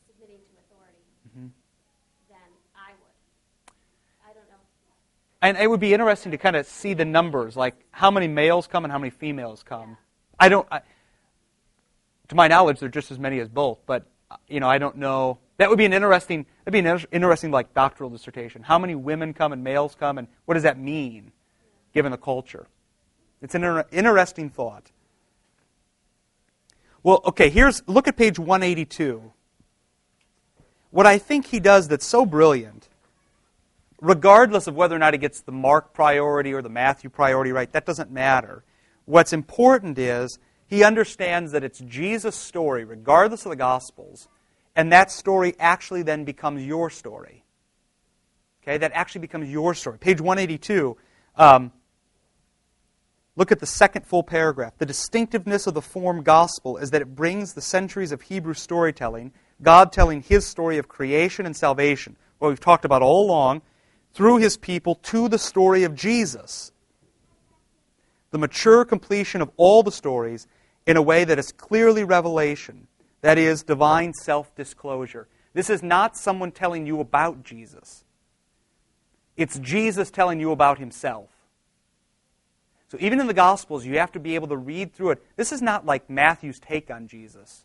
submitting 0.04 0.44
to 0.44 0.52
authority 0.68 1.08
mm-hmm. 1.32 1.48
than 2.28 2.48
I 2.76 2.92
would. 2.92 3.16
I 4.20 4.36
don't 4.36 4.52
know. 4.52 4.60
And 5.40 5.56
it 5.56 5.64
would 5.64 5.80
be 5.80 5.96
interesting 5.96 6.36
to 6.36 6.36
kind 6.36 6.60
of 6.60 6.68
see 6.68 6.92
the 6.92 7.08
numbers, 7.08 7.56
like 7.56 7.80
how 7.88 8.12
many 8.12 8.28
males 8.28 8.68
come 8.68 8.84
and 8.84 8.92
how 8.92 9.00
many 9.00 9.08
females 9.08 9.64
come. 9.64 9.96
I 10.38 10.48
don't. 10.48 10.66
I, 10.70 10.80
to 12.28 12.34
my 12.34 12.48
knowledge, 12.48 12.80
there 12.80 12.88
are 12.88 12.90
just 12.90 13.10
as 13.10 13.18
many 13.18 13.40
as 13.40 13.48
both, 13.48 13.78
but 13.86 14.06
you 14.48 14.60
know, 14.60 14.68
I 14.68 14.78
don't 14.78 14.96
know. 14.96 15.38
That 15.56 15.70
would 15.70 15.78
be 15.78 15.84
an 15.84 15.92
interesting. 15.92 16.46
That'd 16.64 16.72
be 16.72 16.88
an 16.88 17.06
interesting 17.12 17.50
like 17.50 17.74
doctoral 17.74 18.10
dissertation. 18.10 18.62
How 18.62 18.78
many 18.78 18.94
women 18.94 19.34
come 19.34 19.52
and 19.52 19.64
males 19.64 19.96
come, 19.98 20.18
and 20.18 20.28
what 20.44 20.54
does 20.54 20.62
that 20.62 20.78
mean, 20.78 21.32
given 21.92 22.12
the 22.12 22.18
culture? 22.18 22.66
It's 23.40 23.54
an 23.54 23.64
inter- 23.64 23.86
interesting 23.90 24.50
thought. 24.50 24.90
Well, 27.02 27.20
okay. 27.26 27.50
Here's 27.50 27.82
look 27.86 28.08
at 28.08 28.16
page 28.16 28.38
182. 28.38 29.32
What 30.90 31.06
I 31.06 31.18
think 31.18 31.46
he 31.46 31.60
does 31.60 31.88
that's 31.88 32.06
so 32.06 32.24
brilliant 32.24 32.88
regardless 34.00 34.66
of 34.66 34.74
whether 34.74 34.94
or 34.94 34.98
not 34.98 35.14
he 35.14 35.18
gets 35.18 35.40
the 35.40 35.52
Mark 35.52 35.92
priority 35.92 36.52
or 36.52 36.62
the 36.62 36.68
Matthew 36.68 37.10
priority 37.10 37.52
right, 37.52 37.70
that 37.72 37.84
doesn't 37.84 38.10
matter. 38.10 38.62
What's 39.08 39.32
important 39.32 39.98
is 39.98 40.38
he 40.66 40.84
understands 40.84 41.52
that 41.52 41.64
it's 41.64 41.78
Jesus' 41.78 42.36
story, 42.36 42.84
regardless 42.84 43.46
of 43.46 43.50
the 43.50 43.56
Gospels, 43.56 44.28
and 44.76 44.92
that 44.92 45.10
story 45.10 45.54
actually 45.58 46.02
then 46.02 46.24
becomes 46.24 46.62
your 46.66 46.90
story. 46.90 47.42
Okay, 48.62 48.76
that 48.76 48.92
actually 48.92 49.22
becomes 49.22 49.48
your 49.48 49.72
story. 49.72 49.96
Page 49.96 50.20
182. 50.20 50.94
Um, 51.36 51.72
look 53.34 53.50
at 53.50 53.60
the 53.60 53.66
second 53.66 54.04
full 54.04 54.22
paragraph. 54.22 54.76
The 54.76 54.84
distinctiveness 54.84 55.66
of 55.66 55.72
the 55.72 55.80
form 55.80 56.22
gospel 56.22 56.76
is 56.76 56.90
that 56.90 57.00
it 57.00 57.14
brings 57.14 57.54
the 57.54 57.62
centuries 57.62 58.12
of 58.12 58.20
Hebrew 58.20 58.52
storytelling, 58.52 59.32
God 59.62 59.90
telling 59.90 60.20
his 60.20 60.46
story 60.46 60.76
of 60.76 60.86
creation 60.86 61.46
and 61.46 61.56
salvation, 61.56 62.18
what 62.40 62.48
we've 62.48 62.60
talked 62.60 62.84
about 62.84 63.00
all 63.00 63.24
along, 63.24 63.62
through 64.12 64.36
his 64.36 64.58
people 64.58 64.96
to 64.96 65.30
the 65.30 65.38
story 65.38 65.84
of 65.84 65.94
Jesus. 65.94 66.72
The 68.30 68.38
mature 68.38 68.84
completion 68.84 69.40
of 69.40 69.50
all 69.56 69.82
the 69.82 69.92
stories 69.92 70.46
in 70.86 70.96
a 70.96 71.02
way 71.02 71.24
that 71.24 71.38
is 71.38 71.52
clearly 71.52 72.04
revelation, 72.04 72.86
that 73.20 73.38
is, 73.38 73.62
divine 73.62 74.12
self 74.14 74.54
disclosure. 74.54 75.28
This 75.54 75.70
is 75.70 75.82
not 75.82 76.16
someone 76.16 76.52
telling 76.52 76.86
you 76.86 77.00
about 77.00 77.42
Jesus. 77.42 78.04
It's 79.36 79.58
Jesus 79.58 80.10
telling 80.10 80.40
you 80.40 80.50
about 80.50 80.78
himself. 80.78 81.30
So 82.88 82.96
even 83.00 83.20
in 83.20 83.26
the 83.26 83.34
Gospels, 83.34 83.84
you 83.84 83.98
have 83.98 84.12
to 84.12 84.20
be 84.20 84.34
able 84.34 84.48
to 84.48 84.56
read 84.56 84.92
through 84.94 85.10
it. 85.10 85.22
This 85.36 85.52
is 85.52 85.60
not 85.60 85.84
like 85.84 86.08
Matthew's 86.08 86.58
take 86.58 86.90
on 86.90 87.06
Jesus. 87.06 87.64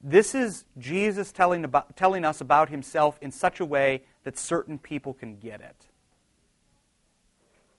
This 0.00 0.34
is 0.34 0.64
Jesus 0.78 1.32
telling, 1.32 1.64
about, 1.64 1.96
telling 1.96 2.24
us 2.24 2.40
about 2.40 2.68
himself 2.68 3.18
in 3.20 3.32
such 3.32 3.58
a 3.58 3.64
way 3.64 4.02
that 4.24 4.38
certain 4.38 4.78
people 4.78 5.12
can 5.12 5.36
get 5.36 5.60
it. 5.60 5.86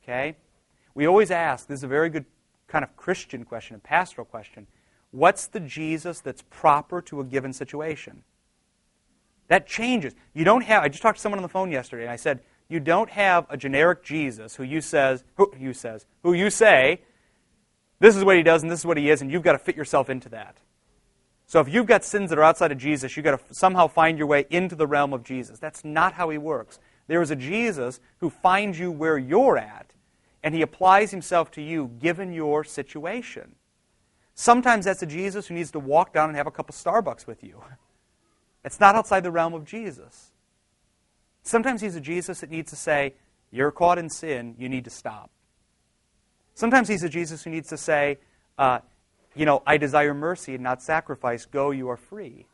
Okay? 0.03 0.35
We 0.97 1.05
always 1.05 1.29
ask 1.29 1.67
this 1.67 1.81
is 1.81 1.83
a 1.83 1.87
very 1.87 2.09
good 2.09 2.25
kind 2.67 2.83
of 2.83 2.97
Christian 2.97 3.45
question, 3.45 3.75
a 3.75 3.79
pastoral 3.79 4.25
question. 4.25 4.65
What's 5.11 5.45
the 5.45 5.59
Jesus 5.59 6.21
that's 6.21 6.41
proper 6.49 7.03
to 7.03 7.21
a 7.21 7.23
given 7.23 7.53
situation? 7.53 8.23
That 9.47 9.67
changes. 9.67 10.15
You 10.33 10.43
don't 10.43 10.63
have, 10.63 10.81
I 10.81 10.89
just 10.89 11.03
talked 11.03 11.19
to 11.19 11.21
someone 11.21 11.37
on 11.37 11.43
the 11.43 11.49
phone 11.49 11.69
yesterday, 11.69 12.01
and 12.01 12.11
I 12.11 12.15
said, 12.15 12.39
you 12.67 12.79
don't 12.79 13.11
have 13.11 13.45
a 13.47 13.57
generic 13.57 14.03
Jesus 14.03 14.55
who 14.55 14.63
you 14.63 14.81
says 14.81 15.23
who 15.35 15.53
you 15.59 15.71
says 15.71 16.07
who 16.23 16.33
you 16.33 16.49
say 16.49 17.01
this 17.99 18.15
is 18.15 18.23
what 18.23 18.35
he 18.35 18.41
does 18.41 18.63
and 18.63 18.71
this 18.71 18.79
is 18.79 18.85
what 18.85 18.97
he 18.97 19.11
is 19.11 19.21
and 19.21 19.31
you've 19.31 19.43
got 19.43 19.51
to 19.51 19.59
fit 19.59 19.75
yourself 19.75 20.09
into 20.09 20.29
that. 20.29 20.57
So 21.45 21.59
if 21.59 21.71
you've 21.71 21.85
got 21.85 22.05
sins 22.05 22.31
that 22.31 22.39
are 22.39 22.43
outside 22.43 22.71
of 22.71 22.79
Jesus, 22.79 23.15
you've 23.15 23.23
got 23.23 23.37
to 23.37 23.53
somehow 23.53 23.87
find 23.87 24.17
your 24.17 24.25
way 24.25 24.47
into 24.49 24.75
the 24.75 24.87
realm 24.87 25.13
of 25.13 25.23
Jesus. 25.23 25.59
That's 25.59 25.85
not 25.85 26.13
how 26.13 26.31
he 26.31 26.39
works. 26.39 26.79
There 27.05 27.21
is 27.21 27.29
a 27.29 27.35
Jesus 27.35 27.99
who 28.17 28.31
finds 28.31 28.79
you 28.79 28.91
where 28.91 29.19
you're 29.19 29.59
at 29.59 29.93
and 30.47 30.55
he 30.55 30.61
applies 30.61 31.11
himself 31.11 31.51
to 31.51 31.61
you 31.61 31.91
given 31.99 32.31
your 32.31 32.63
situation. 32.63 33.55
Sometimes 34.33 34.85
that's 34.85 35.01
a 35.01 35.05
Jesus 35.05 35.47
who 35.47 35.55
needs 35.55 35.71
to 35.71 35.79
walk 35.79 36.13
down 36.13 36.29
and 36.29 36.37
have 36.37 36.47
a 36.47 36.51
cup 36.51 36.69
of 36.69 36.75
Starbucks 36.75 37.27
with 37.27 37.43
you. 37.43 37.61
It's 38.63 38.79
not 38.79 38.95
outside 38.95 39.23
the 39.23 39.31
realm 39.31 39.53
of 39.53 39.65
Jesus. 39.65 40.31
Sometimes 41.43 41.81
he's 41.81 41.97
a 41.97 42.01
Jesus 42.01 42.39
that 42.39 42.49
needs 42.49 42.69
to 42.69 42.77
say, 42.77 43.15
You're 43.51 43.71
caught 43.71 43.97
in 43.97 44.09
sin, 44.09 44.55
you 44.57 44.69
need 44.69 44.85
to 44.85 44.89
stop. 44.89 45.31
Sometimes 46.53 46.87
he's 46.87 47.03
a 47.03 47.09
Jesus 47.09 47.43
who 47.43 47.49
needs 47.49 47.67
to 47.67 47.77
say, 47.77 48.17
uh, 48.57 48.79
You 49.35 49.45
know, 49.45 49.63
I 49.67 49.75
desire 49.75 50.13
mercy 50.13 50.53
and 50.53 50.63
not 50.63 50.81
sacrifice. 50.81 51.45
Go, 51.45 51.71
you 51.71 51.89
are 51.89 51.97
free. 51.97 52.47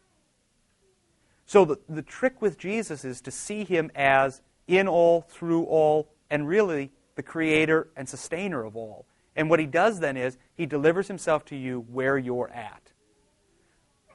So 1.45 1.63
the, 1.63 1.77
the 1.87 2.01
trick 2.01 2.41
with 2.41 2.57
Jesus 2.57 3.05
is 3.05 3.21
to 3.21 3.29
see 3.29 3.63
him 3.63 3.91
as 3.93 4.41
in 4.67 4.87
all, 4.87 5.21
through 5.21 5.65
all, 5.65 6.09
and 6.31 6.47
really 6.47 6.91
the 7.15 7.23
creator 7.23 7.89
and 7.95 8.07
sustainer 8.07 8.63
of 8.63 8.75
all. 8.75 9.05
And 9.35 9.49
what 9.49 9.59
he 9.59 9.65
does 9.65 9.99
then 9.99 10.17
is 10.17 10.37
he 10.55 10.65
delivers 10.65 11.07
himself 11.07 11.45
to 11.45 11.55
you 11.55 11.85
where 11.91 12.17
you're 12.17 12.49
at. 12.49 12.91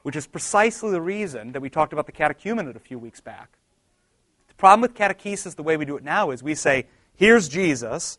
Which 0.03 0.17
is 0.17 0.27
precisely 0.27 0.91
the 0.91 1.01
reason 1.01 1.53
that 1.53 1.61
we 1.61 1.71
talked 1.71 1.93
about 1.93 2.07
the 2.07 2.13
catechumenate 2.13 2.77
a 2.77 2.81
few 2.81 2.99
weeks 2.99 3.21
back 3.21 3.59
The 4.49 4.55
problem 4.55 4.81
with 4.81 4.95
catechesis, 4.95 5.55
the 5.55 5.63
way 5.63 5.77
we 5.77 5.85
do 5.85 5.97
it 5.97 6.05
now, 6.05 6.31
is 6.31 6.43
we 6.43 6.55
say, 6.55 6.87
here's 7.17 7.49
Jesus, 7.49 8.19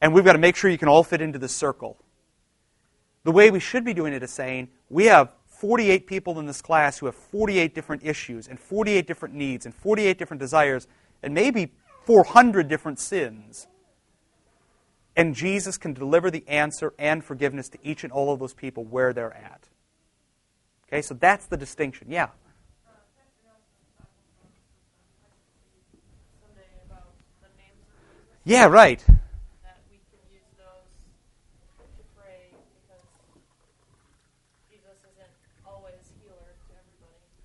and 0.00 0.14
we've 0.14 0.24
got 0.24 0.32
to 0.32 0.38
make 0.38 0.56
sure 0.56 0.70
you 0.70 0.78
can 0.78 0.88
all 0.88 1.04
fit 1.04 1.20
into 1.20 1.38
the 1.38 1.48
circle. 1.48 1.98
The 3.24 3.32
way 3.32 3.50
we 3.50 3.60
should 3.60 3.84
be 3.84 3.92
doing 3.92 4.12
it 4.12 4.22
is 4.22 4.30
saying, 4.30 4.68
we 4.88 5.06
have 5.06 5.30
48 5.46 6.06
people 6.06 6.38
in 6.38 6.46
this 6.46 6.62
class 6.62 6.98
who 6.98 7.06
have 7.06 7.14
48 7.14 7.74
different 7.74 8.04
issues, 8.04 8.48
and 8.48 8.58
48 8.58 9.06
different 9.06 9.34
needs, 9.34 9.66
and 9.66 9.74
48 9.74 10.18
different 10.18 10.40
desires, 10.40 10.88
and 11.22 11.34
maybe 11.34 11.72
400 12.04 12.66
different 12.66 12.98
sins. 12.98 13.66
And 15.16 15.34
Jesus 15.34 15.76
can 15.76 15.92
deliver 15.92 16.30
the 16.30 16.46
answer 16.48 16.94
and 16.98 17.24
forgiveness 17.24 17.68
to 17.70 17.78
each 17.82 18.04
and 18.04 18.12
all 18.12 18.32
of 18.32 18.38
those 18.38 18.54
people 18.54 18.84
where 18.84 19.12
they're 19.12 19.32
at. 19.32 19.68
Okay, 20.88 21.02
so 21.02 21.14
that's 21.14 21.46
the 21.46 21.56
distinction. 21.56 22.08
Yeah. 22.10 22.28
Yeah, 28.44 28.66
right. 28.66 29.04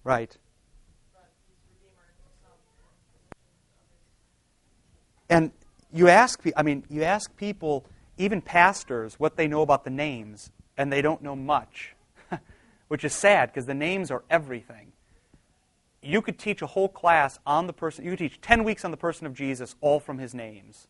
Right. 0.05 0.37
And 5.29 5.51
you 5.95 6.09
ask 6.09 6.41
I 6.55 6.61
mean, 6.61 6.83
you 6.89 7.03
ask 7.03 7.35
people, 7.37 7.85
even 8.17 8.41
pastors, 8.41 9.15
what 9.17 9.37
they 9.37 9.47
know 9.47 9.61
about 9.61 9.85
the 9.85 9.89
names, 9.89 10.51
and 10.77 10.91
they 10.91 11.01
don't 11.01 11.21
know 11.21 11.35
much, 11.35 11.95
which 12.89 13.05
is 13.05 13.13
sad 13.13 13.51
because 13.51 13.65
the 13.65 13.73
names 13.73 14.11
are 14.11 14.23
everything. 14.29 14.91
You 16.03 16.21
could 16.21 16.37
teach 16.37 16.61
a 16.61 16.67
whole 16.67 16.89
class 16.89 17.39
on 17.45 17.65
the 17.65 17.73
person, 17.73 18.03
you 18.03 18.11
could 18.11 18.19
teach 18.19 18.41
10 18.41 18.63
weeks 18.63 18.83
on 18.83 18.91
the 18.91 18.97
person 18.97 19.25
of 19.25 19.33
Jesus, 19.33 19.75
all 19.79 19.99
from 19.99 20.19
his 20.19 20.35
names. 20.35 20.87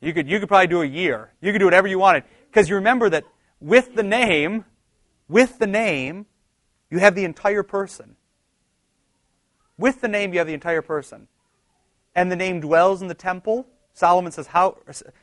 You 0.00 0.12
could, 0.12 0.28
you 0.28 0.40
could 0.40 0.48
probably 0.48 0.66
do 0.66 0.82
a 0.82 0.86
year. 0.86 1.32
You 1.40 1.52
could 1.52 1.58
do 1.58 1.64
whatever 1.64 1.88
you 1.88 1.98
wanted. 1.98 2.24
Because 2.48 2.68
you 2.68 2.76
remember 2.76 3.08
that 3.10 3.24
with 3.60 3.94
the 3.94 4.02
name, 4.02 4.64
with 5.28 5.58
the 5.58 5.66
name, 5.66 6.26
you 6.90 6.98
have 6.98 7.14
the 7.14 7.24
entire 7.24 7.62
person. 7.62 8.16
With 9.78 10.00
the 10.00 10.08
name, 10.08 10.32
you 10.32 10.38
have 10.38 10.46
the 10.46 10.54
entire 10.54 10.82
person. 10.82 11.28
And 12.16 12.32
the 12.32 12.36
name 12.36 12.60
dwells 12.60 13.02
in 13.02 13.08
the 13.08 13.14
temple. 13.14 13.68
Solomon 13.92 14.32
says, 14.32 14.48
how, 14.48 14.78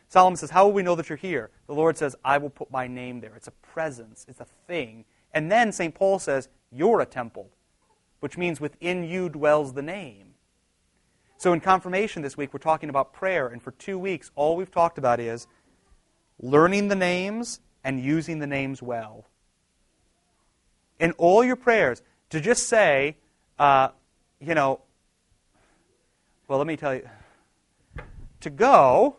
Solomon 0.07 0.37
says, 0.37 0.51
How 0.51 0.65
will 0.65 0.73
we 0.73 0.83
know 0.83 0.95
that 0.95 1.09
you're 1.09 1.17
here? 1.17 1.49
The 1.67 1.73
Lord 1.73 1.97
says, 1.97 2.15
I 2.23 2.37
will 2.37 2.51
put 2.51 2.71
my 2.71 2.87
name 2.87 3.19
there. 3.19 3.33
It's 3.35 3.47
a 3.47 3.51
presence, 3.51 4.25
it's 4.29 4.39
a 4.39 4.47
thing. 4.67 5.05
And 5.33 5.51
then 5.51 5.71
St. 5.71 5.93
Paul 5.93 6.19
says, 6.19 6.47
You're 6.71 7.01
a 7.01 7.05
temple, 7.05 7.49
which 8.19 8.37
means 8.37 8.61
within 8.61 9.03
you 9.03 9.27
dwells 9.27 9.73
the 9.73 9.81
name. 9.81 10.35
So 11.37 11.51
in 11.51 11.59
confirmation 11.59 12.21
this 12.21 12.37
week, 12.37 12.53
we're 12.53 12.59
talking 12.59 12.89
about 12.89 13.11
prayer, 13.11 13.47
and 13.47 13.61
for 13.61 13.71
two 13.71 13.97
weeks, 13.97 14.31
all 14.35 14.55
we've 14.55 14.71
talked 14.71 14.97
about 14.97 15.19
is 15.19 15.47
learning 16.39 16.87
the 16.87 16.95
names 16.95 17.59
and 17.83 17.99
using 17.99 18.37
the 18.39 18.47
names 18.47 18.81
well. 18.81 19.25
In 20.99 21.11
all 21.13 21.43
your 21.43 21.55
prayers, 21.55 22.01
to 22.29 22.39
just 22.39 22.67
say, 22.67 23.17
uh, 23.59 23.89
you 24.39 24.55
know, 24.55 24.81
well, 26.47 26.57
let 26.57 26.67
me 26.67 26.75
tell 26.75 26.95
you, 26.95 27.07
to 28.41 28.49
go 28.49 29.17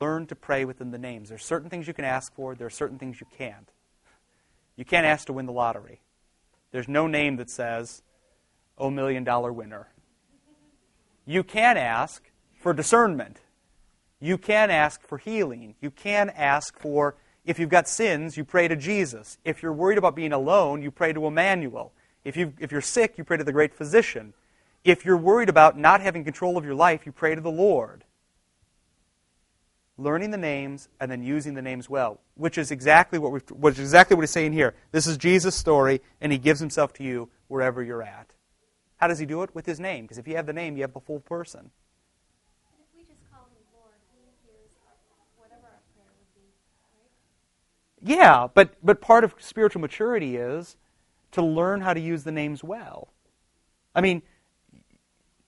learn 0.00 0.26
to 0.26 0.34
pray 0.34 0.64
within 0.64 0.90
the 0.90 0.98
names. 0.98 1.28
There 1.28 1.36
are 1.36 1.38
certain 1.38 1.70
things 1.70 1.86
you 1.86 1.94
can 1.94 2.04
ask 2.04 2.34
for, 2.34 2.54
there 2.54 2.66
are 2.66 2.70
certain 2.70 2.98
things 2.98 3.20
you 3.20 3.26
can't. 3.36 3.70
You 4.76 4.84
can't 4.84 5.06
ask 5.06 5.26
to 5.26 5.32
win 5.32 5.46
the 5.46 5.52
lottery. 5.52 6.00
There's 6.72 6.88
no 6.88 7.06
name 7.06 7.36
that 7.36 7.50
says, 7.50 8.02
oh, 8.76 8.90
million 8.90 9.22
dollar 9.22 9.52
winner. 9.52 9.88
You 11.24 11.44
can 11.44 11.76
ask 11.76 12.22
for 12.60 12.74
discernment. 12.74 13.38
You 14.20 14.36
can 14.36 14.70
ask 14.70 15.00
for 15.02 15.18
healing. 15.18 15.76
You 15.80 15.90
can 15.90 16.30
ask 16.30 16.78
for, 16.78 17.16
if 17.44 17.58
you've 17.58 17.68
got 17.68 17.88
sins, 17.88 18.36
you 18.36 18.44
pray 18.44 18.68
to 18.68 18.76
Jesus. 18.76 19.38
If 19.44 19.62
you're 19.62 19.72
worried 19.72 19.98
about 19.98 20.16
being 20.16 20.32
alone, 20.32 20.82
you 20.82 20.90
pray 20.90 21.12
to 21.12 21.26
Emmanuel. 21.26 21.92
If, 22.24 22.36
you 22.36 22.52
if 22.58 22.72
you're 22.72 22.80
sick, 22.80 23.16
you 23.16 23.24
pray 23.24 23.36
to 23.36 23.44
the 23.44 23.52
great 23.52 23.74
physician. 23.74 24.34
If 24.82 25.04
you're 25.04 25.16
worried 25.16 25.48
about 25.48 25.78
not 25.78 26.00
having 26.00 26.24
control 26.24 26.56
of 26.58 26.64
your 26.64 26.74
life, 26.74 27.06
you 27.06 27.12
pray 27.12 27.34
to 27.34 27.40
the 27.40 27.50
Lord 27.50 28.04
learning 29.96 30.30
the 30.30 30.36
names 30.36 30.88
and 31.00 31.10
then 31.10 31.22
using 31.22 31.54
the 31.54 31.62
names 31.62 31.88
well, 31.88 32.20
which 32.34 32.58
is 32.58 32.70
exactly 32.70 33.18
what 33.18 33.32
we 33.32 33.40
which 33.50 33.74
is 33.74 33.80
exactly 33.80 34.16
what 34.16 34.22
he's 34.22 34.30
saying 34.30 34.52
here. 34.52 34.74
This 34.92 35.06
is 35.06 35.16
Jesus' 35.16 35.54
story, 35.54 36.00
and 36.20 36.32
he 36.32 36.38
gives 36.38 36.60
himself 36.60 36.92
to 36.94 37.04
you 37.04 37.28
wherever 37.48 37.82
you're 37.82 38.02
at. 38.02 38.32
How 38.96 39.08
does 39.08 39.18
he 39.18 39.26
do 39.26 39.42
it? 39.42 39.54
With 39.54 39.66
his 39.66 39.78
name, 39.78 40.04
because 40.04 40.18
if 40.18 40.26
you 40.26 40.36
have 40.36 40.46
the 40.46 40.52
name, 40.52 40.76
you 40.76 40.82
have 40.82 40.94
the 40.94 41.00
full 41.00 41.20
person. 41.20 41.70
But 42.70 42.80
if 42.80 42.86
we 42.96 43.02
just 43.04 43.20
call 43.30 43.44
him 43.44 43.62
Lord, 43.72 43.94
he 44.12 44.20
hears 44.46 44.70
whatever 45.36 45.66
our 45.66 45.82
prayer 45.94 46.12
would 46.18 46.34
be, 46.34 46.48
right? 46.92 48.18
Yeah, 48.18 48.48
but 48.52 48.74
but 48.82 49.00
part 49.00 49.24
of 49.24 49.34
spiritual 49.38 49.80
maturity 49.80 50.36
is 50.36 50.76
to 51.32 51.42
learn 51.42 51.80
how 51.80 51.92
to 51.92 52.00
use 52.00 52.24
the 52.24 52.32
names 52.32 52.62
well. 52.64 53.08
I 53.94 54.00
mean, 54.00 54.22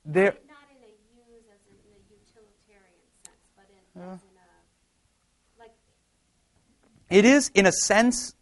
there. 0.04 0.34
Not 0.46 0.68
in 0.70 0.82
a 0.82 0.90
use 1.14 1.46
as 1.50 1.62
in 1.66 1.78
a 1.82 1.98
utilitarian 2.10 3.06
sense, 3.24 3.42
but 3.56 3.66
in, 3.70 4.02
as 4.02 4.02
in 4.02 4.04
a, 4.06 4.10
like, 4.10 4.35
It 7.08 7.24
is, 7.24 7.50
in 7.54 7.66
a 7.66 7.72
sense, 7.72 8.34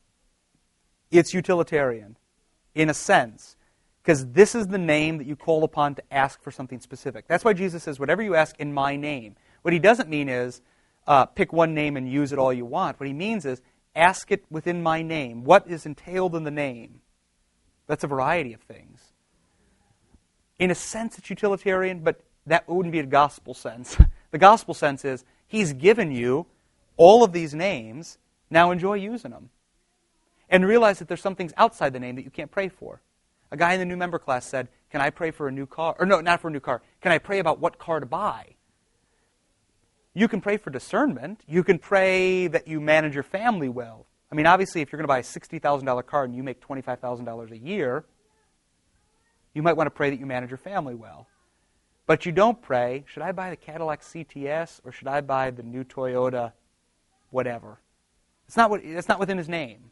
it's 1.11 1.35
utilitarian. 1.35 2.17
In 2.75 2.89
a 2.89 2.95
sense. 2.95 3.57
Because 4.03 4.27
this 4.27 4.55
is 4.55 4.67
the 4.67 4.79
name 4.79 5.19
that 5.19 5.27
you 5.27 5.37
call 5.37 5.65
upon 5.65 5.95
to 5.95 6.03
ask 6.11 6.43
for 6.43 6.51
something 6.51 6.81
specific. 6.81 7.27
That's 7.27 7.45
why 7.45 7.53
Jesus 7.53 7.83
says, 7.83 7.99
whatever 7.99 8.23
you 8.23 8.35
ask 8.35 8.59
in 8.59 8.73
my 8.73 8.97
name. 8.97 9.37
What 9.63 9.73
he 9.73 9.79
doesn't 9.79 10.11
mean 10.11 10.29
is 10.29 10.61
uh, 11.07 11.27
pick 11.27 11.53
one 11.53 11.75
name 11.75 11.97
and 11.97 12.11
use 12.11 12.33
it 12.33 12.39
all 12.39 12.53
you 12.53 12.67
want. 12.67 13.01
What 13.01 13.07
he 13.07 13.13
means 13.13 13.47
is 13.47 13.63
ask 13.95 14.31
it 14.31 14.45
within 14.51 14.83
my 14.83 15.03
name. 15.03 15.45
What 15.45 15.69
is 15.69 15.87
entailed 15.87 16.35
in 16.35 16.45
the 16.45 16.51
name? 16.51 17.01
That's 17.87 18.05
a 18.05 18.07
variety 18.07 18.53
of 18.53 18.61
things. 18.61 19.01
In 20.59 20.71
a 20.71 20.75
sense, 20.75 21.19
it's 21.19 21.31
utilitarian, 21.31 22.01
but 22.01 22.21
that 22.47 22.69
wouldn't 22.69 22.93
be 22.93 23.01
a 23.01 23.07
gospel 23.07 23.55
sense. 23.55 23.97
the 24.31 24.39
gospel 24.39 24.75
sense 24.75 25.05
is 25.05 25.25
he's 25.47 25.73
given 25.73 26.11
you 26.11 26.47
all 26.97 27.25
of 27.25 27.33
these 27.33 27.55
names. 27.55 28.19
Now 28.55 28.71
enjoy 28.71 28.95
using 28.95 29.33
them. 29.33 29.51
And 30.49 30.65
realize 30.65 31.01
that 31.01 31.09
there's 31.09 31.21
some 31.21 31.35
things 31.35 31.53
outside 31.57 31.93
the 31.93 31.99
name 31.99 32.15
that 32.15 32.25
you 32.25 32.31
can't 32.31 32.53
pray 32.53 32.69
for. 32.69 33.03
A 33.51 33.57
guy 33.57 33.73
in 33.73 33.81
the 33.81 33.85
new 33.85 33.97
member 33.97 34.21
class 34.21 34.47
said, 34.47 34.69
Can 34.91 35.01
I 35.01 35.11
pray 35.11 35.33
for 35.33 35.49
a 35.49 35.53
new 35.53 35.67
car? 35.67 35.97
Or 35.99 36.07
no, 36.07 36.21
not 36.21 36.41
for 36.41 36.49
a 36.49 36.51
new 36.53 36.61
car. 36.61 36.81
Can 37.01 37.11
I 37.11 37.19
pray 37.19 37.41
about 37.41 37.59
what 37.59 37.81
car 37.81 37.99
to 37.99 38.07
buy? 38.07 38.55
You 40.15 40.29
can 40.29 40.41
pray 40.41 40.57
for 40.57 40.71
discernment. 40.71 41.41
You 41.49 41.65
can 41.65 41.81
pray 41.81 42.47
that 42.47 42.69
you 42.69 42.81
manage 42.81 43.15
your 43.15 43.25
family 43.25 43.69
well. 43.69 44.07
I 44.31 44.37
mean, 44.37 44.47
obviously, 44.47 44.83
if 44.83 44.93
you're 44.93 44.99
going 44.99 45.09
to 45.09 45.09
buy 45.09 45.19
a 45.19 45.23
$60,000 45.23 46.07
car 46.07 46.23
and 46.23 46.35
you 46.37 46.45
make 46.45 46.61
$25,000 46.65 47.51
a 47.51 47.59
year, 47.59 48.05
you 49.53 49.65
might 49.65 49.77
want 49.77 49.89
to 49.89 49.91
pray 49.91 50.11
that 50.11 50.21
you 50.21 50.27
manage 50.27 50.51
your 50.51 50.59
family 50.59 50.95
well. 50.95 51.27
But 52.07 52.25
you 52.25 52.31
don't 52.31 52.63
pray, 52.63 53.05
should 53.09 53.25
I 53.25 53.33
buy 53.33 53.51
the 53.51 53.57
Cadillac 53.57 54.03
CTS 54.03 54.81
or 54.85 54.93
should 54.93 55.09
I 55.09 55.23
buy 55.23 55.51
the 55.51 55.65
new 55.65 55.83
Toyota 55.83 56.53
whatever? 57.31 57.79
It's 58.55 58.57
not, 58.57 58.71
what, 58.71 58.85
it's 58.85 59.09
not 59.09 59.19
within 59.19 59.37
his 59.37 59.49
name. 59.49 59.91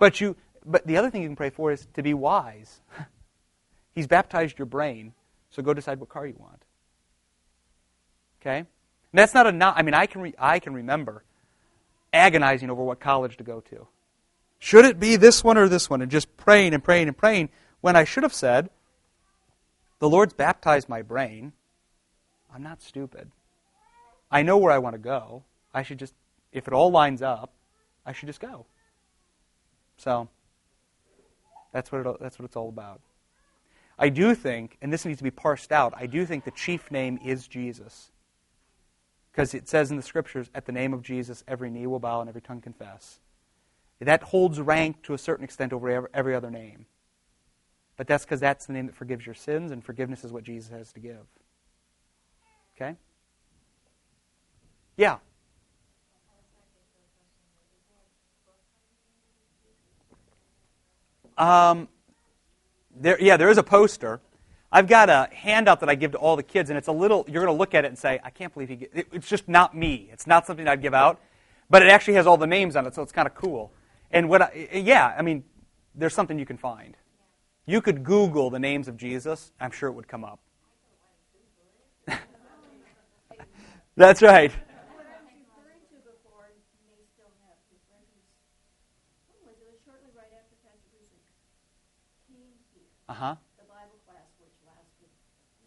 But, 0.00 0.20
you, 0.20 0.34
but 0.66 0.84
the 0.84 0.96
other 0.96 1.10
thing 1.10 1.22
you 1.22 1.28
can 1.28 1.36
pray 1.36 1.50
for 1.50 1.70
is 1.70 1.86
to 1.94 2.02
be 2.02 2.12
wise. 2.12 2.80
He's 3.94 4.08
baptized 4.08 4.58
your 4.58 4.66
brain, 4.66 5.12
so 5.48 5.62
go 5.62 5.72
decide 5.72 6.00
what 6.00 6.08
car 6.08 6.26
you 6.26 6.34
want. 6.36 6.64
Okay? 8.40 8.58
And 8.58 8.66
that's 9.12 9.32
not 9.32 9.46
a 9.46 9.52
not, 9.52 9.78
I 9.78 9.82
mean, 9.82 9.94
I 9.94 10.06
can, 10.06 10.22
re, 10.22 10.34
I 10.36 10.58
can 10.58 10.74
remember 10.74 11.22
agonizing 12.12 12.68
over 12.68 12.82
what 12.82 12.98
college 12.98 13.36
to 13.36 13.44
go 13.44 13.60
to. 13.60 13.86
Should 14.58 14.84
it 14.84 14.98
be 14.98 15.14
this 15.14 15.44
one 15.44 15.56
or 15.56 15.68
this 15.68 15.88
one? 15.88 16.02
And 16.02 16.10
just 16.10 16.36
praying 16.36 16.74
and 16.74 16.82
praying 16.82 17.06
and 17.06 17.16
praying 17.16 17.50
when 17.80 17.94
I 17.94 18.02
should 18.02 18.24
have 18.24 18.34
said, 18.34 18.70
The 20.00 20.08
Lord's 20.08 20.34
baptized 20.34 20.88
my 20.88 21.02
brain. 21.02 21.52
I'm 22.52 22.64
not 22.64 22.82
stupid. 22.82 23.30
I 24.32 24.42
know 24.42 24.58
where 24.58 24.72
I 24.72 24.78
want 24.78 24.94
to 24.94 24.98
go. 24.98 25.44
I 25.72 25.84
should 25.84 26.00
just, 26.00 26.12
if 26.54 26.66
it 26.66 26.72
all 26.72 26.90
lines 26.90 27.20
up, 27.20 27.52
I 28.06 28.12
should 28.12 28.28
just 28.28 28.40
go. 28.40 28.64
So, 29.98 30.28
that's 31.72 31.92
what, 31.92 32.06
it, 32.06 32.16
that's 32.20 32.38
what 32.38 32.46
it's 32.46 32.56
all 32.56 32.68
about. 32.68 33.00
I 33.98 34.08
do 34.08 34.34
think, 34.34 34.78
and 34.80 34.92
this 34.92 35.04
needs 35.04 35.18
to 35.18 35.24
be 35.24 35.30
parsed 35.30 35.72
out, 35.72 35.92
I 35.96 36.06
do 36.06 36.24
think 36.24 36.44
the 36.44 36.50
chief 36.52 36.90
name 36.90 37.18
is 37.22 37.46
Jesus. 37.46 38.10
Because 39.30 39.52
it 39.52 39.68
says 39.68 39.90
in 39.90 39.96
the 39.96 40.02
scriptures, 40.02 40.48
at 40.54 40.64
the 40.64 40.72
name 40.72 40.94
of 40.94 41.02
Jesus, 41.02 41.42
every 41.48 41.68
knee 41.68 41.86
will 41.86 41.98
bow 41.98 42.20
and 42.20 42.28
every 42.28 42.40
tongue 42.40 42.60
confess. 42.60 43.18
That 44.00 44.22
holds 44.22 44.60
rank 44.60 45.02
to 45.04 45.14
a 45.14 45.18
certain 45.18 45.44
extent 45.44 45.72
over 45.72 46.08
every 46.12 46.34
other 46.34 46.50
name. 46.50 46.86
But 47.96 48.06
that's 48.06 48.24
because 48.24 48.40
that's 48.40 48.66
the 48.66 48.72
name 48.72 48.86
that 48.86 48.94
forgives 48.94 49.24
your 49.24 49.34
sins, 49.34 49.70
and 49.70 49.82
forgiveness 49.82 50.24
is 50.24 50.32
what 50.32 50.44
Jesus 50.44 50.70
has 50.70 50.92
to 50.92 51.00
give. 51.00 51.26
Okay? 52.76 52.96
Yeah. 54.96 55.18
Um, 61.36 61.88
there, 62.96 63.20
yeah, 63.20 63.36
there 63.36 63.50
is 63.50 63.58
a 63.58 63.62
poster. 63.62 64.20
I've 64.70 64.88
got 64.88 65.08
a 65.08 65.28
handout 65.32 65.80
that 65.80 65.88
I 65.88 65.94
give 65.94 66.12
to 66.12 66.18
all 66.18 66.36
the 66.36 66.42
kids, 66.42 66.70
and 66.70 66.76
it's 66.76 66.88
a 66.88 66.92
little, 66.92 67.24
you're 67.28 67.44
going 67.44 67.54
to 67.54 67.58
look 67.58 67.74
at 67.74 67.84
it 67.84 67.88
and 67.88 67.98
say, 67.98 68.20
I 68.24 68.30
can't 68.30 68.52
believe 68.52 68.68
he, 68.68 68.88
it, 68.92 69.08
it's 69.12 69.28
just 69.28 69.48
not 69.48 69.76
me. 69.76 70.08
It's 70.12 70.26
not 70.26 70.46
something 70.46 70.66
I'd 70.66 70.82
give 70.82 70.94
out. 70.94 71.20
But 71.70 71.82
it 71.82 71.88
actually 71.90 72.14
has 72.14 72.26
all 72.26 72.36
the 72.36 72.46
names 72.46 72.76
on 72.76 72.86
it, 72.86 72.94
so 72.94 73.02
it's 73.02 73.12
kind 73.12 73.26
of 73.26 73.34
cool. 73.34 73.72
And 74.10 74.28
what 74.28 74.42
I, 74.42 74.68
yeah, 74.72 75.14
I 75.16 75.22
mean, 75.22 75.44
there's 75.94 76.14
something 76.14 76.38
you 76.38 76.46
can 76.46 76.58
find. 76.58 76.96
You 77.66 77.80
could 77.80 78.04
Google 78.04 78.50
the 78.50 78.58
names 78.58 78.88
of 78.88 78.96
Jesus, 78.96 79.52
I'm 79.60 79.70
sure 79.70 79.88
it 79.88 79.92
would 79.92 80.08
come 80.08 80.24
up. 80.24 80.40
That's 83.96 84.20
right. 84.22 84.52
What 84.52 85.06
I'm 85.08 85.24
referring 85.24 85.80
to 85.88 85.96
before 86.04 86.50
may 86.84 87.00
still 87.14 87.32
have 87.48 87.56
differences. 87.72 88.28
When 89.32 89.40
was 89.48 89.56
it? 89.56 89.64
It 89.64 89.70
was 89.72 89.80
shortly 89.86 90.12
right 90.12 90.28
after 90.36 90.54
Pastor 90.60 90.90
Bruce 90.92 91.16
came 92.28 92.52
here, 92.76 92.84
Uh 93.08 93.14
huh. 93.14 93.34
the 93.56 93.64
Bible 93.64 93.96
class, 94.04 94.28
which 94.36 94.52
lasted 94.68 95.08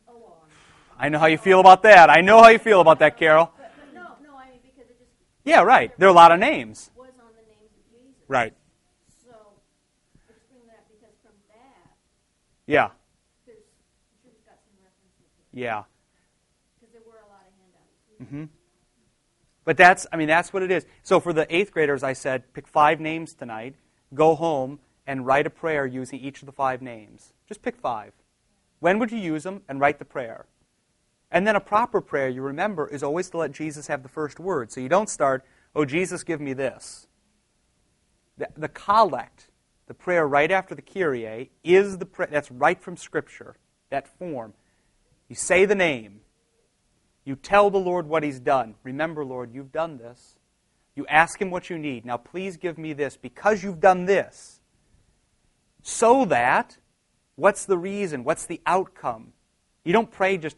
a 0.07 0.13
long 0.13 0.45
time. 0.45 0.86
I 0.99 1.09
know 1.09 1.19
how 1.19 1.27
you 1.27 1.37
feel 1.37 1.59
about 1.59 1.83
that. 1.83 2.09
I 2.09 2.21
know 2.21 2.41
how 2.41 2.49
you 2.49 2.59
feel 2.59 2.81
about 2.81 2.99
that, 2.99 3.17
Carol. 3.17 3.51
No, 3.93 4.01
no, 4.23 4.35
I 4.35 4.49
mean, 4.49 4.59
because 4.63 4.89
it 4.89 4.97
just 4.99 5.11
Yeah, 5.43 5.61
right. 5.61 5.91
There 5.97 6.07
are 6.07 6.11
a 6.11 6.15
lot 6.15 6.31
of 6.31 6.39
names. 6.39 6.89
was 6.95 7.09
on 7.19 7.31
the 7.35 7.41
names 7.47 7.71
of 7.77 7.91
Jesus. 7.91 8.23
Right. 8.27 8.53
So, 9.23 9.31
I 9.31 10.33
just 10.33 10.49
bring 10.49 10.65
that 10.67 10.85
because 10.89 11.15
from 11.21 11.33
that, 11.49 11.91
Yeah. 12.65 12.89
there's, 13.45 13.57
I'm 14.25 14.31
got 14.45 14.57
some 14.65 14.73
references. 14.81 15.29
Yeah. 15.53 15.83
Because 16.79 16.93
there 16.93 17.03
were 17.05 17.19
a 17.19 17.29
lot 17.29 17.45
of 17.45 17.53
handouts. 17.61 18.31
hmm 18.31 18.45
But 19.65 19.77
that's, 19.77 20.07
I 20.11 20.17
mean, 20.17 20.27
that's 20.27 20.51
what 20.51 20.63
it 20.63 20.71
is. 20.71 20.85
So 21.03 21.19
for 21.19 21.31
the 21.31 21.45
eighth 21.55 21.71
graders, 21.71 22.01
I 22.01 22.13
said, 22.13 22.53
pick 22.53 22.67
five 22.67 22.99
names 22.99 23.33
tonight, 23.35 23.75
go 24.15 24.33
home, 24.33 24.79
and 25.05 25.25
write 25.25 25.45
a 25.45 25.51
prayer 25.51 25.85
using 25.85 26.19
each 26.19 26.41
of 26.41 26.47
the 26.47 26.51
five 26.51 26.81
names. 26.81 27.33
Just 27.47 27.61
pick 27.61 27.77
five. 27.77 28.13
When 28.79 28.97
would 28.99 29.11
you 29.11 29.17
use 29.19 29.43
them? 29.43 29.61
And 29.69 29.79
write 29.79 29.99
the 29.99 30.05
prayer. 30.05 30.45
And 31.31 31.45
then 31.45 31.55
a 31.55 31.61
proper 31.61 32.01
prayer, 32.01 32.29
you 32.29 32.41
remember, 32.41 32.87
is 32.87 33.03
always 33.03 33.29
to 33.31 33.37
let 33.37 33.51
Jesus 33.51 33.87
have 33.87 34.03
the 34.03 34.09
first 34.09 34.39
word. 34.39 34.71
So 34.71 34.79
you 34.79 34.89
don't 34.89 35.09
start, 35.09 35.43
oh, 35.75 35.85
Jesus, 35.85 36.23
give 36.23 36.39
me 36.39 36.53
this. 36.53 37.07
The, 38.37 38.47
the 38.55 38.69
collect, 38.69 39.49
the 39.87 39.93
prayer 39.93 40.27
right 40.27 40.51
after 40.51 40.73
the 40.73 40.81
Kyrie, 40.81 41.51
is 41.63 41.97
the 41.97 42.05
prayer, 42.05 42.29
that's 42.31 42.51
right 42.51 42.81
from 42.81 42.95
Scripture, 42.95 43.57
that 43.89 44.07
form. 44.07 44.53
You 45.27 45.35
say 45.35 45.65
the 45.65 45.75
name. 45.75 46.21
You 47.25 47.35
tell 47.35 47.69
the 47.69 47.77
Lord 47.77 48.07
what 48.07 48.23
He's 48.23 48.39
done. 48.39 48.75
Remember, 48.83 49.25
Lord, 49.25 49.53
you've 49.53 49.73
done 49.73 49.97
this. 49.97 50.37
You 50.95 51.05
ask 51.07 51.41
Him 51.41 51.51
what 51.51 51.69
you 51.69 51.77
need. 51.77 52.05
Now, 52.05 52.17
please 52.17 52.55
give 52.55 52.77
me 52.77 52.93
this 52.93 53.17
because 53.17 53.63
you've 53.63 53.81
done 53.81 54.05
this. 54.05 54.61
So 55.81 56.23
that, 56.25 56.77
what's 57.35 57.65
the 57.65 57.77
reason? 57.77 58.23
What's 58.23 58.45
the 58.45 58.61
outcome? 58.65 59.33
You 59.83 59.93
don't 59.93 60.11
pray 60.11 60.37
just 60.37 60.57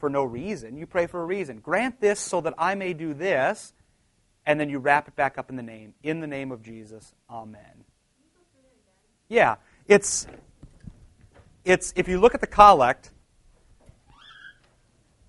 for 0.00 0.10
no 0.10 0.24
reason. 0.24 0.76
You 0.76 0.86
pray 0.86 1.06
for 1.06 1.22
a 1.22 1.24
reason. 1.24 1.58
Grant 1.58 2.00
this 2.00 2.18
so 2.18 2.40
that 2.40 2.54
I 2.58 2.74
may 2.74 2.94
do 2.94 3.14
this. 3.14 3.72
And 4.46 4.58
then 4.58 4.70
you 4.70 4.78
wrap 4.78 5.06
it 5.06 5.14
back 5.14 5.38
up 5.38 5.50
in 5.50 5.56
the 5.56 5.62
name. 5.62 5.94
In 6.02 6.20
the 6.20 6.26
name 6.26 6.50
of 6.50 6.62
Jesus. 6.62 7.12
Amen. 7.28 7.84
Yeah. 9.28 9.56
It's, 9.86 10.26
it's 11.64 11.92
if 11.94 12.08
you 12.08 12.18
look 12.18 12.34
at 12.34 12.40
the 12.40 12.46
collect, 12.46 13.10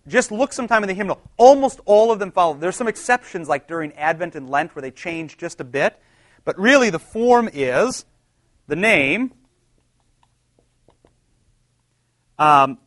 just 0.08 0.32
look 0.32 0.54
sometime 0.54 0.84
in 0.84 0.88
the 0.88 0.94
hymnal. 0.94 1.22
Almost 1.38 1.82
all 1.86 2.12
of 2.12 2.20
them 2.20 2.32
follow. 2.32 2.56
There's 2.56 2.76
some 2.76 2.88
exceptions, 2.88 3.48
like 3.48 3.68
during 3.68 3.94
Advent 3.94 4.36
and 4.36 4.50
Lent, 4.50 4.76
where 4.76 4.82
they 4.82 4.92
change 4.92 5.38
just 5.38 5.62
a 5.62 5.64
bit. 5.64 6.00
But 6.44 6.58
really, 6.58 6.90
the 6.90 7.00
form 7.00 7.50
is 7.54 8.06
the 8.68 8.76
name, 8.76 9.34
um, 12.40 12.80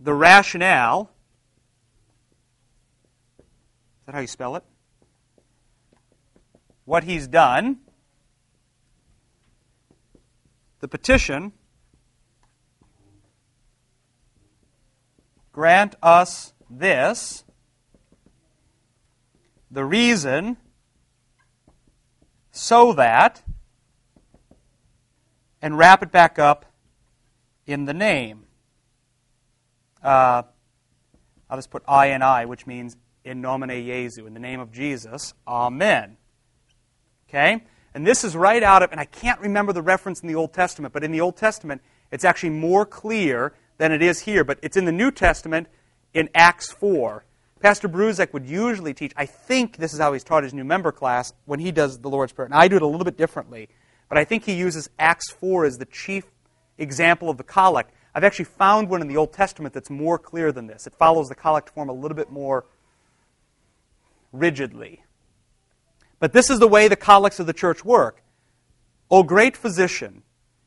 the 0.00 0.14
rationale. 0.14 1.10
Is 3.38 4.06
that 4.06 4.14
how 4.14 4.20
you 4.20 4.26
spell 4.26 4.56
it? 4.56 4.64
What 6.86 7.04
he's 7.04 7.28
done, 7.28 7.78
the 10.80 10.88
petition, 10.88 11.52
grant 15.52 15.94
us 16.02 16.54
this, 16.70 17.44
the 19.70 19.84
reason, 19.84 20.56
so 22.50 22.92
that, 22.94 23.42
and 25.62 25.76
wrap 25.76 26.02
it 26.02 26.10
back 26.10 26.38
up 26.38 26.64
in 27.66 27.84
the 27.84 27.94
name. 27.94 28.46
Uh, 30.02 30.42
I'll 31.48 31.58
just 31.58 31.70
put 31.70 31.82
I 31.88 32.06
and 32.06 32.22
I, 32.22 32.44
which 32.44 32.66
means 32.66 32.96
in 33.24 33.40
nomine 33.40 33.70
Jesu, 33.70 34.26
in 34.26 34.34
the 34.34 34.40
name 34.40 34.60
of 34.60 34.72
Jesus. 34.72 35.34
Amen. 35.46 36.16
Okay? 37.28 37.62
And 37.94 38.06
this 38.06 38.24
is 38.24 38.36
right 38.36 38.62
out 38.62 38.82
of, 38.82 38.92
and 38.92 39.00
I 39.00 39.04
can't 39.04 39.40
remember 39.40 39.72
the 39.72 39.82
reference 39.82 40.20
in 40.20 40.28
the 40.28 40.36
Old 40.36 40.52
Testament, 40.52 40.94
but 40.94 41.02
in 41.02 41.10
the 41.10 41.20
Old 41.20 41.36
Testament, 41.36 41.82
it's 42.10 42.24
actually 42.24 42.50
more 42.50 42.86
clear 42.86 43.52
than 43.78 43.92
it 43.92 44.02
is 44.02 44.20
here. 44.20 44.44
But 44.44 44.58
it's 44.62 44.76
in 44.76 44.84
the 44.84 44.92
New 44.92 45.10
Testament 45.10 45.68
in 46.14 46.28
Acts 46.34 46.70
4. 46.72 47.24
Pastor 47.60 47.88
Bruzek 47.88 48.32
would 48.32 48.46
usually 48.46 48.94
teach, 48.94 49.12
I 49.16 49.26
think 49.26 49.76
this 49.76 49.92
is 49.92 50.00
how 50.00 50.12
he's 50.12 50.24
taught 50.24 50.44
his 50.44 50.54
new 50.54 50.64
member 50.64 50.92
class 50.92 51.34
when 51.44 51.60
he 51.60 51.72
does 51.72 51.98
the 51.98 52.08
Lord's 52.08 52.32
Prayer. 52.32 52.46
And 52.46 52.54
I 52.54 52.68
do 52.68 52.76
it 52.76 52.82
a 52.82 52.86
little 52.86 53.04
bit 53.04 53.18
differently, 53.18 53.68
but 54.08 54.16
I 54.16 54.24
think 54.24 54.44
he 54.44 54.54
uses 54.54 54.88
Acts 54.98 55.30
4 55.30 55.66
as 55.66 55.78
the 55.78 55.84
chief 55.84 56.24
example 56.78 57.28
of 57.28 57.36
the 57.36 57.44
collect. 57.44 57.92
I've 58.14 58.24
actually 58.24 58.46
found 58.46 58.88
one 58.88 59.02
in 59.02 59.08
the 59.08 59.16
Old 59.16 59.32
Testament 59.32 59.74
that's 59.74 59.90
more 59.90 60.18
clear 60.18 60.52
than 60.52 60.66
this. 60.66 60.86
It 60.86 60.94
follows 60.94 61.28
the 61.28 61.34
collect 61.34 61.70
form 61.70 61.88
a 61.88 61.92
little 61.92 62.16
bit 62.16 62.30
more 62.30 62.64
rigidly. 64.32 65.04
But 66.18 66.32
this 66.32 66.50
is 66.50 66.58
the 66.58 66.68
way 66.68 66.88
the 66.88 66.96
collects 66.96 67.40
of 67.40 67.46
the 67.46 67.52
church 67.52 67.84
work. 67.84 68.22
O 69.10 69.22
great 69.22 69.56
physician, 69.56 70.22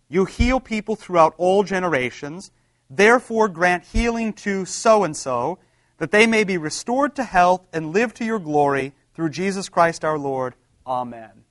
you 0.10 0.26
heal 0.26 0.60
people 0.60 0.96
throughout 0.96 1.34
all 1.38 1.64
generations. 1.64 2.52
Therefore, 2.90 3.48
grant 3.48 3.86
healing 3.86 4.34
to 4.34 4.66
so 4.66 5.04
and 5.04 5.16
so, 5.16 5.60
that 5.98 6.12
they 6.12 6.28
may 6.28 6.44
be 6.44 6.58
restored 6.58 7.16
to 7.16 7.24
health 7.24 7.66
and 7.72 7.94
live 7.94 8.14
to 8.16 8.26
your 8.26 8.40
glory 8.40 8.94
through 9.14 9.30
Jesus 9.30 9.70
Christ 9.70 10.04
our 10.04 10.18
Lord. 10.18 10.56
Amen. 10.86 11.43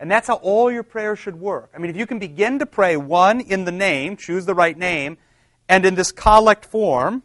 And 0.00 0.10
that's 0.10 0.26
how 0.26 0.34
all 0.34 0.70
your 0.70 0.82
prayers 0.82 1.18
should 1.18 1.40
work. 1.40 1.70
I 1.74 1.78
mean, 1.78 1.90
if 1.90 1.96
you 1.96 2.06
can 2.06 2.18
begin 2.18 2.58
to 2.58 2.66
pray 2.66 2.96
one 2.96 3.40
in 3.40 3.64
the 3.64 3.72
name, 3.72 4.16
choose 4.16 4.44
the 4.44 4.54
right 4.54 4.76
name, 4.76 5.18
and 5.68 5.86
in 5.86 5.94
this 5.94 6.12
collect 6.12 6.64
form, 6.64 7.22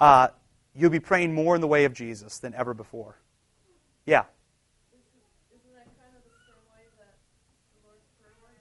uh, 0.00 0.28
you'll 0.74 0.90
be 0.90 1.00
praying 1.00 1.34
more 1.34 1.54
in 1.54 1.60
the 1.60 1.66
way 1.66 1.84
of 1.84 1.92
Jesus 1.92 2.38
than 2.38 2.54
ever 2.54 2.74
before. 2.74 3.18
Yeah. 4.06 4.24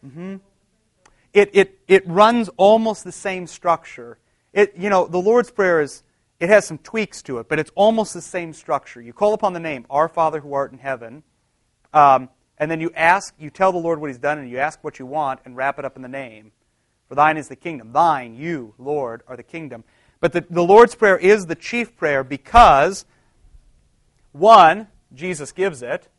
Mm-hmm. 0.05 0.37
It, 1.33 1.49
it, 1.53 1.79
it 1.87 2.07
runs 2.07 2.49
almost 2.57 3.03
the 3.03 3.11
same 3.11 3.45
structure. 3.45 4.17
It, 4.53 4.75
you 4.75 4.89
know, 4.89 5.07
the 5.07 5.19
Lord's 5.19 5.51
Prayer 5.51 5.81
is, 5.81 6.03
it 6.39 6.49
has 6.49 6.65
some 6.65 6.77
tweaks 6.79 7.21
to 7.23 7.39
it, 7.39 7.47
but 7.47 7.59
it's 7.59 7.71
almost 7.75 8.13
the 8.13 8.21
same 8.21 8.53
structure. 8.53 9.01
You 9.01 9.13
call 9.13 9.33
upon 9.33 9.53
the 9.53 9.59
name, 9.59 9.85
Our 9.89 10.07
Father 10.07 10.39
who 10.39 10.53
art 10.53 10.71
in 10.71 10.79
heaven, 10.79 11.23
um, 11.93 12.29
and 12.57 12.69
then 12.69 12.81
you 12.81 12.91
ask, 12.95 13.33
you 13.37 13.49
tell 13.49 13.71
the 13.71 13.77
Lord 13.77 13.99
what 13.99 14.09
He's 14.09 14.17
done, 14.17 14.37
and 14.37 14.49
you 14.49 14.57
ask 14.57 14.83
what 14.83 14.99
you 14.99 15.05
want, 15.05 15.39
and 15.45 15.55
wrap 15.55 15.79
it 15.79 15.85
up 15.85 15.95
in 15.95 16.01
the 16.01 16.07
name. 16.07 16.51
For 17.07 17.15
thine 17.15 17.37
is 17.37 17.47
the 17.47 17.55
kingdom. 17.55 17.93
Thine, 17.93 18.35
you, 18.35 18.73
Lord, 18.77 19.23
are 19.27 19.37
the 19.37 19.43
kingdom. 19.43 19.83
But 20.19 20.33
the, 20.33 20.45
the 20.49 20.63
Lord's 20.63 20.95
Prayer 20.95 21.17
is 21.17 21.45
the 21.45 21.55
chief 21.55 21.95
prayer 21.95 22.23
because, 22.23 23.05
one, 24.31 24.87
Jesus 25.13 25.51
gives 25.51 25.81
it. 25.81 26.09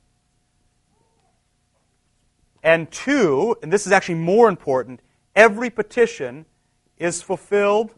And 2.63 2.91
two, 2.91 3.57
and 3.63 3.73
this 3.73 3.87
is 3.87 3.93
actually 3.93 4.17
more 4.17 4.49
important, 4.49 5.01
every 5.35 5.71
petition 5.71 6.47
is 6.97 7.23
fulfilled 7.23 7.95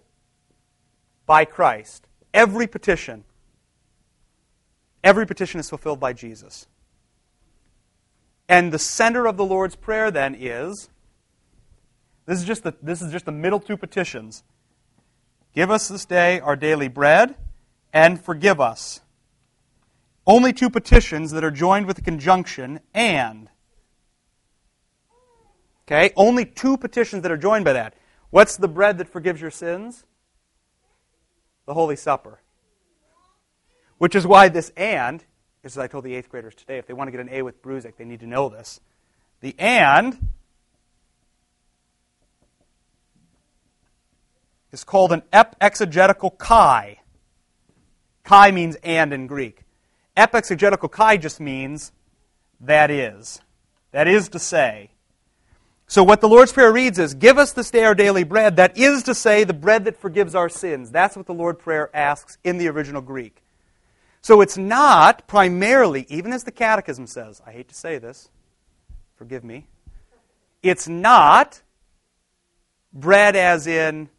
by 1.26 1.44
Christ. 1.44 2.06
Every 2.34 2.66
petition. 2.66 3.24
Every 5.02 5.26
petition 5.26 5.60
is 5.60 5.68
fulfilled 5.68 6.00
by 6.00 6.12
Jesus. 6.12 6.66
And 8.50 8.72
the 8.72 8.80
center 8.80 9.26
of 9.26 9.36
the 9.36 9.44
Lord's 9.44 9.76
Prayer 9.76 10.10
then 10.10 10.34
is 10.34 10.90
this 12.26 12.40
is 12.40 12.44
just 12.44 12.64
the, 12.64 12.74
this 12.82 13.00
is 13.00 13.12
just 13.12 13.24
the 13.24 13.32
middle 13.32 13.60
two 13.60 13.76
petitions. 13.76 14.42
Give 15.54 15.70
us 15.70 15.86
this 15.86 16.04
day 16.04 16.40
our 16.40 16.56
daily 16.56 16.88
bread 16.88 17.36
and 17.92 18.20
forgive 18.20 18.60
us. 18.60 19.02
Only 20.26 20.52
two 20.52 20.68
petitions 20.68 21.30
that 21.30 21.44
are 21.44 21.52
joined 21.52 21.86
with 21.86 21.98
a 21.98 22.02
conjunction 22.02 22.80
and. 22.92 23.48
Okay? 25.86 26.12
Only 26.16 26.44
two 26.44 26.76
petitions 26.76 27.22
that 27.22 27.30
are 27.30 27.36
joined 27.36 27.64
by 27.64 27.74
that. 27.74 27.94
What's 28.30 28.56
the 28.56 28.68
bread 28.68 28.98
that 28.98 29.06
forgives 29.06 29.40
your 29.40 29.52
sins? 29.52 30.04
The 31.66 31.74
Holy 31.74 31.94
Supper. 31.94 32.40
Which 33.98 34.16
is 34.16 34.26
why 34.26 34.48
this 34.48 34.72
and, 34.76 35.24
as 35.64 35.78
I 35.78 35.86
told 35.86 36.04
the 36.04 36.14
eighth 36.14 36.28
graders 36.28 36.54
today, 36.54 36.78
if 36.78 36.86
they 36.86 36.94
want 36.94 37.08
to 37.08 37.12
get 37.12 37.20
an 37.20 37.28
A 37.30 37.42
with 37.42 37.62
Bruzek, 37.62 37.96
they 37.96 38.04
need 38.04 38.20
to 38.20 38.26
know 38.26 38.48
this. 38.48 38.80
The 39.40 39.54
and 39.58 40.30
is 44.72 44.84
called 44.84 45.12
an 45.12 45.22
exegetical 45.60 46.30
kai. 46.30 47.00
Kai 48.24 48.50
means 48.50 48.76
and 48.82 49.12
in 49.12 49.26
Greek. 49.26 49.62
Exegetical 50.16 50.88
kai 50.88 51.16
just 51.16 51.40
means 51.40 51.92
that 52.60 52.90
is. 52.90 53.40
That 53.92 54.06
is 54.06 54.28
to 54.30 54.38
say. 54.38 54.90
So 55.86 56.04
what 56.04 56.20
the 56.20 56.28
Lord's 56.28 56.52
Prayer 56.52 56.72
reads 56.72 57.00
is, 57.00 57.14
Give 57.14 57.36
us 57.36 57.52
this 57.52 57.70
day 57.70 57.82
our 57.82 57.96
daily 57.96 58.22
bread. 58.22 58.56
That 58.56 58.78
is 58.78 59.02
to 59.04 59.14
say, 59.14 59.42
the 59.42 59.52
bread 59.52 59.86
that 59.86 59.96
forgives 59.96 60.36
our 60.36 60.48
sins. 60.48 60.90
That's 60.90 61.16
what 61.16 61.26
the 61.26 61.34
Lord's 61.34 61.60
Prayer 61.60 61.90
asks 61.92 62.38
in 62.44 62.58
the 62.58 62.68
original 62.68 63.02
Greek. 63.02 63.42
So 64.22 64.40
it's 64.40 64.58
not 64.58 65.26
primarily, 65.26 66.06
even 66.08 66.32
as 66.32 66.44
the 66.44 66.52
Catechism 66.52 67.06
says, 67.06 67.40
I 67.46 67.52
hate 67.52 67.68
to 67.68 67.74
say 67.74 67.98
this, 67.98 68.28
forgive 69.16 69.44
me, 69.44 69.66
it's 70.62 70.88
not 70.88 71.62
bread 72.92 73.34
as 73.36 73.66
in 73.66 74.10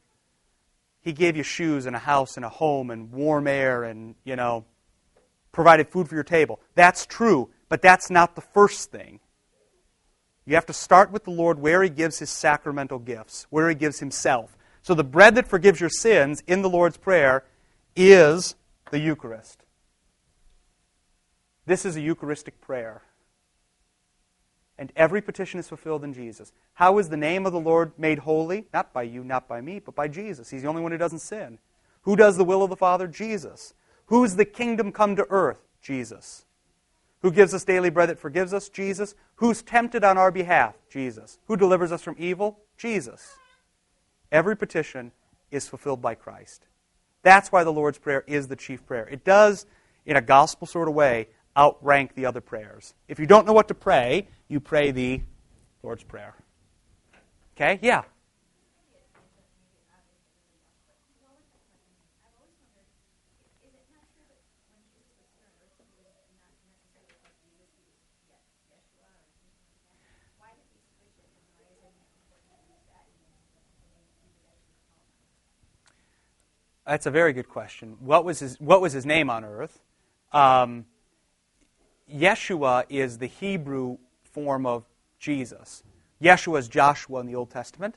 he 1.02 1.14
gave 1.14 1.36
you 1.36 1.44
shoes 1.44 1.86
and 1.86 1.96
a 1.96 2.00
house 2.00 2.36
and 2.36 2.46
a 2.46 2.50
home 2.50 2.90
and 2.90 3.12
warm 3.12 3.48
air 3.48 3.84
and, 3.84 4.16
you 4.24 4.36
know, 4.36 4.66
provided 5.52 5.90
food 5.90 6.08
for 6.08 6.16
your 6.16 6.24
table. 6.24 6.60
That's 6.76 7.06
true, 7.06 7.50
but 7.70 7.82
that's 7.82 8.10
not 8.10 8.36
the 8.36 8.42
first 8.42 8.92
thing. 8.92 9.20
You 10.46 10.56
have 10.56 10.66
to 10.68 10.74
start 10.74 11.12
with 11.12 11.24
the 11.24 11.32
Lord 11.32 11.60
where 11.60 11.84
he 11.84 11.90
gives 11.90 12.20
his 12.20 12.30
sacramental 12.30 13.00
gifts, 13.00 13.46
where 13.50 13.70
he 13.70 13.76
gives 13.76 14.00
himself. 14.00 14.58
So 14.82 14.96
the 14.96 15.04
bread 15.04 15.36
that 15.36 15.48
forgives 15.48 15.80
your 15.80 15.90
sins 15.90 16.42
in 16.48 16.64
the 16.64 16.70
Lord's 16.70 16.98
Prayer 16.98 17.44
is 17.96 18.56
the 18.90 19.00
Eucharist. 19.00 19.64
This 21.66 21.86
is 21.86 21.96
a 21.96 22.02
Eucharistic 22.02 22.60
prayer. 22.62 23.02
And 24.78 24.92
every 24.96 25.22
petition 25.22 25.60
is 25.60 25.68
fulfilled 25.68 26.04
in 26.04 26.14
Jesus. 26.14 26.54
How 26.74 26.98
is 26.98 27.10
the 27.10 27.18
name 27.18 27.46
of 27.46 27.54
the 27.54 27.60
Lord 27.60 27.92
made 27.98 28.20
holy? 28.20 28.66
Not 28.74 28.94
by 28.94 29.04
you, 29.04 29.24
not 29.24 29.48
by 29.48 29.62
me, 29.62 29.80
but 29.80 29.94
by 29.94 30.08
Jesus. 30.08 30.50
He's 30.50 30.64
the 30.64 30.68
only 30.68 30.82
one 30.82 30.92
who 30.92 30.98
doesn't 30.98 31.20
sin. 31.20 31.60
Who 32.02 32.16
does 32.16 32.38
the 32.38 32.44
will 32.44 32.64
of 32.64 32.72
the 32.72 32.76
Father? 32.76 33.08
Jesus. 33.08 33.76
Who's 34.08 34.36
the 34.36 34.46
kingdom 34.46 34.92
come 34.92 35.16
to 35.16 35.28
earth? 35.30 35.60
Jesus. 35.82 36.46
Who 37.22 37.32
gives 37.32 37.54
us 37.54 37.64
daily 37.64 37.92
bread 37.92 38.10
that 38.10 38.18
forgives 38.18 38.54
us? 38.54 38.70
Jesus. 38.70 39.14
Who's 39.36 39.62
tempted 39.62 40.04
on 40.04 40.18
our 40.18 40.32
behalf? 40.32 40.76
Jesus. 40.90 41.38
Who 41.46 41.56
delivers 41.56 41.92
us 41.92 42.02
from 42.02 42.16
evil? 42.18 42.60
Jesus. 42.78 43.36
Every 44.32 44.58
petition 44.58 45.12
is 45.52 45.68
fulfilled 45.68 46.02
by 46.02 46.16
Christ. 46.16 46.66
That's 47.22 47.52
why 47.52 47.64
the 47.64 47.72
Lord's 47.72 48.00
Prayer 48.00 48.24
is 48.26 48.48
the 48.48 48.56
chief 48.56 48.84
prayer. 48.88 49.08
It 49.08 49.24
does, 49.24 49.68
in 50.08 50.16
a 50.16 50.22
gospel 50.22 50.66
sort 50.66 50.88
of 50.88 50.96
way, 50.96 51.28
outrank 51.58 52.16
the 52.16 52.26
other 52.26 52.42
prayers. 52.42 52.94
If 53.08 53.20
you 53.20 53.26
don't 53.26 53.46
know 53.46 53.54
what 53.54 53.68
to 53.68 53.74
pray, 53.74 54.28
you 54.48 54.60
pray 54.60 54.92
the 54.92 55.22
Lord's 55.84 56.04
Prayer. 56.04 56.36
Okay? 57.56 57.80
Yeah. 57.82 58.04
That's 76.86 77.06
a 77.06 77.12
very 77.12 77.32
good 77.32 77.48
question. 77.48 77.96
What 78.02 78.26
was 78.26 78.40
his, 78.40 78.60
what 78.60 78.82
was 78.82 78.92
his 78.92 79.06
name 79.06 79.30
on 79.30 79.46
earth? 79.46 79.80
Um, 80.34 80.86
Yeshua 82.14 82.86
is 82.90 83.18
the 83.18 83.28
Hebrew 83.28 83.98
form 84.24 84.66
of 84.66 84.86
Jesus. 85.20 85.84
Yeshua 86.22 86.60
is 86.60 86.68
Joshua 86.68 87.20
in 87.20 87.26
the 87.26 87.36
Old 87.36 87.50
Testament, 87.50 87.96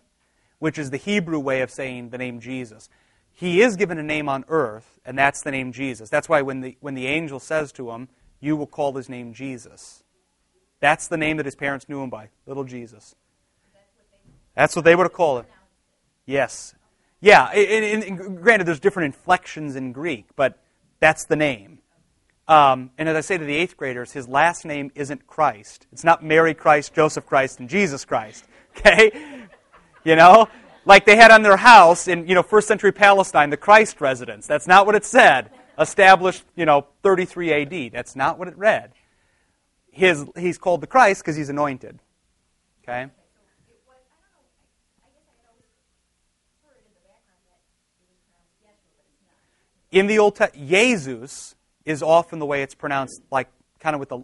which 0.59 0.79
is 0.79 0.91
the 0.91 0.97
Hebrew 0.97 1.39
way 1.39 1.61
of 1.61 1.71
saying 1.71 2.11
the 2.11 2.19
name 2.19 2.41
Jesus. 2.41 2.89
He 3.33 3.63
is 3.63 3.77
given 3.77 3.99
a 3.99 4.03
name 4.03 4.29
on 4.29 4.45
earth, 4.49 5.01
and 5.05 5.19
that's 5.19 5.43
the 5.43 5.51
name 5.51 5.73
Jesus. 5.73 6.09
That's 6.09 6.29
why 6.29 6.43
when 6.43 6.61
the, 6.61 6.77
when 6.81 6.95
the 6.95 7.07
angel 7.07 7.41
says 7.41 7.73
to 7.73 7.91
him, 7.91 8.09
You 8.41 8.57
will 8.57 8.67
call 8.67 8.95
his 8.95 9.09
name 9.09 9.33
Jesus, 9.33 10.05
that's 10.81 11.09
the 11.09 11.17
name 11.17 11.39
that 11.39 11.47
his 11.47 11.57
parents 11.57 11.89
knew 11.89 12.03
him 12.03 12.11
by, 12.11 12.29
little 12.47 12.65
Jesus. 12.65 13.15
That's 14.55 14.77
what 14.77 14.85
they 14.85 14.95
would 14.95 15.05
have 15.05 15.13
called 15.13 15.41
him. 15.41 15.51
Yes. 16.27 16.75
Yeah, 17.21 17.47
and, 17.47 18.05
and, 18.05 18.21
and 18.21 18.43
granted, 18.43 18.67
there's 18.67 18.81
different 18.81 19.07
inflections 19.07 19.77
in 19.77 19.93
Greek, 19.93 20.27
but 20.37 20.59
that's 21.01 21.25
the 21.25 21.37
name. 21.37 21.79
Um, 22.47 22.91
and 22.99 23.09
as 23.09 23.17
I 23.17 23.21
say 23.23 23.39
to 23.39 23.45
the 23.45 23.57
eighth 23.57 23.77
graders, 23.77 24.13
his 24.13 24.29
last 24.29 24.65
name 24.65 24.91
isn't 24.95 25.27
Christ. 25.27 25.87
It's 25.93 26.05
not 26.05 26.23
Mary 26.23 26.53
Christ, 26.53 26.95
Joseph 26.95 27.25
Christ, 27.27 27.61
and 27.61 27.69
Jesus 27.69 28.05
Christ. 28.05 28.45
Okay? 28.77 29.13
You 30.03 30.17
know? 30.17 30.49
Like 30.85 31.07
they 31.07 31.15
had 31.15 31.31
on 31.31 31.43
their 31.43 31.57
house 31.57 32.09
in, 32.09 32.27
you 32.27 32.35
know, 32.35 32.43
first 32.43 32.67
century 32.67 32.91
Palestine, 32.91 33.51
the 33.51 33.57
Christ 33.57 34.01
residence. 34.01 34.49
That's 34.49 34.67
not 34.67 34.85
what 34.85 34.97
it 34.97 35.05
said. 35.05 35.51
Established, 35.79 36.43
you 36.57 36.67
know, 36.67 36.89
33 37.05 37.53
AD. 37.53 37.93
That's 37.93 38.17
not 38.17 38.37
what 38.37 38.49
it 38.49 38.59
read. 38.59 38.91
His, 39.93 40.27
he's 40.37 40.59
called 40.59 40.81
the 40.81 40.89
Christ 40.89 41.23
because 41.23 41.37
he's 41.37 41.51
anointed. 41.51 42.01
Okay? 42.83 43.07
In 49.93 50.09
the 50.09 50.19
Old 50.19 50.35
Testament, 50.35 50.69
Jesus 50.69 51.55
is 51.85 52.03
often 52.03 52.39
the 52.39 52.47
way 52.47 52.63
it's 52.63 52.75
pronounced, 52.75 53.23
like 53.31 53.49
kind 53.81 53.95
of 53.95 54.01
with 54.01 54.13
a 54.13 54.23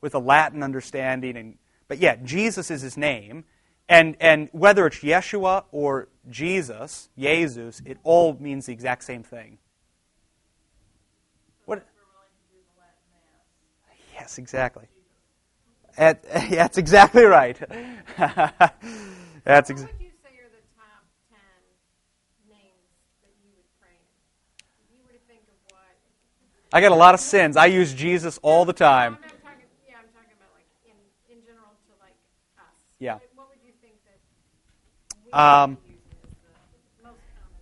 with 0.00 0.14
a 0.14 0.18
Latin 0.18 0.62
understanding. 0.62 1.36
And 1.36 1.58
but 1.88 1.98
yeah, 1.98 2.16
Jesus 2.16 2.70
is 2.70 2.82
his 2.82 2.96
name, 2.96 3.44
and 3.88 4.16
and 4.20 4.48
whether 4.52 4.86
it's 4.86 4.98
Yeshua 4.98 5.64
or 5.72 6.08
Jesus, 6.28 7.08
Jesus, 7.18 7.82
it 7.84 7.98
all 8.04 8.36
means 8.38 8.66
the 8.66 8.72
exact 8.72 9.04
same 9.04 9.22
thing. 9.22 9.58
What? 11.64 11.86
Yes, 14.14 14.38
exactly. 14.38 14.84
At, 15.96 16.22
that's 16.50 16.78
exactly 16.78 17.24
right. 17.24 17.58
that's 19.44 19.70
exactly. 19.70 19.99
I 26.72 26.80
got 26.80 26.92
a 26.92 26.94
lot 26.94 27.14
of 27.14 27.20
sins. 27.20 27.56
I 27.56 27.66
use 27.66 27.92
Jesus 27.92 28.38
all 28.42 28.64
the 28.64 28.72
time. 28.72 29.18
I'm 29.20 29.28
talking, 29.28 29.66
yeah, 29.88 29.96
I'm 29.98 30.06
talking 30.14 30.36
about 30.36 30.50
like 30.54 30.66
in, 30.86 31.36
in 31.36 31.42
general 31.44 31.74
to 31.86 31.92
like 32.00 32.14
us. 32.58 32.64
Yeah. 33.00 33.14
What, 33.14 33.22
what 33.34 33.48
would 33.50 33.58
you 33.66 33.72
think 33.80 33.94
that 35.32 35.38
Um, 35.38 35.70
use 35.70 35.78
as 35.80 36.36
the 36.98 37.08
most 37.08 37.18
common? 37.34 37.60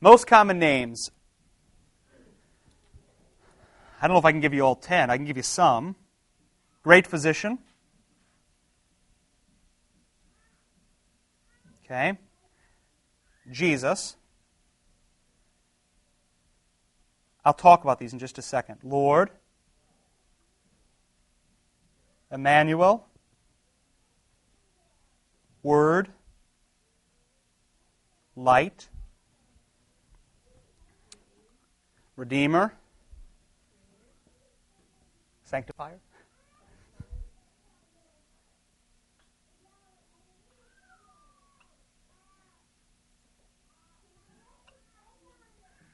Most 0.00 0.26
common 0.26 0.58
names. 0.58 1.10
I 4.00 4.06
don't 4.06 4.14
know 4.14 4.18
if 4.18 4.24
I 4.24 4.32
can 4.32 4.40
give 4.40 4.54
you 4.54 4.62
all 4.62 4.76
10. 4.76 5.10
I 5.10 5.16
can 5.16 5.26
give 5.26 5.36
you 5.36 5.42
some. 5.42 5.94
Great 6.82 7.06
physician. 7.06 7.58
Okay. 11.84 12.16
Jesus. 13.50 14.16
I'll 17.44 17.54
talk 17.54 17.82
about 17.82 17.98
these 17.98 18.12
in 18.12 18.18
just 18.18 18.38
a 18.38 18.42
second. 18.42 18.78
Lord. 18.82 19.30
Emmanuel. 22.30 23.06
Word. 25.62 26.08
Light. 28.36 28.88
Redeemer, 32.20 32.74
Sanctifier. 35.42 35.98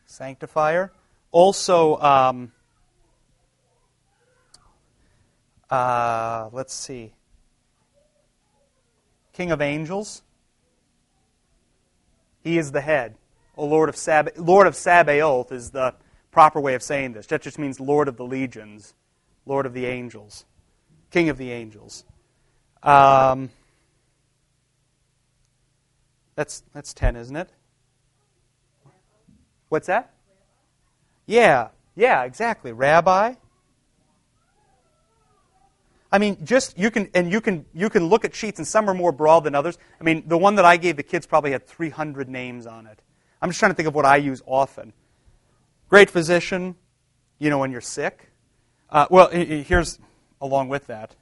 Sanctifier. 0.07 0.91
Also, 1.37 2.01
um, 2.01 2.51
uh, 5.69 6.49
let's 6.51 6.73
see. 6.73 7.13
King 9.35 9.51
of 9.51 9.61
Angels. 9.61 10.23
He 12.43 12.57
is 12.57 12.73
the 12.73 12.81
head. 12.81 13.17
O 13.55 13.67
Lord 13.67 13.91
of, 13.91 13.97
Sab- 13.97 14.33
Lord 14.39 14.67
of 14.67 14.75
Sabaoth 14.75 15.53
is 15.53 15.73
the 15.73 15.95
proper 16.31 16.59
way 16.59 16.73
of 16.73 16.83
saying 16.83 17.13
this. 17.13 17.27
That 17.27 17.43
just 17.43 17.59
means 17.59 17.81
Lord 17.81 18.09
of 18.09 18.17
the 18.17 18.25
legions, 18.25 18.95
Lord 19.45 19.67
of 19.67 19.75
the 19.75 19.85
angels, 19.85 20.47
King 21.11 21.29
of 21.29 21.37
the 21.37 21.53
angels. 21.53 22.07
Um, 22.83 23.51
that's, 26.35 26.63
that's 26.73 26.95
10, 26.95 27.17
isn't 27.17 27.37
it? 27.37 27.51
What's 29.69 29.89
that? 29.89 30.16
Yeah, 31.27 31.69
yeah, 31.95 32.25
exactly. 32.25 32.73
Rabbi. 32.73 33.35
I 36.13 36.19
mean, 36.19 36.45
just 36.45 36.79
you 36.79 36.91
can 36.91 37.11
and 37.15 37.31
you 37.31 37.41
can 37.41 37.67
you 37.75 37.91
can 37.91 38.07
look 38.07 38.25
at 38.25 38.35
sheets 38.35 38.59
and 38.59 38.67
some 38.67 38.89
are 38.89 38.95
more 38.95 39.13
broad 39.13 39.45
than 39.45 39.55
others. 39.55 39.77
I 40.01 40.05
mean, 40.05 40.25
the 40.27 40.39
one 40.39 40.55
that 40.55 40.65
I 40.65 40.77
gave 40.77 40.97
the 40.97 41.03
kids 41.03 41.27
probably 41.27 41.51
had 41.51 41.67
300 41.67 42.29
names 42.29 42.67
on 42.67 42.87
it. 42.87 43.03
I'm 43.43 43.51
just 43.51 43.59
trying 43.59 43.73
to 43.73 43.77
think 43.77 43.89
of 43.89 43.95
what 43.95 44.07
I 44.07 44.17
use 44.17 44.41
often. 44.47 44.93
Great 45.89 46.09
physician, 46.09 46.77
you 47.39 47.51
know, 47.51 47.59
when 47.59 47.71
you're 47.71 47.81
sick. 47.81 48.31
Uh, 48.89 49.07
well, 49.11 49.29
here's 49.29 49.99
along 50.41 50.69
with 50.69 50.87
that 50.87 51.15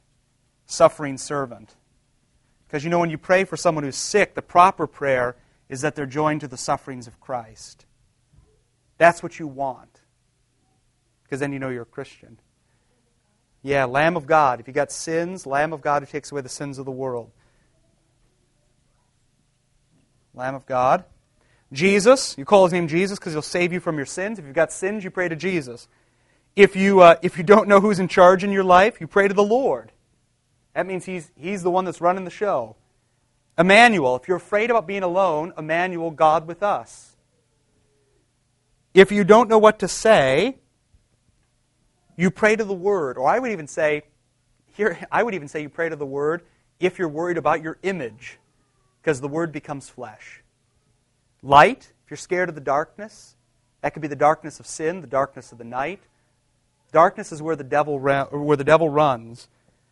suffering 0.67 1.19
servant. 1.19 1.75
Because 2.67 2.85
you 2.85 2.91
know, 2.91 2.99
when 2.99 3.11
you 3.11 3.19
pray 3.19 3.45
for 3.45 3.57
someone 3.57 3.85
who's 3.85 3.97
sick, 3.97 4.35
the 4.35 4.43
proper 4.43 4.87
prayer 4.87 5.37
is 5.69 5.81
that 5.81 5.95
they're 5.95 6.07
joined 6.07 6.41
to 6.43 6.49
the 6.49 6.57
sufferings 6.57 7.07
of 7.07 7.21
Christ. 7.21 7.87
That's 8.99 9.23
what 9.23 9.39
you 9.39 9.47
want. 9.47 9.94
Because 11.35 11.41
then 11.41 11.53
you 11.53 11.59
know 11.59 11.69
you're 11.69 11.83
a 11.83 11.85
Christian. 11.85 12.39
Yeah, 13.61 13.87
Lamb 13.87 14.17
of 14.17 14.25
God. 14.25 14.61
If 14.61 14.69
you 14.69 14.73
got 14.73 14.93
sins, 14.93 15.47
Lamb 15.47 15.73
of 15.73 15.81
God 15.81 16.03
who 16.03 16.07
takes 16.07 16.31
away 16.31 16.43
the 16.43 16.49
sins 16.49 16.79
of 16.79 16.85
the 16.85 16.93
world. 16.93 17.33
Lamb 20.33 20.55
of 20.55 20.65
God. 20.65 21.03
Jesus, 21.73 22.39
you 22.39 22.45
call 22.45 22.63
his 22.67 22.73
name 22.73 22.87
Jesus 22.87 23.19
because 23.19 23.33
he'll 23.33 23.43
save 23.43 23.73
you 23.73 23.81
from 23.81 23.97
your 23.97 24.07
sins. 24.07 24.39
If 24.39 24.45
you've 24.45 24.55
got 24.55 24.71
sins, 24.71 25.03
you 25.03 25.11
pray 25.11 25.29
to 25.29 25.35
Jesus. 25.35 25.89
If 26.55 26.77
you, 26.77 27.01
uh, 27.01 27.17
if 27.21 27.37
you 27.37 27.43
don't 27.43 27.67
know 27.67 27.81
who's 27.81 27.99
in 27.99 28.07
charge 28.07 28.45
in 28.45 28.53
your 28.53 28.63
life, 28.63 29.01
you 29.01 29.09
pray 29.09 29.27
to 29.27 29.35
the 29.35 29.43
Lord. 29.43 29.91
That 30.75 30.87
means 30.87 31.05
he's, 31.05 31.33
he's 31.35 31.65
the 31.65 31.71
one 31.73 31.85
that's 31.85 32.01
running 32.01 32.23
the 32.23 32.31
show. 32.31 32.77
Emmanuel, 33.59 34.15
if 34.15 34.29
you're 34.29 34.37
afraid 34.37 34.71
about 34.71 34.87
being 34.87 35.03
alone, 35.03 35.53
Emmanuel, 35.59 36.13
God 36.13 36.47
with 36.47 36.63
us. 36.63 37.17
If 38.95 39.11
you 39.11 39.25
don't 39.25 39.49
know 39.49 39.59
what 39.59 39.81
to 39.81 39.89
say, 39.89 40.59
you 42.17 42.31
pray 42.31 42.57
to 42.57 42.65
the 42.65 42.75
Word. 42.75 43.19
Or 43.19 43.29
I 43.29 43.39
would 43.39 43.51
even 43.51 43.67
say, 43.67 44.03
here, 44.73 44.99
I 45.11 45.23
would 45.23 45.35
even 45.35 45.49
say 45.49 45.63
you 45.63 45.69
pray 45.69 45.89
to 45.89 45.97
the 45.97 46.07
Word 46.07 46.43
if 46.81 46.99
you're 46.99 47.09
worried 47.09 47.39
about 47.39 47.63
your 47.63 47.79
image, 47.83 48.39
because 49.01 49.21
the 49.21 49.29
Word 49.29 49.53
becomes 49.53 49.89
flesh. 49.89 50.43
Light, 51.43 51.93
if 52.05 52.11
you're 52.11 52.17
scared 52.17 52.49
of 52.49 52.55
the 52.55 52.61
darkness, 52.61 53.37
that 53.81 53.93
could 53.93 54.03
be 54.03 54.09
the 54.09 54.17
darkness 54.17 54.61
of 54.61 54.67
sin, 54.67 55.01
the 55.01 55.07
darkness 55.07 55.53
of 55.53 55.59
the 55.59 55.65
night. 55.65 56.01
Darkness 56.93 57.33
is 57.33 57.43
where 57.43 57.57
the 57.57 57.65
devil 57.65 57.99
ra- 57.99 58.27
where 58.27 58.57
the 58.57 58.65
devil 58.65 58.89
runs. 58.89 59.49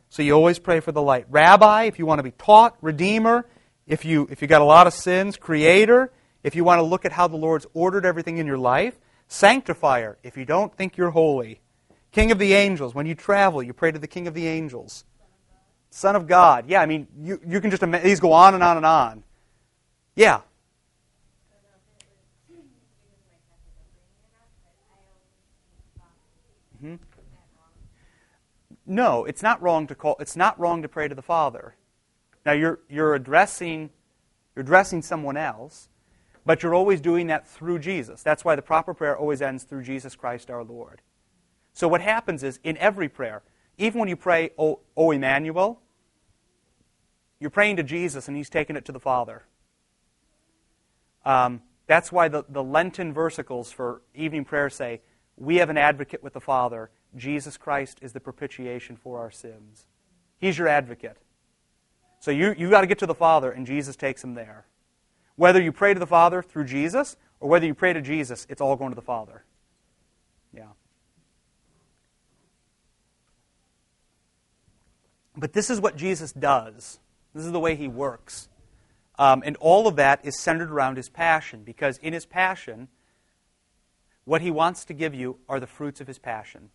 So 0.08 0.22
you 0.22 0.34
always 0.34 0.58
pray 0.58 0.80
for 0.80 0.92
the 0.92 1.02
light. 1.02 1.26
Rabbi, 1.30 1.84
if 1.84 1.98
you 1.98 2.04
want 2.04 2.18
to 2.18 2.22
be 2.22 2.32
taught, 2.32 2.76
redeemer, 2.82 3.46
if 3.86 4.04
you 4.04 4.28
if 4.30 4.42
you 4.42 4.48
got 4.48 4.60
a 4.60 4.64
lot 4.64 4.86
of 4.86 4.92
sins, 4.92 5.36
creator, 5.36 6.12
if 6.42 6.54
you 6.54 6.64
want 6.64 6.80
to 6.80 6.82
look 6.82 7.04
at 7.04 7.12
how 7.12 7.28
the 7.28 7.36
Lord's 7.36 7.66
ordered 7.72 8.04
everything 8.04 8.36
in 8.36 8.46
your 8.46 8.58
life, 8.58 8.98
sanctifier, 9.26 10.18
if 10.22 10.36
you 10.36 10.44
don't 10.44 10.76
think 10.76 10.98
you're 10.98 11.10
holy. 11.10 11.61
King 12.12 12.30
of 12.30 12.38
the 12.38 12.52
angels, 12.54 12.94
when 12.94 13.06
you 13.06 13.14
travel, 13.14 13.62
you 13.62 13.72
pray 13.72 13.90
to 13.90 13.98
the 13.98 14.06
King 14.06 14.26
of 14.28 14.34
the 14.34 14.46
angels. 14.46 15.04
Son 15.90 16.16
of 16.16 16.26
God. 16.26 16.66
Yeah, 16.68 16.82
I 16.82 16.86
mean, 16.86 17.08
you, 17.20 17.40
you 17.46 17.60
can 17.60 17.70
just 17.70 17.82
these 18.02 18.20
go 18.20 18.32
on 18.32 18.54
and 18.54 18.62
on 18.62 18.76
and 18.78 18.86
on. 18.86 19.24
Yeah. 20.14 20.40
Mm-hmm. 26.82 26.96
No, 28.86 29.24
it's 29.24 29.42
not 29.42 29.62
wrong 29.62 29.86
to 29.86 29.94
call. 29.94 30.16
It's 30.20 30.36
not 30.36 30.58
wrong 30.58 30.82
to 30.82 30.88
pray 30.88 31.08
to 31.08 31.14
the 31.14 31.22
Father. 31.22 31.76
Now 32.44 32.52
you're 32.52 32.80
you're 32.88 33.14
addressing 33.14 33.90
you're 34.56 34.62
addressing 34.64 35.02
someone 35.02 35.36
else, 35.36 35.88
But 36.44 36.62
you're 36.62 36.74
always 36.74 37.00
doing 37.00 37.28
that 37.28 37.46
through 37.46 37.78
Jesus. 37.78 38.22
That's 38.22 38.44
why 38.44 38.56
the 38.56 38.62
proper 38.62 38.94
prayer 38.94 39.16
always 39.16 39.40
ends 39.40 39.64
through 39.64 39.82
Jesus 39.82 40.16
Christ 40.16 40.50
our 40.50 40.64
Lord. 40.64 41.00
So 41.72 41.88
what 41.88 42.00
happens 42.00 42.42
is, 42.42 42.60
in 42.62 42.76
every 42.78 43.08
prayer, 43.08 43.42
even 43.78 44.00
when 44.00 44.08
you 44.08 44.16
pray, 44.16 44.50
O, 44.58 44.80
o 44.96 45.10
Emmanuel, 45.10 45.80
you're 47.40 47.50
praying 47.50 47.76
to 47.76 47.82
Jesus 47.82 48.28
and 48.28 48.36
he's 48.36 48.50
taking 48.50 48.76
it 48.76 48.84
to 48.84 48.92
the 48.92 49.00
Father. 49.00 49.44
Um, 51.24 51.62
that's 51.86 52.12
why 52.12 52.28
the, 52.28 52.44
the 52.48 52.62
Lenten 52.62 53.12
versicles 53.12 53.72
for 53.72 54.02
evening 54.14 54.44
prayer 54.44 54.70
say, 54.70 55.00
We 55.36 55.56
have 55.56 55.70
an 55.70 55.78
advocate 55.78 56.22
with 56.22 56.34
the 56.34 56.40
Father. 56.40 56.90
Jesus 57.16 57.56
Christ 57.56 57.98
is 58.00 58.12
the 58.12 58.20
propitiation 58.20 58.96
for 58.96 59.18
our 59.18 59.30
sins. 59.30 59.86
He's 60.38 60.58
your 60.58 60.68
advocate. 60.68 61.18
So 62.20 62.30
you, 62.30 62.54
you 62.56 62.70
got 62.70 62.82
to 62.82 62.86
get 62.86 62.98
to 63.00 63.06
the 63.06 63.14
Father, 63.14 63.50
and 63.50 63.66
Jesus 63.66 63.96
takes 63.96 64.22
him 64.22 64.34
there. 64.34 64.66
Whether 65.36 65.60
you 65.60 65.72
pray 65.72 65.92
to 65.92 66.00
the 66.00 66.06
Father 66.06 66.42
through 66.42 66.66
Jesus, 66.66 67.16
or 67.40 67.48
whether 67.48 67.66
you 67.66 67.74
pray 67.74 67.92
to 67.92 68.00
Jesus, 68.00 68.46
it's 68.48 68.60
all 68.60 68.76
going 68.76 68.92
to 68.92 68.96
the 68.96 69.02
Father. 69.02 69.44
Yeah. 70.54 70.68
But 75.36 75.52
this 75.52 75.70
is 75.70 75.80
what 75.80 75.96
Jesus 75.96 76.32
does. 76.32 76.98
This 77.34 77.44
is 77.44 77.52
the 77.52 77.60
way 77.60 77.74
he 77.74 77.88
works. 77.88 78.48
Um, 79.18 79.42
and 79.44 79.56
all 79.56 79.86
of 79.86 79.96
that 79.96 80.24
is 80.24 80.38
centered 80.38 80.70
around 80.70 80.96
his 80.96 81.08
passion, 81.08 81.62
because 81.64 81.98
in 81.98 82.12
his 82.12 82.26
passion, 82.26 82.88
what 84.24 84.40
he 84.40 84.50
wants 84.50 84.84
to 84.86 84.94
give 84.94 85.14
you 85.14 85.38
are 85.48 85.60
the 85.60 85.66
fruits 85.66 86.00
of 86.00 86.06
his 86.06 86.18
passion. 86.18 86.70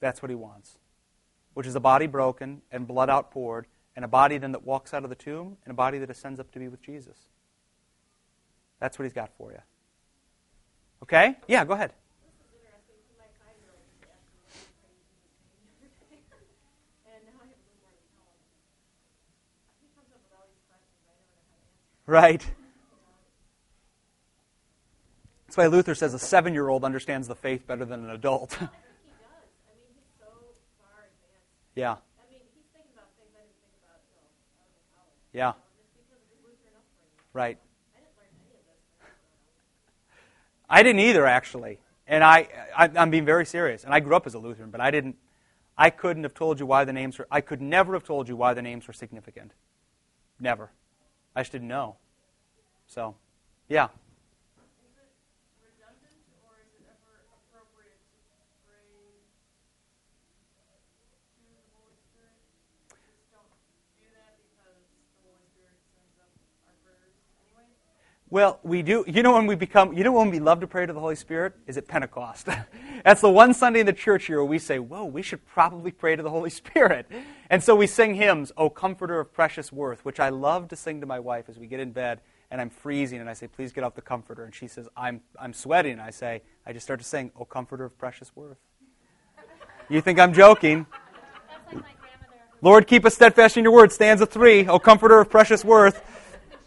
That's 0.00 0.22
what 0.22 0.30
he 0.30 0.34
wants, 0.34 0.78
which 1.54 1.66
is 1.66 1.74
a 1.74 1.80
body 1.80 2.06
broken 2.06 2.62
and 2.70 2.86
blood 2.86 3.10
outpoured, 3.10 3.66
and 3.94 4.04
a 4.04 4.08
body 4.08 4.38
then 4.38 4.52
that 4.52 4.64
walks 4.64 4.92
out 4.92 5.04
of 5.04 5.10
the 5.10 5.16
tomb, 5.16 5.56
and 5.64 5.70
a 5.70 5.74
body 5.74 5.98
that 5.98 6.10
ascends 6.10 6.38
up 6.38 6.50
to 6.52 6.58
be 6.58 6.68
with 6.68 6.82
Jesus. 6.82 7.16
That's 8.78 8.98
what 8.98 9.04
he's 9.04 9.12
got 9.12 9.30
for 9.38 9.52
you. 9.52 9.60
Okay? 11.02 11.36
Yeah, 11.48 11.64
go 11.64 11.74
ahead. 11.74 11.92
Right. 22.06 22.44
That's 25.46 25.56
why 25.56 25.66
Luther 25.66 25.94
says 25.94 26.14
a 26.14 26.18
seven 26.18 26.54
year 26.54 26.68
old 26.68 26.84
understands 26.84 27.28
the 27.28 27.34
faith 27.34 27.66
better 27.66 27.84
than 27.84 28.04
an 28.04 28.10
adult. 28.10 28.54
I 28.54 28.56
think 28.58 28.70
he 28.70 29.10
does. 29.10 29.50
I 29.66 29.74
mean, 29.74 29.90
he's 29.94 30.06
so 30.18 30.26
far 30.78 31.02
advanced. 31.02 31.74
yeah, 31.74 31.90
I 31.92 32.30
mean, 32.30 32.40
he's 32.54 32.66
thinking 32.72 32.92
about 32.94 33.10
things 33.18 33.30
I 33.34 33.42
didn't 33.42 33.58
think 33.58 33.74
about 33.82 33.98
until 34.02 34.22
I 34.22 34.30
was 34.30 34.76
in 34.78 34.86
college. 34.94 35.18
yeah, 35.32 35.48
um, 35.48 35.54
Just 35.54 35.98
because 35.98 36.22
of 36.22 36.30
his 36.30 36.40
Lutheran 36.46 36.74
upbringing. 36.78 37.30
right. 37.32 37.58
I 37.58 37.98
didn't 37.98 38.16
learn 38.18 38.30
any 38.38 38.54
of 38.54 38.54
this. 38.54 38.66
I 38.70 38.74
was 38.74 38.86
growing 39.02 39.10
up. 39.10 40.70
I 40.70 40.82
didn't 40.82 41.02
either, 41.02 41.26
actually. 41.26 41.78
And 42.06 42.22
I, 42.22 42.48
I, 42.76 42.90
I'm 42.94 43.10
being 43.10 43.24
very 43.26 43.46
serious. 43.46 43.82
And 43.82 43.94
I 43.94 43.98
grew 44.00 44.14
up 44.14 44.26
as 44.26 44.34
a 44.34 44.38
Lutheran, 44.38 44.70
but 44.70 44.80
I 44.80 44.90
didn't. 44.90 45.16
I 45.78 45.90
couldn't 45.90 46.22
have 46.22 46.34
told 46.34 46.58
you 46.60 46.66
why 46.66 46.84
the 46.84 46.92
names 46.92 47.18
were. 47.18 47.26
I 47.30 47.40
could 47.42 47.60
never 47.60 47.92
have 47.94 48.04
told 48.04 48.28
you 48.28 48.36
why 48.36 48.54
the 48.54 48.62
names 48.62 48.86
were 48.86 48.94
significant. 48.94 49.52
Never. 50.40 50.70
I 51.36 51.44
just 51.44 51.52
didn't 51.52 51.68
know. 51.68 52.00
So, 52.88 53.12
yeah. 53.68 53.92
Is 53.92 54.96
it 54.96 55.12
redundant 55.60 56.16
or 56.48 56.56
is 56.64 56.72
it 56.80 56.88
ever 56.88 57.28
appropriate 57.28 58.00
to 58.08 58.16
pray 58.64 59.20
to 61.36 61.44
the 61.44 61.60
Holy 61.76 62.00
Spirit? 62.08 62.40
Just 62.88 63.28
don't 63.36 63.52
do 64.00 64.08
that 64.16 64.40
because 64.48 64.80
the 64.88 65.28
Holy 65.28 65.44
Spirit 65.52 65.76
sends 65.92 66.16
up 66.24 66.32
our 66.64 66.76
prayers 66.80 67.12
anyway. 67.44 67.68
Well, 68.28 68.58
we 68.62 68.82
do. 68.82 69.04
You 69.06 69.22
know 69.22 69.34
when 69.34 69.46
we 69.46 69.54
become. 69.54 69.92
You 69.92 70.02
know 70.02 70.12
when 70.12 70.30
we 70.30 70.40
love 70.40 70.60
to 70.60 70.66
pray 70.66 70.84
to 70.84 70.92
the 70.92 70.98
Holy 70.98 71.14
Spirit 71.14 71.54
is 71.66 71.76
at 71.76 71.86
Pentecost. 71.86 72.48
That's 73.04 73.20
the 73.20 73.30
one 73.30 73.54
Sunday 73.54 73.80
in 73.80 73.86
the 73.86 73.92
church 73.92 74.28
year 74.28 74.38
where 74.38 74.46
we 74.46 74.58
say, 74.58 74.78
"Whoa, 74.80 75.04
we 75.04 75.22
should 75.22 75.46
probably 75.46 75.92
pray 75.92 76.16
to 76.16 76.22
the 76.22 76.30
Holy 76.30 76.50
Spirit," 76.62 77.06
and 77.50 77.62
so 77.62 77.76
we 77.76 77.86
sing 77.86 78.16
hymns, 78.16 78.50
"O 78.56 78.68
Comforter 78.68 79.20
of 79.20 79.32
Precious 79.32 79.70
Worth," 79.70 80.04
which 80.04 80.18
I 80.18 80.30
love 80.30 80.68
to 80.68 80.76
sing 80.76 81.00
to 81.00 81.06
my 81.06 81.20
wife 81.20 81.48
as 81.48 81.58
we 81.58 81.66
get 81.66 81.80
in 81.80 81.92
bed 81.92 82.20
and 82.50 82.60
I'm 82.60 82.70
freezing, 82.70 83.20
and 83.20 83.28
I 83.28 83.32
say, 83.32 83.48
"Please 83.48 83.72
get 83.72 83.84
off 83.84 83.94
the 83.94 84.02
comforter," 84.02 84.44
and 84.44 84.54
she 84.54 84.68
says, 84.68 84.88
"I'm 84.96 85.20
I'm 85.40 85.52
sweating," 85.52 85.92
and 85.92 86.00
I 86.00 86.10
say, 86.10 86.42
I 86.64 86.72
just 86.72 86.84
start 86.84 87.00
to 87.00 87.06
sing, 87.06 87.32
"O 87.36 87.44
Comforter 87.44 87.84
of 87.84 87.98
Precious 87.98 88.34
Worth." 88.36 88.58
You 89.88 90.00
think 90.00 90.18
I'm 90.18 90.32
joking? 90.32 90.86
That's 91.48 91.74
like 91.74 91.84
my. 92.00 92.08
Lord, 92.62 92.86
keep 92.86 93.04
us 93.04 93.14
steadfast 93.14 93.56
in 93.56 93.64
your 93.64 93.72
word. 93.72 93.92
Stanza 93.92 94.26
three, 94.26 94.66
O 94.66 94.78
Comforter 94.78 95.20
of 95.20 95.28
Precious 95.30 95.64
Worth. 95.64 95.96
When 95.96 96.04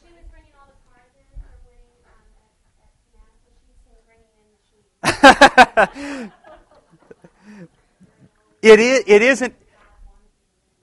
she 0.01 0.13
was 0.13 0.23
bringing 0.31 0.53
all 0.59 0.67
the 0.67 0.73
cards 0.89 1.11
in 1.17 1.25
for 1.31 1.47
winning 1.65 1.83
um, 2.05 2.11
at, 2.43 2.85
at 2.85 2.99
Mass, 3.15 3.31
so 3.43 3.51
she'd 3.65 3.79
say, 3.87 3.95
bringing 4.05 4.27
in 4.35 4.47
the 4.51 4.59
sheet. 4.67 5.08
it 8.61 8.79
is 8.79 9.03
it 9.05 9.21
isn't 9.21 9.53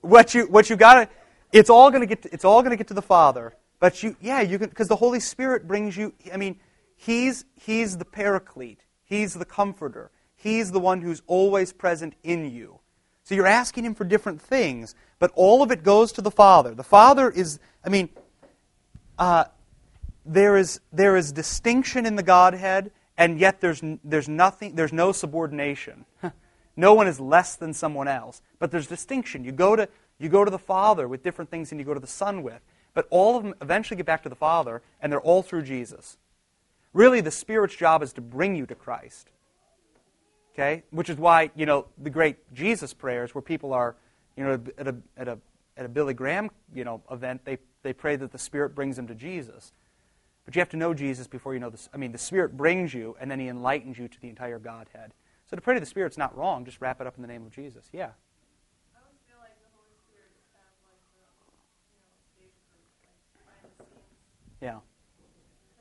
what 0.01 0.35
you 0.35 0.47
what 0.47 0.69
you 0.69 0.77
gotta 0.77 1.09
it's 1.53 1.71
all 1.71 1.91
gonna 1.91 2.07
get 2.07 2.23
to, 2.23 2.33
it's 2.33 2.45
all 2.45 2.63
gonna 2.63 2.77
get 2.77 2.89
to 2.89 2.95
the 2.95 3.03
father 3.03 3.55
but 3.81 4.03
you 4.03 4.17
yeah 4.21 4.41
you 4.41 4.59
can 4.59 4.69
because 4.69 4.89
the 4.89 4.97
holy 4.97 5.21
spirit 5.21 5.67
brings 5.67 5.97
you 5.97 6.13
i 6.33 6.37
mean 6.37 6.59
he's 6.97 7.45
he's 7.55 7.97
the 7.97 8.05
paraclete 8.05 8.81
he's 9.05 9.35
the 9.35 9.45
comforter 9.45 10.11
he's 10.35 10.71
the 10.73 10.81
one 10.81 11.01
who's 11.01 11.23
always 11.27 11.73
present 11.73 12.15
in 12.23 12.51
you. 12.51 12.79
So 13.25 13.35
you're 13.35 13.47
asking 13.47 13.85
him 13.85 13.95
for 13.95 14.05
different 14.05 14.41
things 14.41 14.95
but 15.19 15.31
all 15.35 15.63
of 15.63 15.71
it 15.71 15.83
goes 15.83 16.13
to 16.13 16.21
the 16.21 16.31
father. 16.31 16.75
The 16.75 16.85
father 16.85 17.31
is 17.31 17.59
i 17.85 17.89
mean 17.89 18.11
uh, 19.19 19.45
there 20.27 20.57
is 20.57 20.81
there 20.93 21.17
is 21.17 21.33
distinction 21.33 22.05
in 22.07 22.17
the 22.17 22.23
Godhead, 22.23 22.91
and 23.19 23.39
yet 23.39 23.61
there's 23.61 23.83
there's 24.05 24.29
nothing 24.29 24.75
there's 24.75 24.93
no 24.93 25.13
subordination. 25.13 26.05
no 26.77 26.95
one 26.95 27.07
is 27.07 27.21
less 27.21 27.57
than 27.57 27.73
someone 27.73 28.09
else, 28.09 28.43
but 28.59 28.71
there's 28.71 28.87
distinction. 28.87 29.45
You 29.45 29.53
go 29.53 29.77
to 29.77 29.89
you 30.19 30.29
go 30.29 30.45
to 30.45 30.51
the 30.51 30.59
Father 30.59 31.09
with 31.09 31.23
different 31.23 31.51
things 31.51 31.71
than 31.71 31.79
you 31.79 31.85
go 31.85 31.95
to 31.95 32.01
the 32.01 32.07
Son 32.07 32.43
with, 32.43 32.61
but 32.95 33.07
all 33.11 33.37
of 33.37 33.45
them 33.45 33.55
eventually 33.61 33.97
get 33.97 34.07
back 34.07 34.23
to 34.23 34.29
the 34.29 34.35
Father, 34.35 34.83
and 35.01 35.13
they're 35.13 35.21
all 35.21 35.43
through 35.43 35.63
Jesus. 35.63 36.17
Really, 36.93 37.21
the 37.21 37.31
Spirit's 37.31 37.77
job 37.77 38.03
is 38.03 38.13
to 38.15 38.21
bring 38.21 38.57
you 38.57 38.67
to 38.67 38.75
Christ. 38.75 39.29
Okay, 40.55 40.85
which 40.91 41.11
is 41.11 41.19
why 41.19 41.51
you 41.55 41.67
know 41.67 41.87
the 41.99 42.11
great 42.11 42.37
Jesus 42.55 42.95
prayers, 42.95 43.35
where 43.35 43.43
people 43.43 43.75
are, 43.75 43.97
you 44.37 44.45
know, 44.45 44.61
at 44.79 44.89
a 44.89 44.97
at 45.17 45.29
a 45.29 45.39
at 45.77 45.85
a 45.85 45.89
Billy 45.89 46.15
Graham 46.15 46.51
you 46.75 46.85
know 46.85 47.03
event, 47.11 47.45
they 47.45 47.59
they 47.83 47.93
pray 47.93 48.17
that 48.17 48.33
the 48.33 48.39
Spirit 48.39 48.75
brings 48.75 48.97
them 48.97 49.07
to 49.07 49.15
Jesus. 49.15 49.73
But 50.47 50.55
you 50.55 50.61
have 50.61 50.69
to 50.71 50.77
know 50.77 50.95
Jesus 50.95 51.27
before 51.27 51.53
you 51.55 51.61
know 51.61 51.71
this. 51.71 51.89
I 51.93 51.97
mean, 51.99 52.13
the 52.13 52.19
Spirit 52.19 52.57
brings 52.57 52.95
you, 52.95 53.17
and 53.21 53.29
then 53.29 53.41
He 53.41 53.49
enlightens 53.49 53.99
you 53.99 54.07
to 54.07 54.21
the 54.21 54.29
entire 54.29 54.61
Godhead. 54.61 55.13
So 55.45 55.57
to 55.57 55.61
pray 55.61 55.75
to 55.75 55.81
the 55.81 55.87
Spirit's 55.87 56.17
not 56.17 56.37
wrong. 56.39 56.65
Just 56.65 56.81
wrap 56.81 57.01
it 57.01 57.07
up 57.07 57.17
in 57.17 57.23
the 57.23 57.29
name 57.29 57.45
of 57.45 57.51
Jesus. 57.51 57.91
Yeah. 57.93 58.11
I 58.95 58.99
always 59.03 59.19
feel 59.27 59.43
like 59.43 59.59
the 59.59 59.67
Holy 59.75 59.91
Spirit 60.07 60.31
is 60.39 60.47
kind 60.55 60.71
of 60.71 60.79
like 60.87 61.03
the, 61.19 61.27
you 61.91 61.99
know, 61.99 62.07
stage 62.31 62.55
group, 62.71 62.87
like 63.03 63.19
behind 63.35 63.67
the 63.75 63.83
scenes. 63.91 64.07
Yeah. 64.63 64.79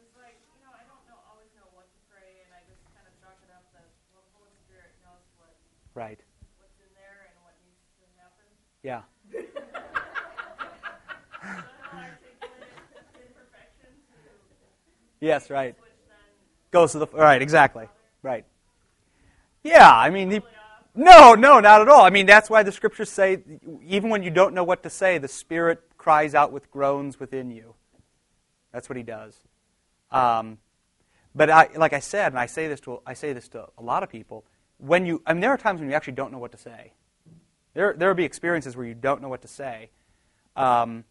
It's 0.01 0.17
like, 0.17 0.41
you 0.57 0.65
know, 0.65 0.73
I 0.73 0.81
don't 0.89 1.05
know, 1.09 1.17
always 1.29 1.49
know 1.53 1.69
what 1.77 1.85
to 1.85 1.99
pray, 2.09 2.41
and 2.45 2.49
I 2.57 2.65
just 2.65 2.81
kind 2.97 3.05
of 3.05 3.13
chalk 3.21 3.37
it 3.45 3.53
up 3.53 3.69
that, 3.77 3.85
well, 4.17 4.25
the 4.25 4.33
Holy 4.33 4.49
Spirit 4.65 4.97
knows 5.05 5.21
what, 5.37 5.53
Right. 5.93 6.17
what's 6.57 6.73
in 6.81 6.89
there 6.97 7.29
and 7.29 7.37
what 7.45 7.53
needs 7.61 7.85
to 8.01 8.05
happen. 8.17 8.49
Yeah. 8.81 9.05
So 9.29 9.45
how 11.41 12.01
I 12.01 12.17
articulate 12.17 12.65
imperfection 13.13 13.93
to 13.93 14.17
Yes. 15.25 15.49
Right. 15.49 15.75
Goes 16.69 16.91
to 16.91 16.99
the 16.99 17.07
right. 17.07 17.41
Exactly. 17.41 17.87
Right. 18.21 18.45
Yeah. 19.63 19.91
I 19.91 20.11
mean, 20.11 20.43
no, 20.93 21.33
no, 21.33 21.59
not 21.59 21.81
at 21.81 21.89
all. 21.89 22.03
I 22.03 22.11
mean, 22.11 22.27
that's 22.27 22.47
why 22.47 22.61
the 22.61 22.71
scriptures 22.71 23.09
say, 23.09 23.39
even 23.83 24.11
when 24.11 24.21
you 24.21 24.29
don't 24.29 24.53
know 24.53 24.63
what 24.63 24.83
to 24.83 24.89
say, 24.89 25.17
the 25.17 25.27
Spirit 25.27 25.81
cries 25.97 26.35
out 26.35 26.51
with 26.51 26.69
groans 26.69 27.19
within 27.19 27.49
you. 27.49 27.73
That's 28.71 28.87
what 28.87 28.97
He 28.97 29.03
does. 29.03 29.39
Um, 30.11 30.59
but 31.33 31.49
I, 31.49 31.69
like 31.75 31.93
I 31.93 31.99
said, 31.99 32.31
and 32.31 32.39
I 32.39 32.45
say 32.45 32.67
this 32.67 32.79
to 32.81 33.01
I 33.05 33.15
say 33.15 33.33
this 33.33 33.47
to 33.49 33.67
a 33.79 33.81
lot 33.81 34.03
of 34.03 34.09
people, 34.09 34.45
when 34.77 35.07
you 35.07 35.23
I 35.25 35.33
mean, 35.33 35.41
there 35.41 35.51
are 35.51 35.57
times 35.57 35.79
when 35.79 35.89
you 35.89 35.95
actually 35.95 36.13
don't 36.13 36.31
know 36.31 36.37
what 36.37 36.51
to 36.51 36.57
say. 36.59 36.93
There 37.73 37.95
there 37.97 38.09
will 38.09 38.15
be 38.15 38.25
experiences 38.25 38.77
where 38.77 38.85
you 38.85 38.93
don't 38.93 39.23
know 39.23 39.29
what 39.29 39.41
to 39.41 39.47
say, 39.47 39.89
um, 40.55 41.03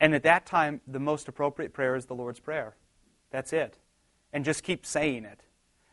and 0.00 0.14
at 0.14 0.22
that 0.22 0.46
time, 0.46 0.80
the 0.86 1.00
most 1.00 1.28
appropriate 1.28 1.72
prayer 1.72 1.96
is 1.96 2.06
the 2.06 2.14
Lord's 2.14 2.40
prayer. 2.40 2.76
That's 3.34 3.52
it, 3.52 3.76
and 4.32 4.44
just 4.44 4.62
keep 4.62 4.86
saying 4.86 5.24
it. 5.24 5.40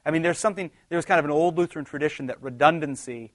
I 0.05 0.11
mean, 0.11 0.21
there's 0.21 0.37
something 0.37 0.69
there's 0.89 1.05
kind 1.05 1.17
of 1.17 1.25
an 1.25 1.31
old 1.31 1.57
Lutheran 1.57 1.85
tradition 1.85 2.27
that 2.27 2.39
redundancy, 2.39 3.31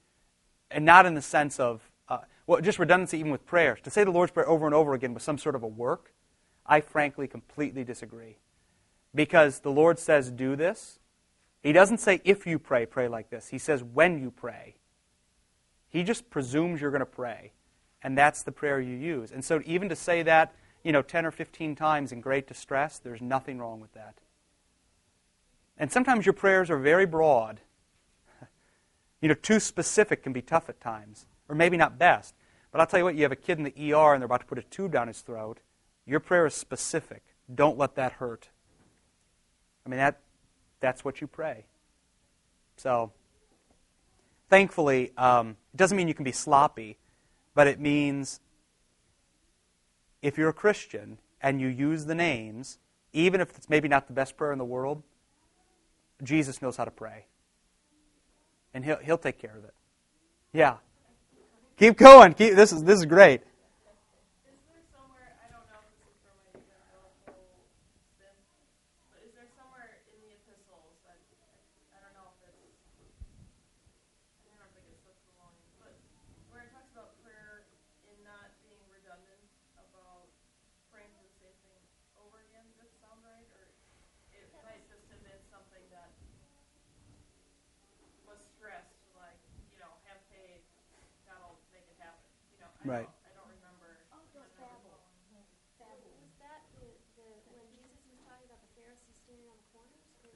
and 0.71 0.85
not 0.85 1.05
in 1.05 1.13
the 1.13 1.21
sense 1.21 1.59
of 1.59 1.81
uh, 2.07 2.19
well, 2.45 2.61
just 2.61 2.79
redundancy 2.79 3.17
even 3.19 3.33
with 3.33 3.45
prayers. 3.45 3.79
To 3.83 3.89
say 3.89 4.05
the 4.05 4.11
Lord's 4.11 4.31
prayer 4.31 4.47
over 4.47 4.65
and 4.65 4.73
over 4.73 4.93
again 4.93 5.13
was 5.13 5.23
some 5.23 5.37
sort 5.37 5.55
of 5.55 5.63
a 5.63 5.67
work. 5.67 6.13
I 6.65 6.79
frankly 6.79 7.27
completely 7.27 7.83
disagree 7.83 8.37
because 9.13 9.59
the 9.59 9.71
Lord 9.71 9.99
says, 9.99 10.31
do 10.31 10.55
this. 10.55 10.99
He 11.61 11.73
doesn't 11.73 11.97
say, 11.97 12.21
if 12.23 12.47
you 12.47 12.59
pray, 12.59 12.85
pray 12.85 13.09
like 13.09 13.29
this. 13.29 13.49
He 13.49 13.57
says, 13.57 13.83
when 13.83 14.21
you 14.21 14.31
pray. 14.31 14.77
He 15.89 16.03
just 16.03 16.29
presumes 16.29 16.79
you're 16.79 16.91
going 16.91 16.99
to 16.99 17.05
pray. 17.05 17.51
And 18.01 18.17
that's 18.17 18.43
the 18.43 18.53
prayer 18.53 18.79
you 18.79 18.95
use. 18.95 19.33
And 19.33 19.43
so, 19.43 19.61
even 19.65 19.89
to 19.89 19.97
say 19.97 20.23
that, 20.23 20.55
you 20.87 20.93
know, 20.93 21.01
10 21.01 21.25
or 21.25 21.31
15 21.31 21.75
times 21.75 22.13
in 22.13 22.21
great 22.21 22.47
distress, 22.47 22.97
there's 22.97 23.21
nothing 23.21 23.59
wrong 23.59 23.81
with 23.81 23.91
that. 23.91 24.15
And 25.77 25.91
sometimes 25.91 26.25
your 26.25 26.31
prayers 26.31 26.69
are 26.69 26.79
very 26.79 27.05
broad. 27.05 27.59
You 29.19 29.27
know, 29.27 29.33
too 29.33 29.59
specific 29.59 30.21
can 30.21 30.31
be 30.31 30.43
tough 30.43 30.69
at 30.69 30.79
times, 30.79 31.25
or 31.49 31.55
maybe 31.55 31.75
not 31.75 31.97
best. 31.97 32.35
But 32.71 32.79
I'll 32.79 32.87
tell 32.87 32.99
you 32.99 33.03
what, 33.03 33.15
you 33.15 33.23
have 33.23 33.31
a 33.31 33.35
kid 33.35 33.57
in 33.57 33.63
the 33.63 33.93
ER 33.93 34.13
and 34.13 34.21
they're 34.21 34.27
about 34.27 34.41
to 34.41 34.45
put 34.45 34.59
a 34.59 34.61
tube 34.61 34.91
down 34.91 35.07
his 35.07 35.21
throat. 35.21 35.59
Your 36.05 36.19
prayer 36.19 36.45
is 36.45 36.53
specific. 36.53 37.23
Don't 37.53 37.79
let 37.79 37.95
that 37.95 38.13
hurt. 38.13 38.49
I 39.85 39.89
mean, 39.89 39.97
that, 39.97 40.21
that's 40.79 41.03
what 41.03 41.19
you 41.19 41.25
pray. 41.25 41.65
So, 42.77 43.11
thankfully, 44.49 45.11
um, 45.17 45.57
it 45.73 45.77
doesn't 45.77 45.97
mean 45.97 46.07
you 46.07 46.13
can 46.13 46.23
be 46.23 46.31
sloppy, 46.31 46.97
but 47.55 47.65
it 47.65 47.79
means 47.79 48.39
if 50.21 50.37
you're 50.37 50.49
a 50.49 50.53
Christian 50.53 51.19
and 51.41 51.61
you 51.61 51.67
use 51.67 52.05
the 52.05 52.15
names, 52.15 52.79
even 53.13 53.41
if 53.41 53.55
it's 53.57 53.69
maybe 53.69 53.87
not 53.87 54.07
the 54.07 54.13
best 54.13 54.37
prayer 54.37 54.51
in 54.51 54.57
the 54.57 54.65
world, 54.65 55.03
Jesus 56.23 56.61
knows 56.61 56.77
how 56.77 56.85
to 56.85 56.91
pray. 56.91 57.25
And 58.73 58.83
he'll, 58.83 58.97
he'll 58.97 59.17
take 59.17 59.37
care 59.39 59.55
of 59.57 59.63
it. 59.63 59.73
Yeah. 60.53 60.77
Keep 61.77 61.97
going. 61.97 62.33
Keep, 62.33 62.55
this, 62.55 62.73
is, 62.73 62.83
this 62.83 62.99
is 62.99 63.05
great. 63.05 63.41
Is 63.41 64.57
there 64.65 64.81
somewhere, 64.89 65.37
I 65.45 65.47
don't 65.53 65.65
know 65.69 65.77
if 65.77 65.93
this 65.93 66.09
is 66.09 66.17
from 66.25 66.33
a 66.41 66.57
biblical 66.57 67.13
spin, 68.17 68.33
but 69.13 69.21
is 69.21 69.33
there 69.37 69.45
somewhere 69.53 70.01
in 70.09 70.17
the 70.25 70.33
epistles 70.41 70.97
that, 71.05 71.21
I 71.93 72.01
don't 72.01 72.17
know 72.17 72.33
if 72.41 72.49
it's, 72.57 72.81
I 74.49 74.57
don't 74.57 74.73
think 74.73 74.89
it's 74.89 75.05
Thessalonians, 75.05 75.69
but 75.77 75.93
where 76.49 76.65
it 76.65 76.73
talks 76.73 76.89
about 76.97 77.13
prayer 77.21 77.69
and 78.09 78.17
not 78.25 78.57
being 78.65 78.81
redundant 78.89 79.45
about 79.77 80.25
praying 80.89 81.13
for 81.13 81.29
the 81.29 81.35
same 81.37 81.53
thing 81.61 81.81
over 82.17 82.41
again, 82.49 82.65
does 82.73 82.89
that 82.89 82.91
sound 83.05 83.21
right? 83.21 83.45
Or 83.53 83.69
it 84.33 84.49
might 84.65 84.81
just 84.89 85.05
have 85.13 85.21
been 85.21 85.41
something 85.53 85.85
that 85.93 86.09
was 88.25 88.41
stressed, 88.57 88.97
like, 89.13 89.37
you 89.71 89.79
know, 89.79 89.93
have 90.09 90.19
faith, 90.33 90.65
God 91.23 91.39
will 91.45 91.55
make 91.71 91.87
it 91.87 91.95
happen, 92.01 92.25
you 92.51 92.59
know, 92.59 92.67
I 92.76 92.76
Right. 92.76 92.76
don't, 92.76 92.76
I 92.76 92.76
don't 92.76 92.76
remember. 92.76 92.76
Oh, 92.76 92.76
just 92.76 92.76
babble. 92.76 92.76
Babble. 92.76 92.76
Was 92.76 92.76
that 92.76 92.76
the, 92.76 92.76
the, 92.76 92.76
when 92.76 92.76
Jesus 92.76 92.76
was 92.76 92.76
talking 92.76 92.76
about 92.76 92.76
the 92.76 92.76
Pharisees 92.76 92.76
standing 92.76 92.76
on 92.76 92.76
the 92.76 92.76
corners? 92.76 92.76
Or- 92.95 93.07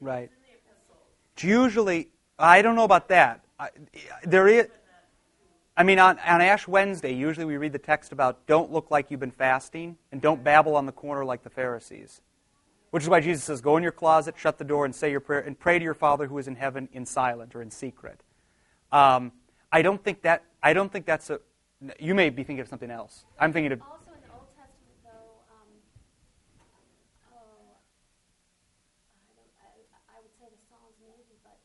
Right. 0.02 0.24
It's 0.24 0.34
in 0.34 0.42
the 0.42 0.58
epistles. 0.58 1.08
It's 1.36 1.44
usually, 1.44 2.10
I 2.40 2.62
don't 2.62 2.76
know 2.76 2.84
about 2.84 3.08
that. 3.10 3.46
I, 3.60 3.70
there 4.24 4.48
is, 4.48 4.68
I 5.78 5.84
mean, 5.84 6.00
on, 6.00 6.18
on 6.20 6.42
Ash 6.42 6.68
Wednesday, 6.68 7.14
usually 7.14 7.46
we 7.46 7.58
read 7.58 7.72
the 7.72 7.80
text 7.80 8.12
about 8.12 8.46
don't 8.48 8.72
look 8.72 8.92
like 8.92 9.12
you've 9.12 9.20
been 9.20 9.32
fasting 9.32 9.98
and 10.12 10.20
don't 10.20 10.44
babble 10.44 10.76
on 10.76 10.86
the 10.88 10.92
corner 10.92 11.24
like 11.24 11.44
the 11.44 11.50
Pharisees. 11.50 12.22
Which 12.90 13.04
is 13.04 13.10
why 13.10 13.22
Jesus 13.22 13.44
says, 13.44 13.62
go 13.62 13.78
in 13.78 13.84
your 13.84 13.94
closet, 13.94 14.36
shut 14.38 14.58
the 14.58 14.66
door, 14.66 14.84
and 14.86 14.94
say 14.94 15.12
your 15.12 15.22
prayer, 15.22 15.40
and 15.40 15.58
pray 15.58 15.80
to 15.80 15.84
your 15.84 15.94
Father 15.94 16.28
who 16.28 16.38
is 16.40 16.48
in 16.48 16.56
heaven 16.56 16.90
in 16.92 17.06
silent 17.06 17.56
or 17.56 17.62
in 17.62 17.72
secret. 17.72 18.22
Um, 18.92 19.32
I 19.72 19.82
don't 19.82 20.04
think 20.04 20.24
that. 20.24 20.44
I 20.62 20.74
don't 20.74 20.92
think 20.92 21.06
that's 21.06 21.30
a. 21.30 21.40
You 21.98 22.14
may 22.14 22.30
be 22.30 22.44
thinking 22.46 22.62
of 22.62 22.70
something 22.70 22.92
else. 22.94 23.26
I'm 23.42 23.50
thinking 23.52 23.74
of. 23.74 23.82
Also 23.82 24.14
in 24.14 24.22
the 24.22 24.30
Old 24.38 24.54
Testament, 24.54 25.02
though, 25.02 25.42
um, 25.50 25.70
oh, 27.34 27.74
I, 29.10 29.34
don't, 29.34 29.50
I, 29.66 29.70
I 30.14 30.18
would 30.22 30.30
say 30.38 30.46
the 30.46 30.62
Psalms 30.70 30.94
maybe, 31.02 31.42
but 31.42 31.58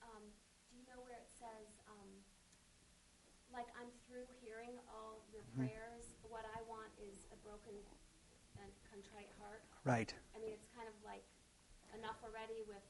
um, 0.00 0.24
do 0.72 0.80
you 0.80 0.88
know 0.88 0.96
where 1.04 1.20
it 1.20 1.28
says, 1.36 1.68
um, 1.84 2.08
like, 3.52 3.68
I'm 3.76 3.92
through 4.08 4.24
hearing 4.40 4.72
all 4.88 5.20
your 5.28 5.44
Mm-hmm. 5.52 5.68
prayers. 5.68 6.16
What 6.28 6.44
I 6.56 6.60
want 6.68 6.92
is 7.00 7.24
a 7.32 7.36
broken 7.44 7.72
and 8.60 8.68
contrite 8.88 9.28
heart. 9.40 9.60
Right. 9.84 10.12
I 10.36 10.40
mean, 10.40 10.52
it's 10.52 10.68
kind 10.76 10.88
of 10.88 10.94
like 11.04 11.24
enough 11.96 12.16
already 12.24 12.64
with. 12.68 12.84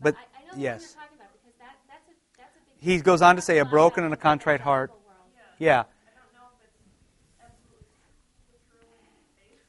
But 0.00 0.16
I, 0.16 0.24
I 0.40 0.40
know 0.44 0.60
yes. 0.60 0.80
what 0.80 0.92
you're 0.92 1.00
talking 1.04 1.18
about 1.20 1.32
because 1.36 1.56
that, 1.60 1.76
that's 1.88 2.08
a 2.08 2.16
that's 2.36 2.56
a 2.56 2.62
big. 2.64 2.76
He 2.80 3.00
goes 3.00 3.20
on 3.22 3.36
to 3.36 3.42
say, 3.42 3.58
a 3.58 3.64
broken 3.64 4.04
and 4.04 4.12
a 4.12 4.16
contrite 4.16 4.60
heart. 4.60 4.90
Yeah. 5.58 5.80
I 5.80 5.82
don't 5.82 6.32
know 6.34 6.48
if 6.52 6.68
it's 6.68 6.80
absolutely 7.40 7.86
true 8.70 8.88
faith, 9.36 9.62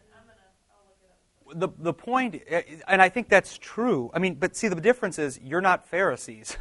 and 0.00 0.08
I'm 0.14 0.26
gonna, 0.26 0.38
I'll 0.72 0.86
look 0.88 0.98
it 1.02 1.68
up. 1.68 1.78
the 1.78 1.82
the 1.82 1.92
point, 1.92 2.42
and 2.88 3.02
I 3.02 3.08
think 3.08 3.28
that's 3.28 3.58
true. 3.58 4.10
I 4.14 4.18
mean, 4.18 4.34
but 4.34 4.56
see, 4.56 4.68
the 4.68 4.80
difference 4.80 5.18
is 5.18 5.38
you're 5.42 5.60
not 5.60 5.86
Pharisees, 5.86 6.56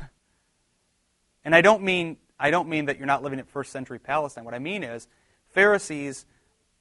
and 1.45 1.55
I 1.55 1.61
don't 1.61 1.83
mean 1.83 2.17
I 2.39 2.51
don't 2.51 2.69
mean 2.69 2.85
that 2.85 2.97
you're 2.97 3.07
not 3.07 3.23
living 3.23 3.39
in 3.39 3.45
first 3.45 3.71
century 3.71 3.99
Palestine. 3.99 4.43
What 4.43 4.53
I 4.53 4.59
mean 4.59 4.83
is, 4.83 5.07
Pharisees 5.49 6.25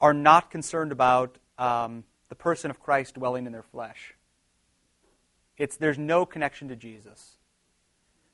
are 0.00 0.12
not 0.14 0.50
concerned 0.50 0.92
about 0.92 1.38
um, 1.58 2.04
the 2.28 2.34
person 2.34 2.70
of 2.70 2.80
Christ 2.80 3.14
dwelling 3.14 3.46
in 3.46 3.52
their 3.52 3.62
flesh. 3.62 4.14
It's 5.56 5.76
there's 5.76 5.98
no 5.98 6.26
connection 6.26 6.68
to 6.68 6.76
Jesus. 6.76 7.36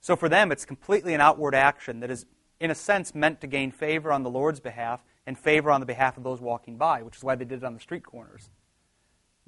So 0.00 0.16
for 0.16 0.28
them, 0.28 0.50
it's 0.50 0.64
completely 0.64 1.14
an 1.14 1.20
outward 1.20 1.54
action 1.54 2.00
that 2.00 2.10
is, 2.10 2.26
in 2.62 2.70
a 2.70 2.76
sense, 2.76 3.12
meant 3.12 3.40
to 3.40 3.48
gain 3.48 3.72
favor 3.72 4.12
on 4.12 4.22
the 4.22 4.30
Lord's 4.30 4.60
behalf 4.60 5.02
and 5.26 5.36
favor 5.36 5.72
on 5.72 5.80
the 5.80 5.86
behalf 5.86 6.16
of 6.16 6.22
those 6.22 6.40
walking 6.40 6.76
by, 6.76 7.02
which 7.02 7.16
is 7.16 7.24
why 7.24 7.34
they 7.34 7.44
did 7.44 7.58
it 7.58 7.64
on 7.64 7.74
the 7.74 7.80
street 7.80 8.06
corners. 8.06 8.50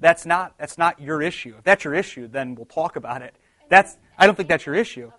That's 0.01 0.25
not, 0.25 0.53
that's 0.59 0.77
not 0.77 0.99
your 0.99 1.21
issue. 1.21 1.55
If 1.57 1.63
that's 1.63 1.85
your 1.85 1.93
issue, 1.93 2.27
then 2.27 2.55
we'll 2.55 2.65
talk 2.65 2.97
about 2.97 3.21
it. 3.21 3.33
That's, 3.69 3.95
I 4.17 4.25
don't 4.25 4.35
think 4.35 4.49
that's 4.49 4.65
your 4.65 4.75
issue. 4.75 5.07
Of 5.07 5.13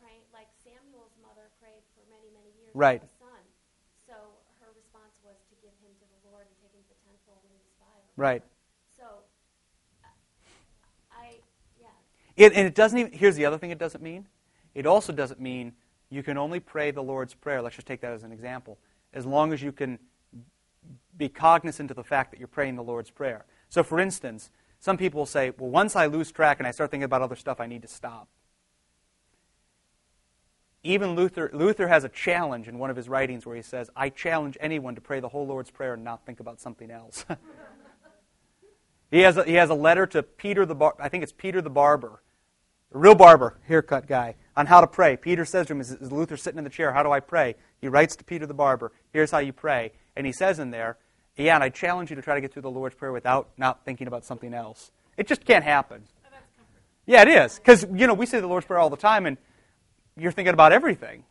praying, 0.00 0.24
like 0.32 0.48
Samuel's 0.64 1.12
mother 1.20 1.44
prayed 1.60 1.84
for 1.92 2.00
many, 2.08 2.32
many 2.32 2.48
Right. 2.72 3.02
for 3.02 3.28
a 3.28 3.28
son. 3.28 3.42
So 4.08 4.14
her 4.64 4.72
response 4.72 5.12
was 5.20 5.36
to 5.52 5.54
give 5.60 5.76
him 5.84 5.92
to 6.00 6.06
the 6.08 6.32
Lord 6.32 6.48
and 6.48 6.56
take 6.64 6.72
him 6.72 6.80
to 6.80 6.96
the 6.96 7.00
tenfold 7.04 7.44
when 7.44 7.52
he 7.52 7.60
was 7.60 7.76
Right. 8.16 8.42
So, 8.96 9.04
I, 11.12 11.36
yeah. 11.76 11.92
It, 12.40 12.56
and 12.56 12.66
it 12.66 12.74
doesn't 12.74 12.98
even, 12.98 13.12
here's 13.12 13.36
the 13.36 13.44
other 13.44 13.58
thing 13.58 13.70
it 13.70 13.78
doesn't 13.78 14.02
mean. 14.02 14.28
It 14.74 14.86
also 14.86 15.12
doesn't 15.12 15.40
mean 15.40 15.74
you 16.10 16.22
can 16.22 16.38
only 16.38 16.60
pray 16.60 16.90
the 16.90 17.02
Lord's 17.02 17.34
Prayer. 17.34 17.62
Let's 17.62 17.76
just 17.76 17.86
take 17.86 18.00
that 18.02 18.12
as 18.12 18.22
an 18.22 18.32
example. 18.32 18.78
As 19.12 19.26
long 19.26 19.52
as 19.52 19.62
you 19.62 19.72
can 19.72 19.98
be 21.16 21.28
cognizant 21.28 21.90
of 21.90 21.96
the 21.96 22.04
fact 22.04 22.30
that 22.30 22.38
you're 22.38 22.48
praying 22.48 22.76
the 22.76 22.82
Lord's 22.82 23.10
Prayer. 23.10 23.44
So, 23.68 23.82
for 23.82 23.98
instance, 23.98 24.50
some 24.80 24.96
people 24.96 25.18
will 25.18 25.26
say, 25.26 25.52
well, 25.56 25.70
once 25.70 25.96
I 25.96 26.06
lose 26.06 26.30
track 26.30 26.58
and 26.60 26.66
I 26.66 26.70
start 26.70 26.90
thinking 26.90 27.04
about 27.04 27.22
other 27.22 27.36
stuff, 27.36 27.60
I 27.60 27.66
need 27.66 27.82
to 27.82 27.88
stop. 27.88 28.28
Even 30.82 31.14
Luther, 31.14 31.50
Luther 31.54 31.88
has 31.88 32.04
a 32.04 32.10
challenge 32.10 32.68
in 32.68 32.78
one 32.78 32.90
of 32.90 32.96
his 32.96 33.08
writings 33.08 33.46
where 33.46 33.56
he 33.56 33.62
says, 33.62 33.88
I 33.96 34.10
challenge 34.10 34.58
anyone 34.60 34.94
to 34.96 35.00
pray 35.00 35.20
the 35.20 35.30
whole 35.30 35.46
Lord's 35.46 35.70
Prayer 35.70 35.94
and 35.94 36.04
not 36.04 36.26
think 36.26 36.40
about 36.40 36.60
something 36.60 36.90
else. 36.90 37.24
he, 39.10 39.20
has 39.20 39.38
a, 39.38 39.44
he 39.44 39.54
has 39.54 39.70
a 39.70 39.74
letter 39.74 40.06
to 40.08 40.22
Peter 40.22 40.66
the 40.66 40.74
Bar- 40.74 40.96
I 41.00 41.08
think 41.08 41.22
it's 41.22 41.32
Peter 41.32 41.62
the 41.62 41.70
Barber, 41.70 42.22
the 42.94 43.00
real 43.00 43.16
barber, 43.16 43.58
haircut 43.66 44.06
guy, 44.06 44.36
on 44.56 44.66
how 44.66 44.80
to 44.80 44.86
pray. 44.86 45.16
Peter 45.16 45.44
says 45.44 45.66
to 45.66 45.72
him, 45.72 45.80
is, 45.80 45.90
is 45.90 46.12
Luther 46.12 46.36
sitting 46.36 46.58
in 46.58 46.64
the 46.64 46.70
chair? 46.70 46.92
How 46.92 47.02
do 47.02 47.10
I 47.10 47.18
pray? 47.18 47.56
He 47.80 47.88
writes 47.88 48.14
to 48.14 48.24
Peter 48.24 48.46
the 48.46 48.54
Barber, 48.54 48.92
here's 49.12 49.32
how 49.32 49.38
you 49.38 49.52
pray. 49.52 49.90
And 50.14 50.24
he 50.24 50.32
says 50.32 50.60
in 50.60 50.70
there, 50.70 50.96
yeah, 51.36 51.56
and 51.56 51.64
I 51.64 51.70
challenge 51.70 52.10
you 52.10 52.16
to 52.16 52.22
try 52.22 52.36
to 52.36 52.40
get 52.40 52.52
through 52.52 52.62
the 52.62 52.70
Lord's 52.70 52.94
Prayer 52.94 53.10
without 53.10 53.48
not 53.56 53.84
thinking 53.84 54.06
about 54.06 54.24
something 54.24 54.54
else. 54.54 54.92
It 55.16 55.26
just 55.26 55.44
can't 55.44 55.64
happen. 55.64 56.04
Yeah, 57.04 57.22
it 57.22 57.28
is. 57.28 57.56
Because, 57.56 57.84
you 57.92 58.06
know, 58.06 58.14
we 58.14 58.26
say 58.26 58.38
the 58.38 58.46
Lord's 58.46 58.64
Prayer 58.64 58.78
all 58.78 58.90
the 58.90 58.96
time, 58.96 59.26
and 59.26 59.38
you're 60.16 60.30
thinking 60.30 60.54
about 60.54 60.70
everything. 60.70 61.24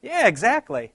Yeah, 0.00 0.28
exactly. 0.28 0.94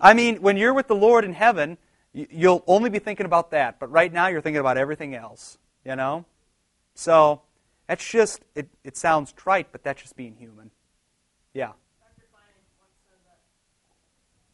I 0.00 0.14
mean, 0.14 0.36
when 0.36 0.56
you're 0.56 0.72
with 0.72 0.88
the 0.88 0.96
Lord 0.96 1.26
in 1.26 1.34
heaven, 1.34 1.76
you'll 2.14 2.64
only 2.66 2.88
be 2.88 3.00
thinking 3.00 3.26
about 3.26 3.50
that. 3.50 3.78
But 3.78 3.92
right 3.92 4.10
now, 4.10 4.28
you're 4.28 4.40
thinking 4.40 4.60
about 4.60 4.78
everything 4.78 5.14
else, 5.14 5.58
you 5.84 5.96
know? 5.96 6.24
So, 6.94 7.42
that's 7.86 8.08
just, 8.08 8.44
it, 8.54 8.68
it 8.84 8.96
sounds 8.96 9.32
trite, 9.32 9.68
but 9.72 9.82
that's 9.82 10.02
just 10.02 10.16
being 10.16 10.36
human. 10.36 10.70
Yeah. 11.52 11.76
Dr. 12.00 12.24
Klein 12.32 12.56
once 12.80 12.96
that 13.04 13.40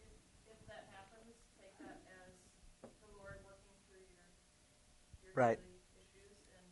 if, 0.02 0.10
if 0.50 0.60
that 0.66 0.90
happens, 0.90 1.34
take 1.60 1.74
that 1.78 2.02
as 2.10 2.34
the 2.82 3.10
Lord 3.14 3.38
working 3.46 3.78
through 3.86 4.02
your, 4.10 4.26
your 5.22 5.34
Right. 5.38 5.58
daily 5.58 5.78
issues, 6.02 6.34
and 6.50 6.66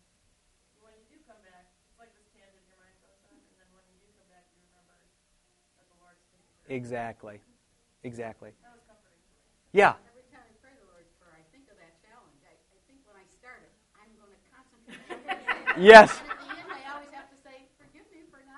not. 15.79 16.23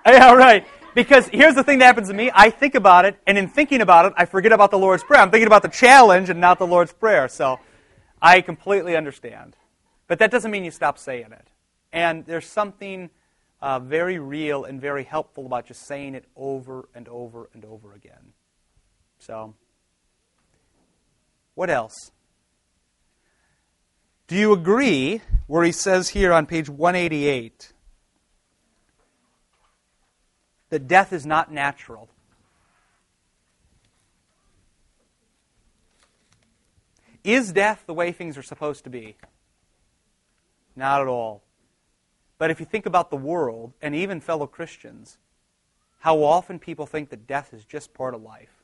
Yeah, 0.07 0.35
right. 0.35 0.67
Because 0.95 1.29
here's 1.29 1.55
the 1.55 1.63
thing 1.63 1.79
that 1.79 1.85
happens 1.85 2.09
to 2.09 2.15
me. 2.15 2.31
I 2.35 2.51
think 2.51 2.75
about 2.75 3.05
it, 3.05 3.17
and 3.27 3.39
in 3.39 3.49
thinking 3.49 3.81
about 3.81 4.07
it, 4.07 4.15
I 4.17 4.25
forget 4.25 4.53
about 4.53 4.71
the 4.71 4.79
Lord's 4.79 5.05
Prayer. 5.05 5.21
I'm 5.21 5.31
thinking 5.31 5.47
about 5.47 5.63
the 5.63 5.69
challenge 5.69 6.31
and 6.31 6.41
not 6.41 6.59
the 6.59 6.67
Lord's 6.67 6.93
Prayer. 6.93 7.29
So 7.29 7.61
I 8.21 8.41
completely 8.41 8.97
understand. 8.97 9.57
But 10.07 10.19
that 10.19 10.31
doesn't 10.31 10.51
mean 10.51 10.65
you 10.65 10.71
stop 10.71 10.99
saying 10.99 11.33
it. 11.33 11.49
And 11.93 12.25
there's 12.27 12.47
something 12.47 13.11
uh, 13.61 13.79
very 13.81 14.19
real 14.19 14.65
and 14.65 14.81
very 14.81 15.05
helpful 15.05 15.47
about 15.47 15.67
just 15.67 15.87
saying 15.87 16.15
it 16.15 16.25
over 16.37 16.89
and 16.95 17.07
over 17.09 17.51
and 17.53 17.65
over 17.65 17.93
again. 17.93 18.33
So, 19.19 19.55
What 21.55 21.71
else? 21.71 22.13
Do 24.29 24.37
you 24.37 24.53
agree 24.53 25.23
where 25.47 25.65
he 25.65 25.73
says 25.73 26.11
here 26.11 26.35
on 26.35 26.45
page 26.45 26.69
188 26.69 27.73
that 30.69 30.87
death 30.87 31.15
is 31.15 31.25
not 31.25 31.51
natural? 31.51 32.11
Is 37.25 37.53
death 37.53 37.85
the 37.87 37.95
way 37.95 38.13
things 38.13 38.37
are 38.37 38.43
supposed 38.43 38.85
to 38.85 38.91
be? 38.91 39.17
Not 40.77 41.01
at 41.01 41.07
all. 41.07 41.43
But 42.37 42.51
if 42.51 42.61
you 42.61 42.67
think 42.67 42.85
about 42.85 43.09
the 43.09 43.17
world 43.17 43.73
and 43.81 43.95
even 43.95 44.21
fellow 44.21 44.47
Christians, 44.47 45.17
how 46.01 46.23
often 46.23 46.59
people 46.59 46.85
think 46.85 47.09
that 47.09 47.27
death 47.27 47.55
is 47.55 47.65
just 47.65 47.95
part 47.95 48.15
of 48.15 48.23
life. 48.23 48.63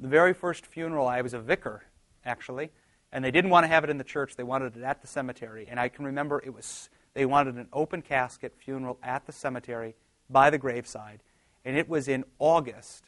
The 0.00 0.08
very 0.08 0.32
first 0.32 0.64
funeral, 0.64 1.06
I 1.06 1.20
was 1.20 1.34
a 1.34 1.38
vicar, 1.38 1.84
actually, 2.24 2.70
and 3.12 3.24
they 3.24 3.30
didn't 3.30 3.50
want 3.50 3.64
to 3.64 3.68
have 3.68 3.84
it 3.84 3.90
in 3.90 3.98
the 3.98 4.04
church. 4.04 4.36
They 4.36 4.42
wanted 4.42 4.76
it 4.76 4.82
at 4.82 5.00
the 5.00 5.06
cemetery. 5.06 5.66
And 5.68 5.80
I 5.80 5.88
can 5.88 6.04
remember 6.04 6.42
it 6.44 6.52
was 6.52 6.90
they 7.14 7.26
wanted 7.26 7.56
an 7.56 7.68
open 7.72 8.02
casket 8.02 8.54
funeral 8.58 8.98
at 9.02 9.26
the 9.26 9.32
cemetery 9.32 9.94
by 10.28 10.50
the 10.50 10.58
graveside. 10.58 11.20
And 11.64 11.76
it 11.76 11.88
was 11.88 12.08
in 12.08 12.24
August. 12.38 13.04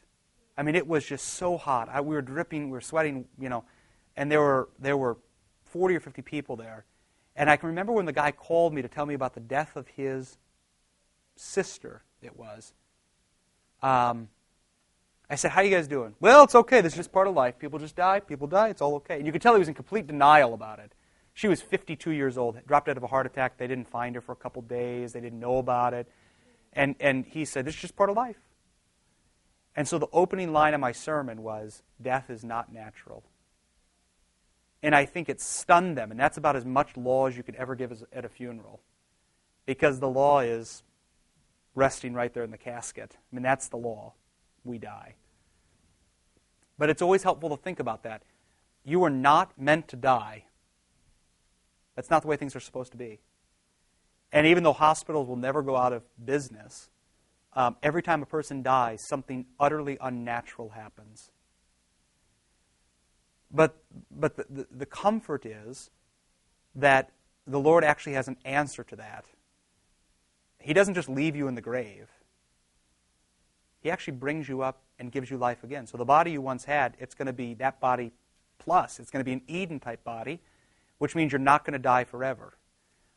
I 0.57 0.63
mean, 0.63 0.75
it 0.75 0.87
was 0.87 1.07
just 1.07 1.27
so 1.27 1.57
hot. 1.57 1.89
I, 1.89 2.01
we 2.01 2.15
were 2.15 2.23
dripping, 2.23 2.67
we 2.67 2.73
were 2.73 2.81
sweating, 2.81 3.27
you 3.39 3.49
know, 3.49 3.65
and 4.17 4.31
there 4.31 4.41
were, 4.41 4.69
there 4.79 4.97
were 4.97 5.19
40 5.65 5.97
or 5.97 6.01
50 6.01 6.23
people 6.23 6.57
there. 6.57 6.85
And 7.37 7.49
I 7.49 7.57
can 7.57 7.69
remember 7.69 7.93
when 7.93 8.07
the 8.07 8.13
guy 8.13 8.33
called 8.33 8.75
me 8.75 8.83
to 8.83 8.89
tell 8.89 9.07
me 9.07 9.15
about 9.15 9.35
the 9.35 9.41
death 9.41 9.77
of 9.77 9.87
his 9.89 10.39
sister, 11.37 12.03
it 12.21 12.37
was. 12.37 12.73
Um, 13.83 14.29
I 15.31 15.37
said, 15.37 15.53
How 15.53 15.63
you 15.63 15.71
guys 15.71 15.87
doing? 15.87 16.15
Well, 16.21 16.43
it's 16.43 16.57
okay. 16.57 16.81
This 16.81 16.95
is 16.95 16.99
just 16.99 17.13
part 17.13 17.29
of 17.29 17.35
life. 17.35 17.59
People 17.59 17.79
just 17.79 17.95
die. 17.95 18.19
People 18.19 18.49
die. 18.49 18.69
It's 18.69 18.83
all 18.83 18.97
okay. 18.97 19.17
And 19.17 19.27
you 19.27 19.33
could 19.33 19.41
tell 19.41 19.55
he 19.55 19.61
was 19.61 19.69
in 19.69 19.75
complete 19.75 20.09
denial 20.09 20.53
about 20.53 20.81
it. 20.81 20.93
She 21.33 21.47
was 21.47 21.63
52 21.63 22.11
years 22.11 22.37
old, 22.37 22.59
dropped 22.67 22.89
out 22.89 22.97
of 22.97 23.03
a 23.05 23.07
heart 23.07 23.27
attack. 23.27 23.57
They 23.57 23.69
didn't 23.69 23.89
find 23.89 24.17
her 24.17 24.21
for 24.21 24.33
a 24.33 24.37
couple 24.37 24.61
days. 24.63 25.13
They 25.13 25.21
didn't 25.21 25.39
know 25.39 25.59
about 25.59 25.95
it. 25.95 26.09
And, 26.73 26.97
and 26.99 27.25
he 27.25 27.45
said, 27.45 27.65
This 27.65 27.75
is 27.77 27.81
just 27.81 27.97
part 27.97 28.11
of 28.11 28.17
life. 28.17 28.41
And 29.77 29.87
so 29.87 29.99
the 29.99 30.09
opening 30.13 30.53
line 30.53 30.75
of 30.75 30.81
my 30.81 30.93
sermon 30.93 31.43
was, 31.43 31.85
Death 32.03 32.29
is 32.29 32.45
not 32.45 32.73
natural. 32.73 33.23
And 34.83 34.95
I 34.95 35.05
think 35.05 35.29
it 35.29 35.41
stunned 35.41 35.97
them. 35.97 36.11
And 36.11 36.19
that's 36.19 36.39
about 36.39 36.57
as 36.57 36.65
much 36.65 36.97
law 36.97 37.27
as 37.27 37.37
you 37.37 37.43
could 37.45 37.55
ever 37.55 37.77
give 37.77 38.03
at 38.13 38.25
a 38.25 38.29
funeral. 38.29 38.81
Because 39.65 40.01
the 40.01 40.09
law 40.09 40.41
is 40.41 40.83
resting 41.77 42.15
right 42.15 42.33
there 42.35 42.43
in 42.43 42.51
the 42.51 42.59
casket. 42.59 43.17
I 43.17 43.37
mean, 43.37 43.43
that's 43.43 43.69
the 43.69 43.77
law. 43.77 44.15
We 44.65 44.79
die. 44.79 45.15
But 46.81 46.89
it's 46.89 47.03
always 47.03 47.23
helpful 47.25 47.51
to 47.51 47.59
think 47.59 47.79
about 47.79 48.05
that. 48.05 48.23
You 48.87 49.05
are 49.05 49.11
not 49.11 49.53
meant 49.61 49.87
to 49.89 49.97
die. 49.97 50.45
That's 51.95 52.09
not 52.09 52.23
the 52.23 52.29
way 52.29 52.39
things 52.39 52.57
are 52.57 52.61
supposed 52.61 52.91
to 52.93 52.97
be. 52.97 53.21
And 54.33 54.47
even 54.47 54.63
though 54.63 54.73
hospitals 54.73 55.29
will 55.29 55.37
never 55.37 55.63
go 55.63 55.77
out 55.77 55.93
of 55.93 56.05
business, 56.25 56.89
um, 57.53 57.77
every 57.83 58.03
time 58.03 58.23
a 58.23 58.27
person 58.27 58.63
dies, 58.63 59.01
something 59.07 59.45
utterly 59.61 59.99
unnatural 60.01 60.71
happens. 60.71 61.31
But, 63.51 63.77
but 64.11 64.37
the, 64.37 64.47
the, 64.49 64.67
the 64.71 64.87
comfort 64.87 65.45
is 65.45 65.91
that 66.75 67.11
the 67.47 67.61
Lord 67.61 67.85
actually 67.85 68.15
has 68.15 68.27
an 68.27 68.39
answer 68.47 68.85
to 68.85 68.97
that. 68.97 69.27
He 70.59 70.73
doesn't 70.73 70.95
just 70.95 71.11
leave 71.11 71.37
you 71.37 71.47
in 71.47 71.57
the 71.57 71.61
grave. 71.61 72.09
He 73.81 73.91
actually 73.91 74.15
brings 74.15 74.49
you 74.49 74.63
up 74.63 74.83
and 74.99 75.11
gives 75.11 75.31
you 75.31 75.39
life 75.39 75.65
again. 75.65 75.87
So 75.87 75.97
the 75.97 76.05
body 76.05 76.33
you 76.33 76.43
once 76.43 76.65
had, 76.65 76.97
it's 76.99 77.15
going 77.15 77.27
to 77.27 77.33
be 77.33 77.55
that 77.55 77.81
body 77.81 78.13
plus. 78.59 79.01
It's 79.01 79.11
going 79.11 79.21
to 79.21 79.25
be 79.25 79.33
an 79.33 79.43
Eden 79.49 79.81
type 79.81 80.05
body, 80.05 80.41
which 80.99 81.15
means 81.15 81.33
you're 81.33 81.39
not 81.39 81.65
going 81.65 81.73
to 81.73 81.79
die 81.79 82.05
forever. 82.05 82.57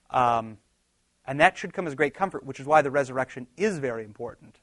Um, 0.10 0.58
and 1.26 1.40
that 1.40 1.58
should 1.58 1.74
come 1.74 1.86
as 1.86 1.96
great 1.96 2.14
comfort, 2.14 2.46
which 2.46 2.60
is 2.60 2.66
why 2.66 2.82
the 2.82 2.92
resurrection 2.92 3.48
is 3.58 3.78
very 3.78 4.06
important. 4.06 4.60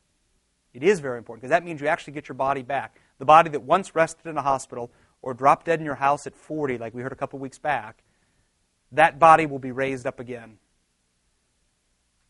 It 0.73 0.83
is 0.83 1.01
very 1.01 1.19
important 1.19 1.43
because 1.43 1.51
that 1.51 1.65
means 1.65 1.81
you 1.81 1.89
actually 1.89 2.15
get 2.15 2.29
your 2.29 2.37
body 2.37 2.63
back. 2.63 3.01
The 3.19 3.25
body 3.25 3.51
that 3.51 3.63
once 3.63 3.95
rested 3.95 4.27
in 4.27 4.39
a 4.39 4.43
hospital 4.43 4.91
or 5.21 5.35
dropped 5.35 5.67
dead 5.67 5.81
in 5.81 5.85
your 5.85 5.97
house 5.97 6.27
at 6.27 6.35
40, 6.35 6.79
like 6.79 6.95
we 6.95 7.03
heard 7.03 7.13
a 7.13 7.17
couple 7.17 7.39
weeks 7.39 7.59
back, 7.59 8.03
that 8.93 9.19
body 9.19 9.45
will 9.47 9.59
be 9.59 9.73
raised 9.73 10.07
up 10.07 10.19
again. 10.19 10.59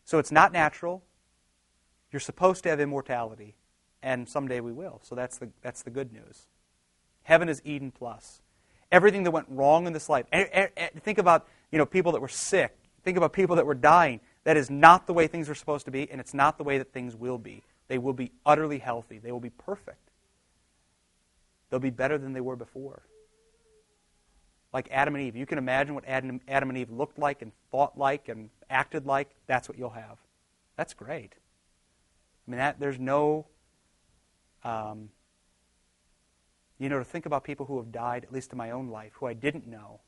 So 0.03 0.19
it's 0.19 0.31
not 0.31 0.51
natural. 0.51 1.03
You're 2.11 2.19
supposed 2.19 2.63
to 2.63 2.69
have 2.69 2.79
immortality 2.81 3.55
and 4.03 4.27
someday 4.27 4.59
we 4.59 4.71
will. 4.71 4.99
So 5.03 5.15
that's 5.15 5.37
the, 5.37 5.49
that's 5.61 5.83
the 5.83 5.89
good 5.89 6.11
news. 6.11 6.47
Heaven 7.23 7.49
is 7.49 7.61
Eden 7.63 7.91
plus. 7.91 8.41
Everything 8.91 9.23
that 9.23 9.31
went 9.31 9.47
wrong 9.49 9.87
in 9.87 9.93
this 9.93 10.09
life. 10.09 10.25
think 11.03 11.17
about 11.17 11.47
you 11.71 11.77
know, 11.77 11.85
people 11.85 12.11
that 12.11 12.21
were 12.21 12.27
sick. 12.27 12.75
Think 13.03 13.17
about 13.17 13.33
people 13.33 13.55
that 13.55 13.65
were 13.65 13.75
dying. 13.75 14.19
That 14.43 14.57
is 14.57 14.69
not 14.69 15.07
the 15.07 15.13
way 15.13 15.27
things 15.27 15.49
are 15.49 15.55
supposed 15.55 15.85
to 15.85 15.91
be, 15.91 16.09
and 16.09 16.19
it's 16.19 16.33
not 16.33 16.57
the 16.57 16.63
way 16.63 16.77
that 16.77 16.91
things 16.91 17.15
will 17.15 17.37
be. 17.37 17.63
They 17.87 17.97
will 17.97 18.13
be 18.13 18.31
utterly 18.45 18.79
healthy. 18.79 19.19
They 19.19 19.31
will 19.31 19.39
be 19.39 19.49
perfect. 19.49 20.09
They'll 21.69 21.79
be 21.79 21.89
better 21.89 22.17
than 22.17 22.33
they 22.33 22.41
were 22.41 22.55
before. 22.55 23.03
Like 24.73 24.87
Adam 24.91 25.15
and 25.15 25.23
Eve. 25.23 25.35
You 25.35 25.45
can 25.45 25.57
imagine 25.57 25.95
what 25.95 26.05
Adam, 26.07 26.41
Adam 26.47 26.69
and 26.69 26.77
Eve 26.77 26.91
looked 26.91 27.19
like 27.19 27.41
and 27.41 27.51
thought 27.71 27.97
like 27.97 28.29
and 28.29 28.49
acted 28.69 29.05
like. 29.05 29.29
That's 29.47 29.67
what 29.67 29.77
you'll 29.77 29.89
have. 29.91 30.17
That's 30.77 30.93
great. 30.93 31.33
I 32.47 32.51
mean, 32.51 32.57
that, 32.57 32.79
there's 32.79 32.99
no 32.99 33.47
um, 34.63 35.09
you 36.79 36.89
know, 36.89 36.99
to 36.99 37.05
think 37.05 37.25
about 37.25 37.43
people 37.43 37.65
who 37.65 37.77
have 37.77 37.91
died, 37.91 38.23
at 38.23 38.33
least 38.33 38.51
in 38.51 38.57
my 38.57 38.71
own 38.71 38.89
life, 38.89 39.11
who 39.15 39.27
I 39.27 39.33
didn't 39.33 39.67
know 39.67 40.01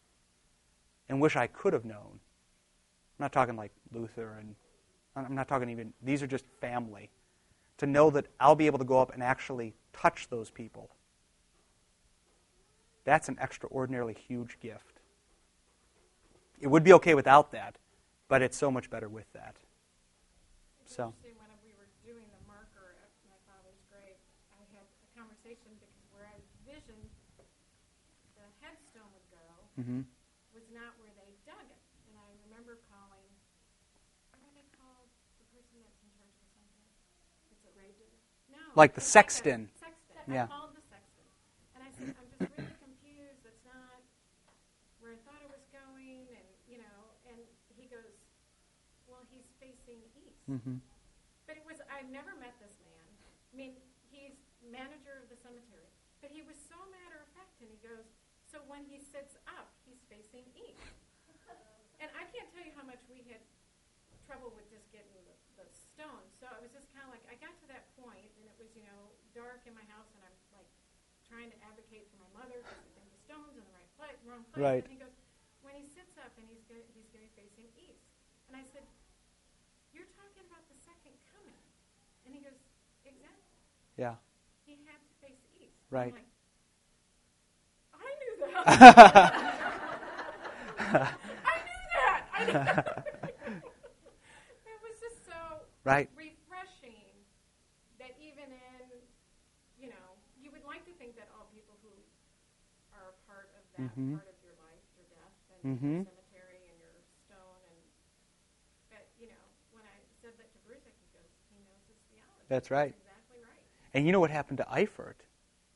and 1.10 1.22
wish 1.22 1.36
I 1.36 1.48
could 1.48 1.74
have 1.74 1.86
known. 1.86 2.20
I'm 3.20 3.26
not 3.26 3.32
talking 3.32 3.56
like 3.56 3.72
Luther, 3.92 4.38
and 4.40 4.56
I'm 5.16 5.36
not 5.36 5.48
talking 5.48 5.70
even, 5.70 5.94
these 6.02 6.24
are 6.24 6.28
just 6.28 6.46
family. 6.60 7.10
To 7.78 7.88
know 7.88 8.10
that 8.12 8.28
I'll 8.40 8.56
be 8.56 8.68
able 8.68 8.80
to 8.80 8.86
go 8.86 9.00
up 9.00 9.14
and 9.14 9.22
actually 9.22 9.74
touch 9.94 10.30
those 10.30 10.50
people. 10.50 10.90
That's 13.04 13.30
an 13.30 13.38
extraordinarily 13.42 14.16
huge 14.28 14.60
gift. 14.60 15.00
It 16.60 16.68
would 16.68 16.84
be 16.84 16.94
okay 16.94 17.14
without 17.14 17.52
that, 17.52 17.76
but 18.30 18.42
it's 18.42 18.56
so 18.56 18.72
much 18.72 18.90
better 18.90 19.10
with 19.10 19.32
that. 19.34 19.56
So. 20.86 21.14
Mm-hmm. 29.80 30.02
was 30.54 30.68
not 30.74 30.94
where 31.02 31.14
they 31.18 31.32
dug 31.46 31.66
it. 31.66 31.84
And 32.10 32.16
I 32.18 32.28
remember 32.48 32.78
calling, 32.90 33.30
what 34.38 34.46
do 34.46 34.50
they 34.54 34.68
call 34.78 35.10
the 35.42 35.46
person 35.54 35.82
that's 35.82 36.00
in 36.02 36.10
charge 36.14 36.34
of 36.34 36.42
the 36.42 36.50
cemetery? 36.54 36.94
It's 37.50 37.66
a 37.66 37.74
grave 37.74 37.96
digger? 37.98 38.22
No. 38.54 38.62
Like 38.78 38.94
the 38.94 39.04
sexton. 39.04 39.70
Like 39.82 39.94
sexton. 39.94 40.24
Yeah. 40.30 40.46
I 40.46 40.54
called 40.54 40.74
the 40.78 40.86
sexton. 40.88 41.26
And 41.74 41.82
I 41.82 41.90
said, 41.98 42.08
I'm 42.14 42.28
just 42.30 42.50
really 42.54 42.78
confused. 42.80 43.42
That's 43.42 43.66
not 43.66 44.02
where 45.02 45.18
I 45.18 45.20
thought 45.26 45.42
it 45.42 45.52
was 45.52 45.66
going. 45.74 46.30
And, 46.30 46.48
you 46.70 46.80
know, 46.82 47.00
and 47.30 47.38
he 47.76 47.90
goes, 47.90 48.14
well, 49.10 49.26
he's 49.30 49.50
facing 49.58 50.00
east. 50.16 50.42
Mm-hmm. 50.50 50.80
But 51.50 51.60
it 51.60 51.66
was, 51.68 51.82
I've 51.92 52.08
never 52.14 52.34
met 52.40 52.56
this 52.64 52.78
man. 52.82 53.10
I 53.52 53.54
mean, 53.54 53.78
he's 54.10 54.38
manager 54.72 55.20
of 55.20 55.28
the 55.28 55.38
cemetery. 55.38 55.92
But 56.24 56.32
he 56.32 56.40
was 56.40 56.56
so 56.56 56.80
matter 56.88 57.20
of 57.20 57.28
fact, 57.36 57.60
and 57.60 57.68
he 57.68 57.78
goes, 57.84 58.08
so 58.48 58.64
when 58.72 58.88
he 58.88 59.02
sits 59.02 59.36
facing 60.34 60.50
east. 60.58 60.82
And 62.02 62.10
I 62.18 62.26
can't 62.34 62.50
tell 62.50 62.66
you 62.66 62.74
how 62.74 62.82
much 62.84 63.00
we 63.06 63.22
had 63.30 63.40
trouble 64.26 64.50
with 64.58 64.66
just 64.74 64.90
getting 64.90 65.14
the, 65.30 65.62
the 65.62 65.68
stone. 65.70 66.26
So 66.42 66.50
it 66.58 66.60
was 66.66 66.74
just 66.74 66.90
kind 66.90 67.06
of 67.06 67.14
like, 67.14 67.22
I 67.30 67.38
got 67.38 67.54
to 67.62 67.68
that 67.70 67.86
point, 67.96 68.34
and 68.42 68.44
it 68.50 68.58
was, 68.58 68.74
you 68.74 68.82
know, 68.82 69.14
dark 69.38 69.62
in 69.70 69.78
my 69.78 69.86
house, 69.94 70.10
and 70.18 70.26
I'm 70.26 70.36
like 70.58 70.68
trying 71.30 71.54
to 71.54 71.58
advocate 71.70 72.10
for 72.10 72.18
my 72.18 72.44
mother 72.44 72.60
because 72.66 73.08
the 73.14 73.22
stone's 73.22 73.54
in 73.56 73.64
the 73.64 73.76
right 73.78 73.92
place, 73.96 74.18
wrong 74.26 74.44
place. 74.52 74.66
Right. 74.66 74.84
And 74.84 74.92
he 74.92 75.00
goes, 75.00 75.14
when 75.62 75.78
he 75.78 75.86
sits 75.86 76.18
up 76.20 76.34
and 76.36 76.44
he's 76.50 76.66
going 76.68 76.84
he's 76.98 77.08
going 77.14 77.24
to 77.24 77.30
be 77.30 77.36
facing 77.38 77.70
east. 77.78 78.04
And 78.50 78.58
I 78.58 78.66
said, 78.74 78.84
you're 79.94 80.10
talking 80.18 80.44
about 80.50 80.66
the 80.68 80.76
second 80.82 81.14
coming. 81.30 81.62
And 82.28 82.36
he 82.36 82.42
goes, 82.42 82.58
exactly. 83.06 83.54
Yeah. 83.96 84.18
He 84.66 84.82
had 84.84 84.98
to 84.98 85.14
face 85.24 85.40
east. 85.62 85.78
Right. 85.94 86.12
Like, 86.12 86.28
I 87.96 88.10
knew 88.18 88.34
that. 88.50 89.40
I 90.94 91.56
knew 91.66 91.90
that. 91.98 92.22
it 94.70 94.80
was 94.86 94.96
just 95.02 95.26
so 95.26 95.66
right. 95.84 96.06
refreshing 96.14 97.10
that 97.98 98.14
even 98.22 98.46
in, 98.54 98.86
you 99.82 99.90
know, 99.90 100.08
you 100.38 100.54
would 100.54 100.62
like 100.70 100.86
to 100.86 100.94
think 101.02 101.18
that 101.18 101.34
all 101.34 101.50
people 101.50 101.74
who 101.82 101.94
are 102.94 103.10
a 103.10 103.18
part 103.26 103.50
of 103.58 103.64
that 103.74 103.90
mm-hmm. 103.90 104.22
part 104.22 104.30
of 104.30 104.38
your 104.46 104.54
life, 104.62 104.86
your 104.94 105.10
death, 105.10 105.36
and 105.50 105.62
mm-hmm. 105.66 105.96
your 105.98 106.06
cemetery 106.06 106.62
and 106.70 106.78
your 106.78 106.94
stone, 107.26 107.62
and 107.66 107.82
but 108.94 109.06
you 109.18 109.26
know, 109.34 109.44
when 109.74 109.82
I 109.90 109.98
said 110.22 110.38
that 110.38 110.54
to 110.54 110.60
Bruce, 110.62 110.86
he 110.86 111.10
goes, 111.18 111.34
he 111.50 111.58
knows 111.66 111.82
his 111.90 111.98
theology. 112.14 112.46
That's 112.54 112.70
right. 112.70 112.94
That's 112.94 113.02
exactly 113.02 113.42
right. 113.42 113.66
And 113.98 114.06
you 114.06 114.14
know 114.14 114.22
what 114.22 114.30
happened 114.30 114.62
to 114.62 114.68
Eifert? 114.70 115.26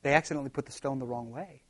They 0.06 0.14
accidentally 0.14 0.54
put 0.54 0.66
the 0.66 0.72
stone 0.72 1.02
the 1.02 1.10
wrong 1.10 1.34
way. 1.34 1.66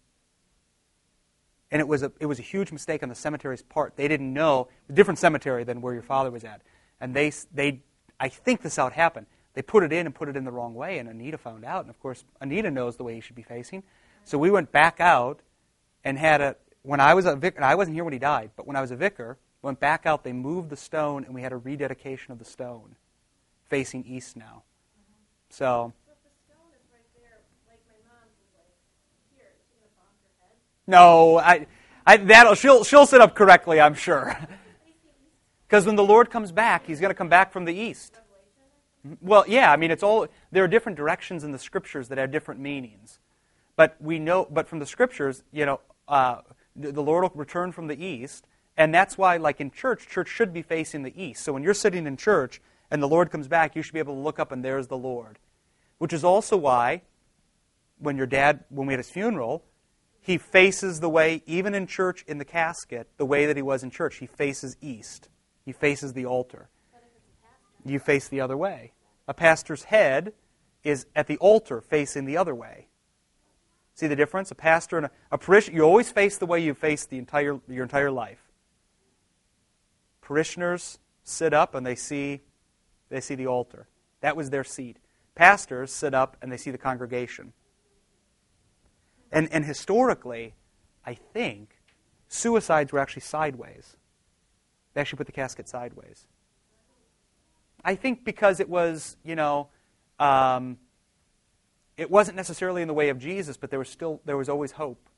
And 1.71 1.81
it 1.81 1.89
was 1.89 2.03
a, 2.03 2.12
it 2.19 2.27
was 2.27 2.39
a 2.39 2.43
huge 2.43 2.73
mistake 2.73 3.03
on 3.03 3.09
the 3.09 3.14
cemetery's 3.14 3.62
part. 3.62 3.97
They 3.97 4.09
didn't 4.09 4.33
know, 4.33 4.69
a 4.89 4.93
different 4.93 5.19
cemetery 5.19 5.64
than 5.64 5.81
where 5.81 5.93
your 5.93 6.03
father 6.03 6.31
was 6.31 6.45
at. 6.45 6.62
And 7.01 7.14
they, 7.14 7.33
they, 7.53 7.81
I 8.19 8.29
think 8.29 8.62
this 8.62 8.79
it 8.79 8.93
happened. 8.93 9.27
They 9.55 9.62
put 9.62 9.83
it 9.83 9.93
in 9.93 10.07
and 10.07 10.14
put 10.14 10.29
it 10.29 10.37
in 10.37 10.45
the 10.45 10.53
wrong 10.53 10.75
way, 10.75 10.99
and 10.99 11.09
Anita 11.09 11.37
found 11.37 11.64
out. 11.64 11.81
And 11.81 11.91
of 11.91 12.01
course, 12.01 12.25
Anita 12.41 12.71
knows 12.71 12.97
the 12.97 13.05
way 13.05 13.14
he 13.14 13.21
should 13.21 13.37
be 13.37 13.43
facing. 13.43 13.83
So 14.25 14.39
we 14.39 14.51
went 14.51 14.73
back 14.73 15.01
out 15.01 15.41
and 16.05 16.19
had 16.19 16.41
a, 16.41 16.57
when 16.83 17.01
I 17.01 17.14
was 17.14 17.27
a 17.27 17.35
vicar, 17.35 17.62
I 17.62 17.75
wasn't 17.75 17.95
here 17.97 18.05
when 18.05 18.12
he 18.12 18.19
died, 18.19 18.51
but 18.57 18.66
when 18.66 18.77
I 18.77 18.81
was 18.81 18.91
a 18.91 18.97
vicar, 18.97 19.37
went 19.62 19.81
back 19.81 20.07
out, 20.07 20.23
they 20.23 20.33
moved 20.33 20.71
the 20.71 20.77
stone, 20.77 21.25
and 21.25 21.35
we 21.35 21.43
had 21.43 21.53
a 21.53 21.57
rededication 21.57 22.33
of 22.33 22.39
the 22.39 22.45
stone 22.45 22.95
facing 23.69 24.05
east 24.05 24.37
now. 24.37 24.62
So, 25.51 25.93
So 26.07 26.12
if 26.12 26.23
the 26.23 26.31
stone 26.47 26.71
is 26.77 26.85
right 26.93 27.09
there, 27.16 27.41
like 27.66 27.81
my 27.89 27.99
mom's 28.07 28.37
is 28.39 28.53
like 28.55 28.73
here, 29.35 29.51
is 29.51 29.61
she 29.66 29.75
gonna 29.75 29.91
bonk 29.97 30.16
her 30.23 30.33
head? 30.45 30.57
No, 30.89 31.39
I, 31.39 31.66
I, 32.05 32.16
that'll, 32.16 32.55
she'll, 32.55 32.82
she'll 32.82 33.07
sit 33.07 33.20
up 33.20 33.36
correctly, 33.36 33.80
I'm 33.80 33.95
sure. 33.95 34.36
Because 35.68 35.84
when 35.84 35.97
the 35.97 36.03
Lord 36.03 36.30
comes 36.30 36.51
back, 36.51 36.86
he's 36.86 36.99
going 36.99 37.11
to 37.11 37.14
come 37.14 37.28
back 37.28 37.53
from 37.53 37.66
the 37.66 37.74
east. 37.74 38.16
Well, 39.20 39.45
yeah, 39.47 39.70
I 39.70 39.76
mean, 39.76 39.91
it's 39.91 40.03
all, 40.03 40.26
there 40.51 40.64
are 40.64 40.68
different 40.68 40.97
directions 40.97 41.45
in 41.45 41.53
the 41.53 41.59
scriptures 41.59 42.09
that 42.09 42.16
have 42.16 42.30
different 42.30 42.59
meanings. 42.59 43.18
But 43.76 43.95
we 44.01 44.18
know, 44.18 44.49
but 44.51 44.66
from 44.66 44.78
the 44.78 44.86
scriptures, 44.86 45.43
you 45.53 45.66
know, 45.66 45.80
uh, 46.09 46.39
the, 46.74 46.91
the 46.93 47.03
Lord 47.03 47.22
will 47.22 47.32
return 47.34 47.72
from 47.72 47.86
the 47.86 48.03
east. 48.03 48.47
And 48.78 48.95
that's 48.95 49.18
why, 49.18 49.36
like 49.36 49.61
in 49.61 49.70
church, 49.70 50.09
church 50.09 50.28
should 50.28 50.55
be 50.55 50.62
facing 50.62 51.03
the 51.03 51.12
east. 51.22 51.45
So 51.45 51.53
when 51.53 51.62
you're 51.62 51.74
sitting 51.74 52.07
in 52.07 52.16
church 52.16 52.62
and 52.91 53.03
the 53.03 53.09
Lord 53.09 53.30
comes 53.30 53.47
back, 53.47 53.76
you 53.76 53.82
should 53.82 53.93
be 53.93 53.99
able 53.99 54.14
to 54.14 54.20
look 54.20 54.39
up 54.39 54.53
and 54.53 54.64
there's 54.64 54.86
the 54.86 54.97
Lord. 54.97 55.39
Which 55.99 56.14
is 56.14 56.24
also 56.24 56.57
why, 56.57 57.03
when 57.99 58.16
your 58.16 58.26
dad, 58.26 58.64
when 58.70 58.86
we 58.86 58.95
had 58.95 59.01
his 59.01 59.11
funeral, 59.11 59.64
he 60.21 60.39
faces 60.39 61.01
the 61.01 61.09
way, 61.09 61.43
even 61.47 61.75
in 61.75 61.87
church, 61.87 62.25
in 62.27 62.39
the 62.39 62.45
casket, 62.45 63.09
the 63.16 63.25
way 63.25 63.47
that 63.47 63.57
he 63.57 63.62
was 63.62 63.83
in 63.83 63.91
church. 63.91 64.16
He 64.16 64.27
faces 64.27 64.77
east. 64.81 65.29
He 65.64 65.73
faces 65.73 66.12
the 66.12 66.27
altar. 66.27 66.69
You 67.85 67.99
face 67.99 68.29
the 68.29 68.41
other 68.41 68.57
way. 68.57 68.93
A 69.27 69.35
pastor's 69.35 69.85
head 69.85 70.33
is 70.85 71.07
at 71.14 71.27
the 71.27 71.37
altar 71.39 71.81
facing 71.81 72.25
the 72.25 72.37
other 72.37 72.55
way. 72.55 72.89
See 73.95 74.07
the 74.07 74.16
difference? 74.16 74.51
A 74.51 74.55
pastor 74.55 74.97
and 74.97 75.07
a, 75.07 75.11
a 75.33 75.39
parishioner, 75.39 75.77
you 75.77 75.83
always 75.83 76.11
face 76.11 76.39
the 76.39 76.47
way 76.47 76.61
you 76.61 76.73
face 76.73 77.05
the 77.05 77.19
entire, 77.19 77.61
your 77.69 77.83
entire 77.83 78.11
life. 78.11 78.41
Parishioners 80.21 80.99
sit 81.25 81.53
up 81.53 81.75
and 81.75 81.87
they 81.87 81.95
see, 81.95 82.41
they 83.09 83.21
see 83.21 83.35
the 83.35 83.47
altar. 83.47 83.89
That 84.21 84.37
was 84.37 84.51
their 84.51 84.64
seat. 84.64 84.99
Pastors 85.35 85.93
sit 85.93 86.14
up 86.14 86.37
and 86.43 86.51
they 86.51 86.57
see 86.57 86.71
the 86.71 86.79
congregation. 86.79 87.53
And, 89.31 89.49
and 89.53 89.64
historically, 89.64 90.55
I 91.05 91.14
think, 91.14 91.79
suicides 92.29 92.93
were 92.93 92.99
actually 92.99 93.22
sideways. 93.22 93.97
They 94.95 95.01
actually 95.01 95.18
put 95.18 95.26
the 95.26 95.33
casket 95.33 95.68
sideways. 95.68 96.26
I 97.85 97.95
think 97.95 98.24
because 98.24 98.61
it 98.61 98.68
was, 98.68 99.16
you 99.24 99.37
know, 99.37 99.68
um, 100.18 100.79
it 101.97 102.11
wasn't 102.11 102.37
necessarily 102.37 102.83
in 102.83 102.89
the 102.89 102.95
way 102.95 103.09
of 103.09 103.18
Jesus, 103.18 103.57
but 103.57 103.70
there 103.70 103.79
was 103.79 103.89
still 103.89 104.20
there 104.24 104.37
was 104.37 104.49
always 104.49 104.72
hope. 104.72 105.09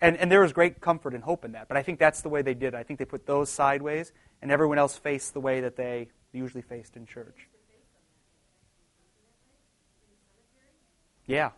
And 0.00 0.16
and 0.16 0.30
there 0.30 0.40
was 0.40 0.52
great 0.52 0.80
comfort 0.80 1.14
and 1.14 1.24
hope 1.24 1.44
in 1.44 1.52
that. 1.52 1.68
But 1.68 1.76
I 1.76 1.82
think 1.82 1.98
that's 1.98 2.20
the 2.20 2.28
way 2.28 2.42
they 2.42 2.54
did. 2.54 2.68
it. 2.68 2.74
I 2.74 2.82
think 2.82 2.98
they 2.98 3.04
put 3.04 3.26
those 3.26 3.50
sideways, 3.50 4.12
and 4.40 4.50
everyone 4.50 4.78
else 4.78 4.96
faced 4.96 5.34
the 5.34 5.40
way 5.40 5.60
that 5.60 5.76
they 5.76 6.08
usually 6.32 6.62
faced 6.62 6.96
in 6.96 7.06
church. 7.06 7.48
Yeah, 11.26 11.50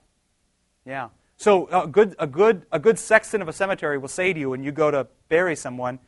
yeah. 0.84 1.09
So 1.41 1.68
a 1.68 1.86
good 1.86 2.14
a 2.18 2.26
good 2.26 2.66
a 2.70 2.78
good 2.78 2.99
sexton 2.99 3.41
of 3.41 3.49
a 3.49 3.53
cemetery 3.55 3.97
will 3.97 4.09
say 4.09 4.34
to 4.34 4.38
you 4.38 4.51
when 4.51 4.62
you 4.62 4.72
go 4.72 4.91
to 4.91 5.07
bury 5.30 5.57
someone, 5.57 5.99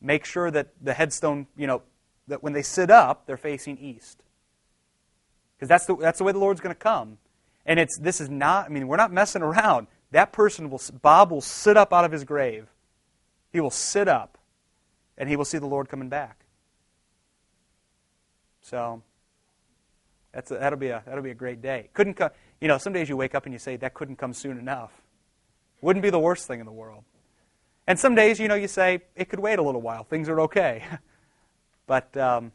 make 0.00 0.24
sure 0.24 0.52
that 0.52 0.68
the 0.80 0.94
headstone, 0.94 1.48
you 1.56 1.66
know, 1.66 1.82
that 2.28 2.44
when 2.44 2.52
they 2.52 2.62
sit 2.62 2.88
up, 2.88 3.26
they're 3.26 3.36
facing 3.36 3.76
east. 3.78 4.22
Because 5.56 5.68
that's 5.68 5.86
the, 5.86 5.96
that's 5.96 6.18
the 6.18 6.24
way 6.24 6.30
the 6.30 6.38
Lord's 6.38 6.60
going 6.60 6.72
to 6.72 6.78
come. 6.78 7.18
And 7.66 7.80
it's, 7.80 7.98
this 7.98 8.20
is 8.20 8.30
not, 8.30 8.66
I 8.66 8.68
mean, 8.68 8.86
we're 8.86 8.96
not 8.96 9.12
messing 9.12 9.42
around. 9.42 9.88
That 10.12 10.30
person 10.30 10.70
will, 10.70 10.80
Bob 11.02 11.32
will 11.32 11.40
sit 11.40 11.76
up 11.76 11.92
out 11.92 12.04
of 12.04 12.12
his 12.12 12.22
grave. 12.22 12.68
He 13.52 13.58
will 13.58 13.72
sit 13.72 14.06
up, 14.06 14.38
and 15.16 15.28
he 15.28 15.34
will 15.34 15.44
see 15.44 15.58
the 15.58 15.66
Lord 15.66 15.88
coming 15.88 16.08
back. 16.08 16.44
So, 18.62 19.02
that's 20.32 20.52
a, 20.52 20.54
that'll, 20.54 20.78
be 20.78 20.90
a, 20.90 21.02
that'll 21.04 21.24
be 21.24 21.30
a 21.30 21.34
great 21.34 21.60
day. 21.60 21.90
Couldn't 21.94 22.14
come, 22.14 22.30
you 22.60 22.68
know, 22.68 22.78
some 22.78 22.92
days 22.92 23.08
you 23.08 23.16
wake 23.16 23.34
up 23.34 23.44
and 23.44 23.52
you 23.52 23.58
say, 23.58 23.76
that 23.76 23.94
couldn't 23.94 24.16
come 24.16 24.32
soon 24.32 24.58
enough. 24.58 24.92
Wouldn't 25.80 26.02
be 26.02 26.10
the 26.10 26.18
worst 26.18 26.46
thing 26.46 26.60
in 26.60 26.66
the 26.66 26.72
world. 26.72 27.04
And 27.86 27.98
some 27.98 28.14
days, 28.14 28.38
you 28.40 28.48
know, 28.48 28.54
you 28.54 28.68
say, 28.68 29.00
it 29.16 29.28
could 29.28 29.38
wait 29.38 29.58
a 29.58 29.62
little 29.62 29.80
while. 29.80 30.04
Things 30.04 30.28
are 30.28 30.40
okay. 30.42 30.84
but 31.86 32.14
um, 32.16 32.52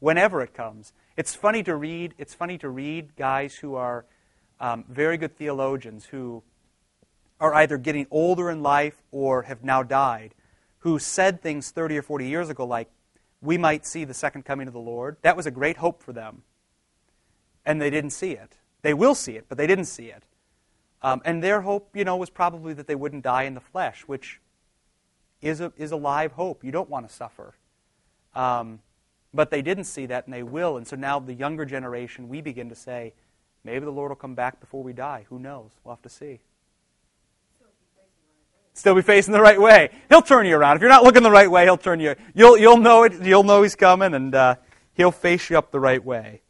whenever 0.00 0.42
it 0.42 0.54
comes, 0.54 0.92
it's 1.16 1.34
funny 1.34 1.62
to 1.62 1.76
read. 1.76 2.14
It's 2.18 2.34
funny 2.34 2.58
to 2.58 2.68
read 2.68 3.14
guys 3.16 3.54
who 3.56 3.74
are 3.74 4.06
um, 4.58 4.84
very 4.88 5.16
good 5.16 5.36
theologians 5.36 6.06
who 6.06 6.42
are 7.40 7.54
either 7.54 7.76
getting 7.76 8.06
older 8.10 8.50
in 8.50 8.62
life 8.62 9.02
or 9.12 9.42
have 9.42 9.62
now 9.62 9.82
died, 9.82 10.34
who 10.78 10.98
said 10.98 11.42
things 11.42 11.70
30 11.70 11.98
or 11.98 12.02
40 12.02 12.26
years 12.26 12.48
ago 12.48 12.64
like, 12.64 12.88
"We 13.40 13.58
might 13.58 13.84
see 13.84 14.04
the 14.04 14.14
second 14.14 14.44
coming 14.44 14.66
of 14.66 14.72
the 14.72 14.80
Lord." 14.80 15.16
That 15.22 15.36
was 15.36 15.46
a 15.46 15.50
great 15.50 15.76
hope 15.76 16.02
for 16.02 16.12
them, 16.12 16.42
and 17.64 17.80
they 17.80 17.90
didn't 17.90 18.10
see 18.10 18.32
it. 18.32 18.56
They 18.84 18.92
will 18.92 19.14
see 19.14 19.32
it, 19.32 19.46
but 19.48 19.56
they 19.56 19.66
didn't 19.66 19.86
see 19.86 20.08
it. 20.08 20.24
Um, 21.00 21.22
and 21.24 21.42
their 21.42 21.62
hope, 21.62 21.96
you 21.96 22.04
know, 22.04 22.16
was 22.16 22.28
probably 22.28 22.74
that 22.74 22.86
they 22.86 22.94
wouldn't 22.94 23.24
die 23.24 23.44
in 23.44 23.54
the 23.54 23.60
flesh, 23.60 24.02
which 24.02 24.42
is 25.40 25.62
a, 25.62 25.72
is 25.78 25.90
a 25.90 25.96
live 25.96 26.32
hope. 26.32 26.62
You 26.62 26.70
don't 26.70 26.90
want 26.90 27.08
to 27.08 27.14
suffer. 27.14 27.54
Um, 28.34 28.80
but 29.32 29.50
they 29.50 29.62
didn't 29.62 29.84
see 29.84 30.04
that, 30.06 30.26
and 30.26 30.34
they 30.34 30.42
will. 30.42 30.76
And 30.76 30.86
so 30.86 30.96
now, 30.96 31.18
the 31.18 31.32
younger 31.32 31.64
generation, 31.64 32.28
we 32.28 32.42
begin 32.42 32.68
to 32.68 32.74
say, 32.74 33.14
maybe 33.64 33.86
the 33.86 33.90
Lord 33.90 34.10
will 34.10 34.16
come 34.16 34.34
back 34.34 34.60
before 34.60 34.82
we 34.82 34.92
die. 34.92 35.24
Who 35.30 35.38
knows? 35.38 35.70
We'll 35.82 35.94
have 35.94 36.02
to 36.02 36.10
see. 36.10 36.40
Still 38.74 38.94
be 38.94 39.02
facing 39.02 39.32
the 39.32 39.40
right 39.40 39.58
way. 39.58 39.88
He'll 40.10 40.20
turn 40.20 40.44
you 40.44 40.56
around. 40.56 40.76
If 40.76 40.82
you're 40.82 40.90
not 40.90 41.04
looking 41.04 41.22
the 41.22 41.30
right 41.30 41.50
way, 41.50 41.64
he'll 41.64 41.78
turn 41.78 42.00
you. 42.00 42.16
You'll, 42.34 42.58
you'll 42.58 42.76
know 42.76 43.04
it. 43.04 43.14
You'll 43.22 43.44
know 43.44 43.62
he's 43.62 43.76
coming, 43.76 44.12
and 44.12 44.34
uh, 44.34 44.56
he'll 44.92 45.10
face 45.10 45.48
you 45.48 45.56
up 45.56 45.70
the 45.70 45.80
right 45.80 46.04
way. 46.04 46.42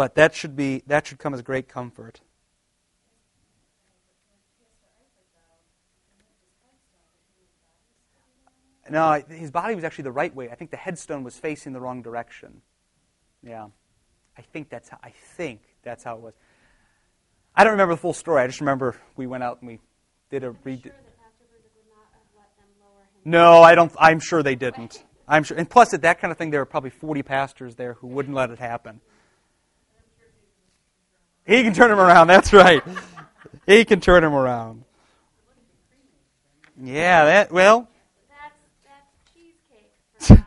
But 0.00 0.14
that 0.14 0.34
should 0.34 0.56
be 0.56 0.82
that 0.86 1.06
should 1.06 1.18
come 1.18 1.34
as 1.34 1.42
great 1.42 1.68
comfort. 1.68 2.22
No, 8.88 9.22
his 9.28 9.50
body 9.50 9.74
was 9.74 9.84
actually 9.84 10.04
the 10.04 10.12
right 10.12 10.34
way. 10.34 10.48
I 10.48 10.54
think 10.54 10.70
the 10.70 10.78
headstone 10.78 11.22
was 11.22 11.36
facing 11.36 11.74
the 11.74 11.82
wrong 11.82 12.00
direction. 12.00 12.62
Yeah, 13.42 13.66
I 14.38 14.40
think 14.40 14.70
that's 14.70 14.88
how. 14.88 14.96
I 15.04 15.10
think 15.36 15.60
that's 15.82 16.02
how 16.02 16.16
it 16.16 16.22
was. 16.22 16.32
I 17.54 17.62
don't 17.62 17.72
remember 17.72 17.92
the 17.92 18.00
full 18.00 18.14
story. 18.14 18.40
I 18.40 18.46
just 18.46 18.60
remember 18.60 18.96
we 19.16 19.26
went 19.26 19.42
out 19.42 19.60
and 19.60 19.68
we 19.68 19.80
did 20.30 20.44
a 20.44 20.52
read. 20.64 20.80
sure 20.82 20.92
that 20.92 21.18
Pastor 21.18 21.44
Bruder 21.50 21.68
would 21.76 21.94
not 21.94 22.06
have 22.14 22.22
let 22.34 22.56
them 22.56 22.68
lower 22.80 23.02
him. 23.02 23.30
No, 23.30 23.62
I 23.62 23.74
don't. 23.74 23.92
I'm 23.98 24.18
sure 24.18 24.42
they 24.42 24.56
didn't. 24.56 25.04
I'm 25.28 25.44
sure. 25.44 25.58
And 25.58 25.68
plus, 25.68 25.92
at 25.92 26.00
that 26.00 26.22
kind 26.22 26.32
of 26.32 26.38
thing, 26.38 26.48
there 26.48 26.60
were 26.60 26.64
probably 26.64 26.88
40 26.88 27.22
pastors 27.22 27.74
there 27.74 27.92
who 28.00 28.06
wouldn't 28.06 28.34
let 28.34 28.48
it 28.48 28.60
happen. 28.60 29.02
He 31.46 31.62
can 31.62 31.74
turn 31.74 31.90
him 31.90 31.98
around. 31.98 32.28
That's 32.28 32.52
right. 32.52 32.82
He 33.66 33.84
can 33.84 34.00
turn 34.00 34.24
him 34.24 34.34
around. 34.34 34.84
Yeah. 36.80 37.24
That. 37.24 37.52
Well. 37.52 37.88
That's, 40.18 40.42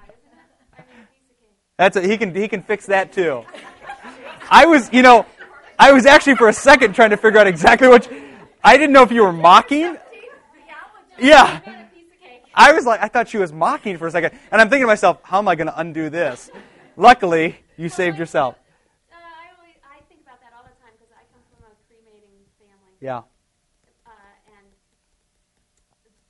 that's 1.78 1.98
a, 1.98 2.02
he 2.02 2.18
can 2.18 2.34
he 2.34 2.48
can 2.48 2.62
fix 2.62 2.86
that 2.88 3.12
too. 3.12 3.44
I 4.50 4.66
was 4.66 4.92
you 4.94 5.02
know 5.02 5.26
I 5.80 5.92
was 5.92 6.06
actually 6.06 6.36
for 6.36 6.48
a 6.48 6.54
second 6.54 6.94
trying 6.94 7.10
to 7.10 7.18
figure 7.18 7.40
out 7.40 7.48
exactly 7.48 7.88
what 7.88 8.10
you, 8.10 8.24
I 8.64 8.78
didn't 8.78 8.94
know 8.94 9.04
if 9.04 9.12
you 9.12 9.24
were 9.24 9.34
mocking. 9.34 9.98
Yeah. 11.20 11.60
I 12.54 12.72
was 12.74 12.86
like 12.86 13.02
I 13.02 13.08
thought 13.08 13.28
she 13.30 13.38
was 13.38 13.52
mocking 13.52 13.98
for 13.98 14.08
a 14.08 14.12
second, 14.12 14.38
and 14.52 14.62
I'm 14.62 14.70
thinking 14.70 14.84
to 14.84 14.88
myself, 14.88 15.20
how 15.24 15.40
am 15.40 15.48
I 15.48 15.56
going 15.56 15.68
to 15.68 15.80
undo 15.80 16.10
this? 16.10 16.52
Luckily, 16.96 17.58
you 17.78 17.90
saved 17.90 18.20
yourself. 18.20 18.56
Uh, 19.12 19.16
I, 19.16 19.50
always, 19.58 19.74
I 19.82 19.98
think 20.08 20.22
about 20.22 20.40
that 20.42 20.54
all 20.54 20.62
the 20.62 20.78
time 20.78 20.94
because 20.94 21.10
I 21.18 21.26
come 21.34 21.42
from 21.50 21.66
a 21.66 21.74
cremating 21.90 22.46
family. 22.62 22.93
Yeah. 23.04 23.20
Uh, 24.08 24.34
and 24.56 24.64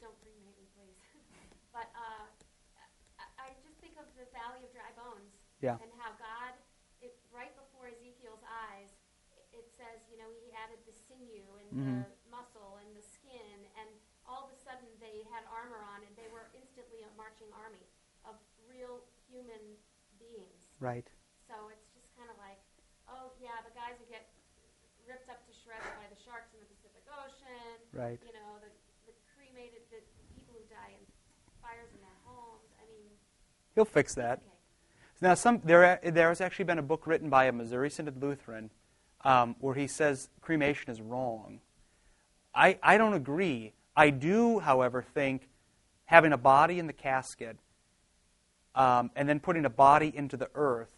don't 0.01 0.17
cremate 0.25 0.57
me, 0.57 0.65
please. 0.73 0.97
but 1.75 1.85
uh, 1.93 2.25
I, 3.37 3.53
just 3.61 3.77
think 3.77 3.93
of 4.01 4.09
the 4.17 4.25
Valley 4.33 4.65
of 4.65 4.73
Dry 4.73 4.89
Bones. 4.97 5.37
Yeah. 5.61 5.77
And 5.77 5.93
how 6.01 6.17
God, 6.17 6.57
it, 7.05 7.13
right 7.29 7.53
before 7.53 7.93
Ezekiel's 7.93 8.41
eyes, 8.49 8.89
it, 9.37 9.45
it 9.53 9.65
says, 9.77 10.01
you 10.09 10.17
know, 10.17 10.25
He 10.41 10.49
added 10.57 10.81
the 10.89 10.97
sinew 10.97 11.45
and 11.61 11.69
Mm-hmm. 11.73 12.05
the 12.05 12.29
muscle 12.33 12.81
and 12.81 12.89
the 12.97 13.05
skin, 13.05 13.57
and 13.77 13.89
all 14.29 14.45
of 14.45 14.53
a 14.53 14.57
sudden 14.61 14.85
they 14.97 15.25
had 15.29 15.45
armor 15.53 15.81
on, 15.93 16.01
and 16.05 16.13
they 16.17 16.29
were 16.33 16.49
instantly 16.57 17.05
a 17.05 17.11
marching 17.13 17.49
army 17.53 17.85
of 18.25 18.33
real 18.65 19.05
human 19.29 19.77
beings. 20.17 20.73
Right. 20.81 21.05
So 21.45 21.69
it's 21.69 21.85
just 21.93 22.09
kind 22.17 22.29
of 22.33 22.37
like, 22.41 22.57
oh 23.09 23.33
yeah, 23.41 23.61
the 23.61 23.73
guys 23.77 23.97
that 24.01 24.09
get 24.09 24.25
ripped 25.03 25.27
up 25.27 25.43
to 25.43 25.51
shreds 25.51 25.83
by 25.99 26.07
the 26.07 26.19
sharks 26.23 26.51
in 26.55 26.59
the 26.63 26.69
Pacific 26.71 27.03
Ocean. 27.11 27.82
Right. 27.93 28.19
You 28.25 28.33
know, 28.33 28.57
the, 28.59 28.69
the 29.05 29.13
cremated 29.35 29.81
the 29.91 30.01
people 30.33 30.55
who 30.57 30.65
die 30.73 30.91
in 30.97 31.05
fires 31.61 31.89
in 31.93 32.01
their 32.01 32.17
homes. 32.25 32.69
I 32.79 32.85
mean, 32.89 33.05
He'll 33.75 33.85
fix 33.85 34.15
that. 34.15 34.39
okay. 34.39 34.47
Now, 35.21 35.35
some, 35.35 35.61
there, 35.63 35.99
there 36.03 36.29
has 36.29 36.41
actually 36.41 36.65
been 36.65 36.79
a 36.79 36.83
book 36.83 37.05
written 37.05 37.29
by 37.29 37.45
a 37.45 37.51
Missouri 37.51 37.89
Synod 37.89 38.21
Lutheran 38.21 38.71
um, 39.23 39.55
where 39.59 39.75
he 39.75 39.87
says 39.87 40.29
cremation 40.41 40.91
is 40.91 41.01
wrong. 41.01 41.59
I, 42.53 42.77
I 42.83 42.97
don't 42.97 43.13
agree. 43.13 43.73
I 43.95 44.09
do, 44.09 44.59
however, 44.59 45.01
think 45.01 45.47
having 46.05 46.33
a 46.33 46.37
body 46.37 46.79
in 46.79 46.87
the 46.87 46.93
casket 46.93 47.57
um, 48.75 49.11
and 49.15 49.29
then 49.29 49.39
putting 49.39 49.65
a 49.65 49.69
body 49.69 50.11
into 50.13 50.35
the 50.35 50.49
earth 50.55 50.91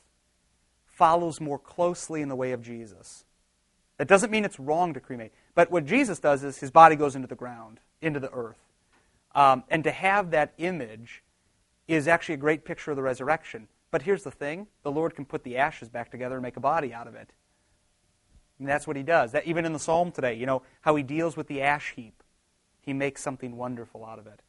follows 0.87 1.41
more 1.41 1.59
closely 1.59 2.21
in 2.21 2.29
the 2.29 2.35
way 2.35 2.51
of 2.53 2.61
Jesus. 2.61 3.25
That 3.97 4.07
doesn't 4.07 4.31
mean 4.31 4.45
it's 4.45 4.59
wrong 4.59 4.93
to 4.93 4.99
cremate. 4.99 5.33
But 5.55 5.71
what 5.71 5.85
Jesus 5.85 6.19
does 6.19 6.43
is 6.43 6.59
his 6.59 6.69
body 6.69 6.95
goes 6.95 7.15
into 7.15 7.27
the 7.27 7.35
ground, 7.35 7.79
into 8.01 8.19
the 8.19 8.31
earth. 8.31 8.59
Um, 9.33 9.63
and 9.69 9.83
to 9.85 9.91
have 9.91 10.31
that 10.31 10.53
image 10.57 11.23
is 11.87 12.07
actually 12.07 12.35
a 12.35 12.39
great 12.39 12.65
picture 12.65 12.91
of 12.91 12.97
the 12.97 13.03
resurrection. 13.03 13.67
But 13.91 14.01
here's 14.01 14.23
the 14.23 14.31
thing 14.31 14.67
the 14.83 14.91
Lord 14.91 15.15
can 15.15 15.25
put 15.25 15.43
the 15.43 15.57
ashes 15.57 15.89
back 15.89 16.11
together 16.11 16.35
and 16.35 16.43
make 16.43 16.57
a 16.57 16.61
body 16.61 16.93
out 16.93 17.07
of 17.07 17.15
it. 17.15 17.31
And 18.59 18.67
that's 18.67 18.87
what 18.87 18.95
he 18.95 19.03
does. 19.03 19.31
That 19.31 19.45
even 19.45 19.65
in 19.65 19.73
the 19.73 19.79
psalm 19.79 20.11
today, 20.11 20.33
you 20.33 20.45
know, 20.45 20.61
how 20.81 20.95
he 20.95 21.03
deals 21.03 21.35
with 21.35 21.47
the 21.47 21.61
ash 21.61 21.93
heap. 21.95 22.23
He 22.81 22.93
makes 22.93 23.21
something 23.21 23.57
wonderful 23.57 24.05
out 24.05 24.19
of 24.19 24.27
it. 24.27 24.41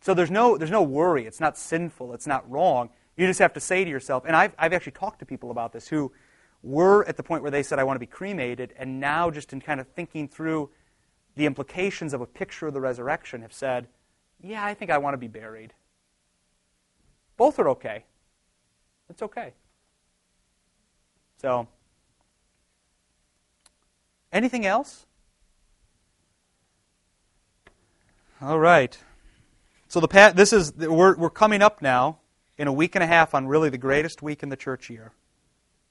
So 0.00 0.14
there's 0.14 0.30
no, 0.30 0.56
there's 0.56 0.70
no 0.70 0.82
worry. 0.82 1.26
It's 1.26 1.40
not 1.40 1.58
sinful. 1.58 2.14
It's 2.14 2.26
not 2.26 2.48
wrong. 2.50 2.90
You 3.16 3.26
just 3.26 3.40
have 3.40 3.54
to 3.54 3.60
say 3.60 3.84
to 3.84 3.90
yourself, 3.90 4.24
and 4.26 4.36
I've, 4.36 4.54
I've 4.58 4.72
actually 4.72 4.92
talked 4.92 5.18
to 5.20 5.26
people 5.26 5.50
about 5.50 5.72
this 5.72 5.88
who 5.88 6.12
were 6.66 7.04
at 7.04 7.16
the 7.16 7.22
point 7.22 7.42
where 7.42 7.50
they 7.50 7.62
said, 7.62 7.78
I 7.78 7.84
want 7.84 7.96
to 7.96 8.00
be 8.00 8.06
cremated, 8.06 8.74
and 8.76 8.98
now 8.98 9.30
just 9.30 9.52
in 9.52 9.60
kind 9.60 9.80
of 9.80 9.86
thinking 9.88 10.26
through 10.28 10.70
the 11.36 11.46
implications 11.46 12.12
of 12.12 12.20
a 12.20 12.26
picture 12.26 12.66
of 12.66 12.74
the 12.74 12.80
resurrection 12.80 13.42
have 13.42 13.52
said, 13.52 13.86
yeah, 14.42 14.64
I 14.64 14.74
think 14.74 14.90
I 14.90 14.98
want 14.98 15.14
to 15.14 15.18
be 15.18 15.28
buried. 15.28 15.72
Both 17.36 17.58
are 17.58 17.68
okay. 17.70 18.04
It's 19.08 19.22
okay. 19.22 19.52
So, 21.40 21.68
anything 24.32 24.66
else? 24.66 25.06
All 28.40 28.58
right. 28.58 28.98
So 29.88 30.00
the 30.00 30.32
this 30.34 30.52
is 30.52 30.74
we're 30.74 31.16
we're 31.16 31.30
coming 31.30 31.62
up 31.62 31.80
now 31.80 32.18
in 32.58 32.66
a 32.66 32.72
week 32.72 32.94
and 32.96 33.04
a 33.04 33.06
half 33.06 33.34
on 33.34 33.46
really 33.46 33.70
the 33.70 33.78
greatest 33.78 34.20
week 34.20 34.42
in 34.42 34.48
the 34.48 34.56
church 34.56 34.90
year. 34.90 35.12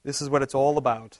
This 0.06 0.22
is 0.22 0.30
what 0.30 0.40
it's 0.40 0.54
all 0.54 0.78
about. 0.78 1.18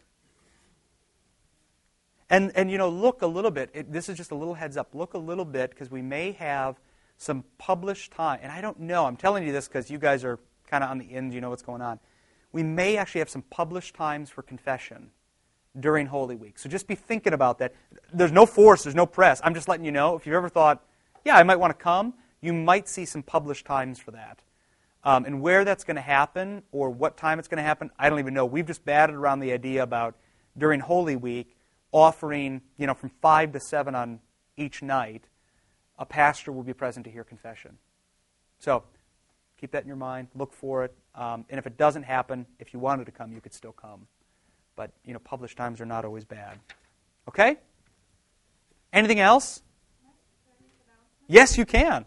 And 2.30 2.52
and 2.54 2.70
you 2.70 2.78
know, 2.78 2.88
look 2.88 3.20
a 3.20 3.26
little 3.26 3.50
bit. 3.50 3.68
It, 3.74 3.92
this 3.92 4.08
is 4.08 4.16
just 4.16 4.30
a 4.30 4.36
little 4.36 4.54
heads 4.54 4.76
up. 4.76 4.94
Look 4.94 5.14
a 5.14 5.18
little 5.18 5.44
bit 5.44 5.70
because 5.70 5.90
we 5.90 6.02
may 6.02 6.30
have 6.32 6.76
some 7.18 7.42
published 7.58 8.12
time. 8.12 8.38
And 8.42 8.52
I 8.52 8.60
don't 8.60 8.78
know. 8.78 9.04
I'm 9.06 9.16
telling 9.16 9.44
you 9.44 9.52
this 9.52 9.66
because 9.66 9.90
you 9.90 9.98
guys 9.98 10.24
are 10.24 10.38
kind 10.68 10.84
of 10.84 10.90
on 10.90 10.98
the 10.98 11.12
end. 11.12 11.34
You 11.34 11.40
know 11.40 11.50
what's 11.50 11.62
going 11.62 11.82
on. 11.82 11.98
We 12.52 12.62
may 12.62 12.96
actually 12.96 13.18
have 13.18 13.28
some 13.28 13.42
published 13.42 13.96
times 13.96 14.30
for 14.30 14.42
confession 14.42 15.10
during 15.80 16.06
Holy 16.06 16.36
Week. 16.36 16.56
So 16.56 16.68
just 16.68 16.86
be 16.86 16.94
thinking 16.94 17.32
about 17.32 17.58
that. 17.58 17.74
There's 18.12 18.32
no 18.32 18.46
force. 18.46 18.84
There's 18.84 18.94
no 18.94 19.06
press. 19.06 19.40
I'm 19.42 19.52
just 19.54 19.66
letting 19.66 19.84
you 19.84 19.92
know. 19.92 20.14
If 20.14 20.26
you've 20.26 20.36
ever 20.36 20.48
thought, 20.48 20.84
yeah, 21.24 21.36
I 21.36 21.42
might 21.42 21.56
want 21.56 21.76
to 21.76 21.82
come, 21.82 22.14
you 22.40 22.52
might 22.52 22.88
see 22.88 23.04
some 23.04 23.24
published 23.24 23.66
times 23.66 23.98
for 23.98 24.12
that. 24.12 24.42
Um, 25.06 25.24
and 25.24 25.40
where 25.40 25.64
that's 25.64 25.84
going 25.84 25.94
to 25.94 26.02
happen 26.02 26.64
or 26.72 26.90
what 26.90 27.16
time 27.16 27.38
it's 27.38 27.46
going 27.46 27.58
to 27.58 27.62
happen, 27.62 27.92
I 27.96 28.10
don't 28.10 28.18
even 28.18 28.34
know. 28.34 28.44
We've 28.44 28.66
just 28.66 28.84
batted 28.84 29.14
around 29.14 29.38
the 29.38 29.52
idea 29.52 29.84
about 29.84 30.16
during 30.58 30.80
Holy 30.80 31.14
Week 31.14 31.56
offering, 31.92 32.60
you 32.76 32.88
know, 32.88 32.94
from 32.94 33.10
5 33.22 33.52
to 33.52 33.60
7 33.60 33.94
on 33.94 34.18
each 34.56 34.82
night, 34.82 35.28
a 35.96 36.04
pastor 36.04 36.50
will 36.50 36.64
be 36.64 36.74
present 36.74 37.04
to 37.04 37.10
hear 37.10 37.22
confession. 37.22 37.78
So 38.58 38.82
keep 39.60 39.70
that 39.70 39.82
in 39.82 39.86
your 39.86 39.96
mind. 39.96 40.26
Look 40.34 40.52
for 40.52 40.84
it. 40.84 40.92
Um, 41.14 41.44
and 41.50 41.58
if 41.60 41.68
it 41.68 41.76
doesn't 41.76 42.02
happen, 42.02 42.44
if 42.58 42.74
you 42.74 42.80
wanted 42.80 43.04
to 43.06 43.12
come, 43.12 43.32
you 43.32 43.40
could 43.40 43.54
still 43.54 43.72
come. 43.72 44.08
But, 44.74 44.90
you 45.04 45.12
know, 45.12 45.20
published 45.20 45.56
times 45.56 45.80
are 45.80 45.86
not 45.86 46.04
always 46.04 46.24
bad. 46.24 46.58
Okay? 47.28 47.58
Anything 48.92 49.20
else? 49.20 49.62
Yes, 51.28 51.56
you 51.56 51.64
can. 51.64 52.06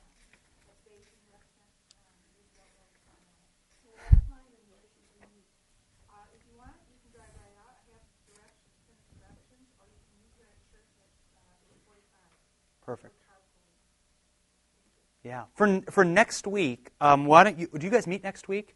Perfect. 12.91 13.15
Yeah. 15.23 15.43
For, 15.55 15.79
for 15.89 16.03
next 16.03 16.45
week, 16.45 16.89
um, 16.99 17.25
why 17.25 17.45
don't 17.45 17.57
you, 17.57 17.67
do 17.67 17.85
you 17.85 17.89
guys 17.89 18.05
meet 18.05 18.21
next 18.21 18.49
week? 18.49 18.75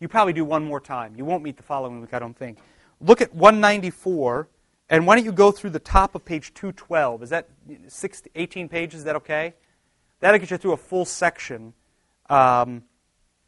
You 0.00 0.08
probably 0.08 0.34
do 0.34 0.44
one 0.44 0.62
more 0.66 0.80
time. 0.80 1.14
You 1.16 1.24
won't 1.24 1.42
meet 1.42 1.56
the 1.56 1.62
following 1.62 2.02
week, 2.02 2.12
I 2.12 2.18
don't 2.18 2.36
think. 2.36 2.58
Look 3.00 3.22
at 3.22 3.34
194, 3.34 4.48
and 4.90 5.06
why 5.06 5.16
don't 5.16 5.24
you 5.24 5.32
go 5.32 5.50
through 5.50 5.70
the 5.70 5.78
top 5.78 6.14
of 6.14 6.26
page 6.26 6.52
212? 6.52 7.22
Is 7.22 7.30
that 7.30 7.48
16, 7.88 8.30
18 8.34 8.68
pages? 8.68 8.98
Is 8.98 9.04
that 9.04 9.16
okay? 9.16 9.54
That'll 10.20 10.38
get 10.38 10.50
you 10.50 10.58
through 10.58 10.72
a 10.72 10.76
full 10.76 11.06
section. 11.06 11.72
Um, 12.28 12.82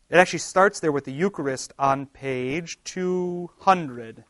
it 0.09 0.17
actually 0.17 0.39
starts 0.39 0.81
there 0.81 0.93
with 0.93 1.05
the 1.05 1.13
Eucharist 1.13 1.75
on 1.79 2.07
page 2.07 2.79
200. 2.85 4.25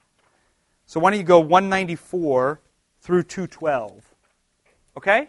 So 0.86 0.98
why 0.98 1.12
don't 1.12 1.20
you 1.20 1.24
go 1.24 1.38
194 1.38 2.60
through 3.02 3.22
212? 3.22 4.14
Okay? 4.96 5.28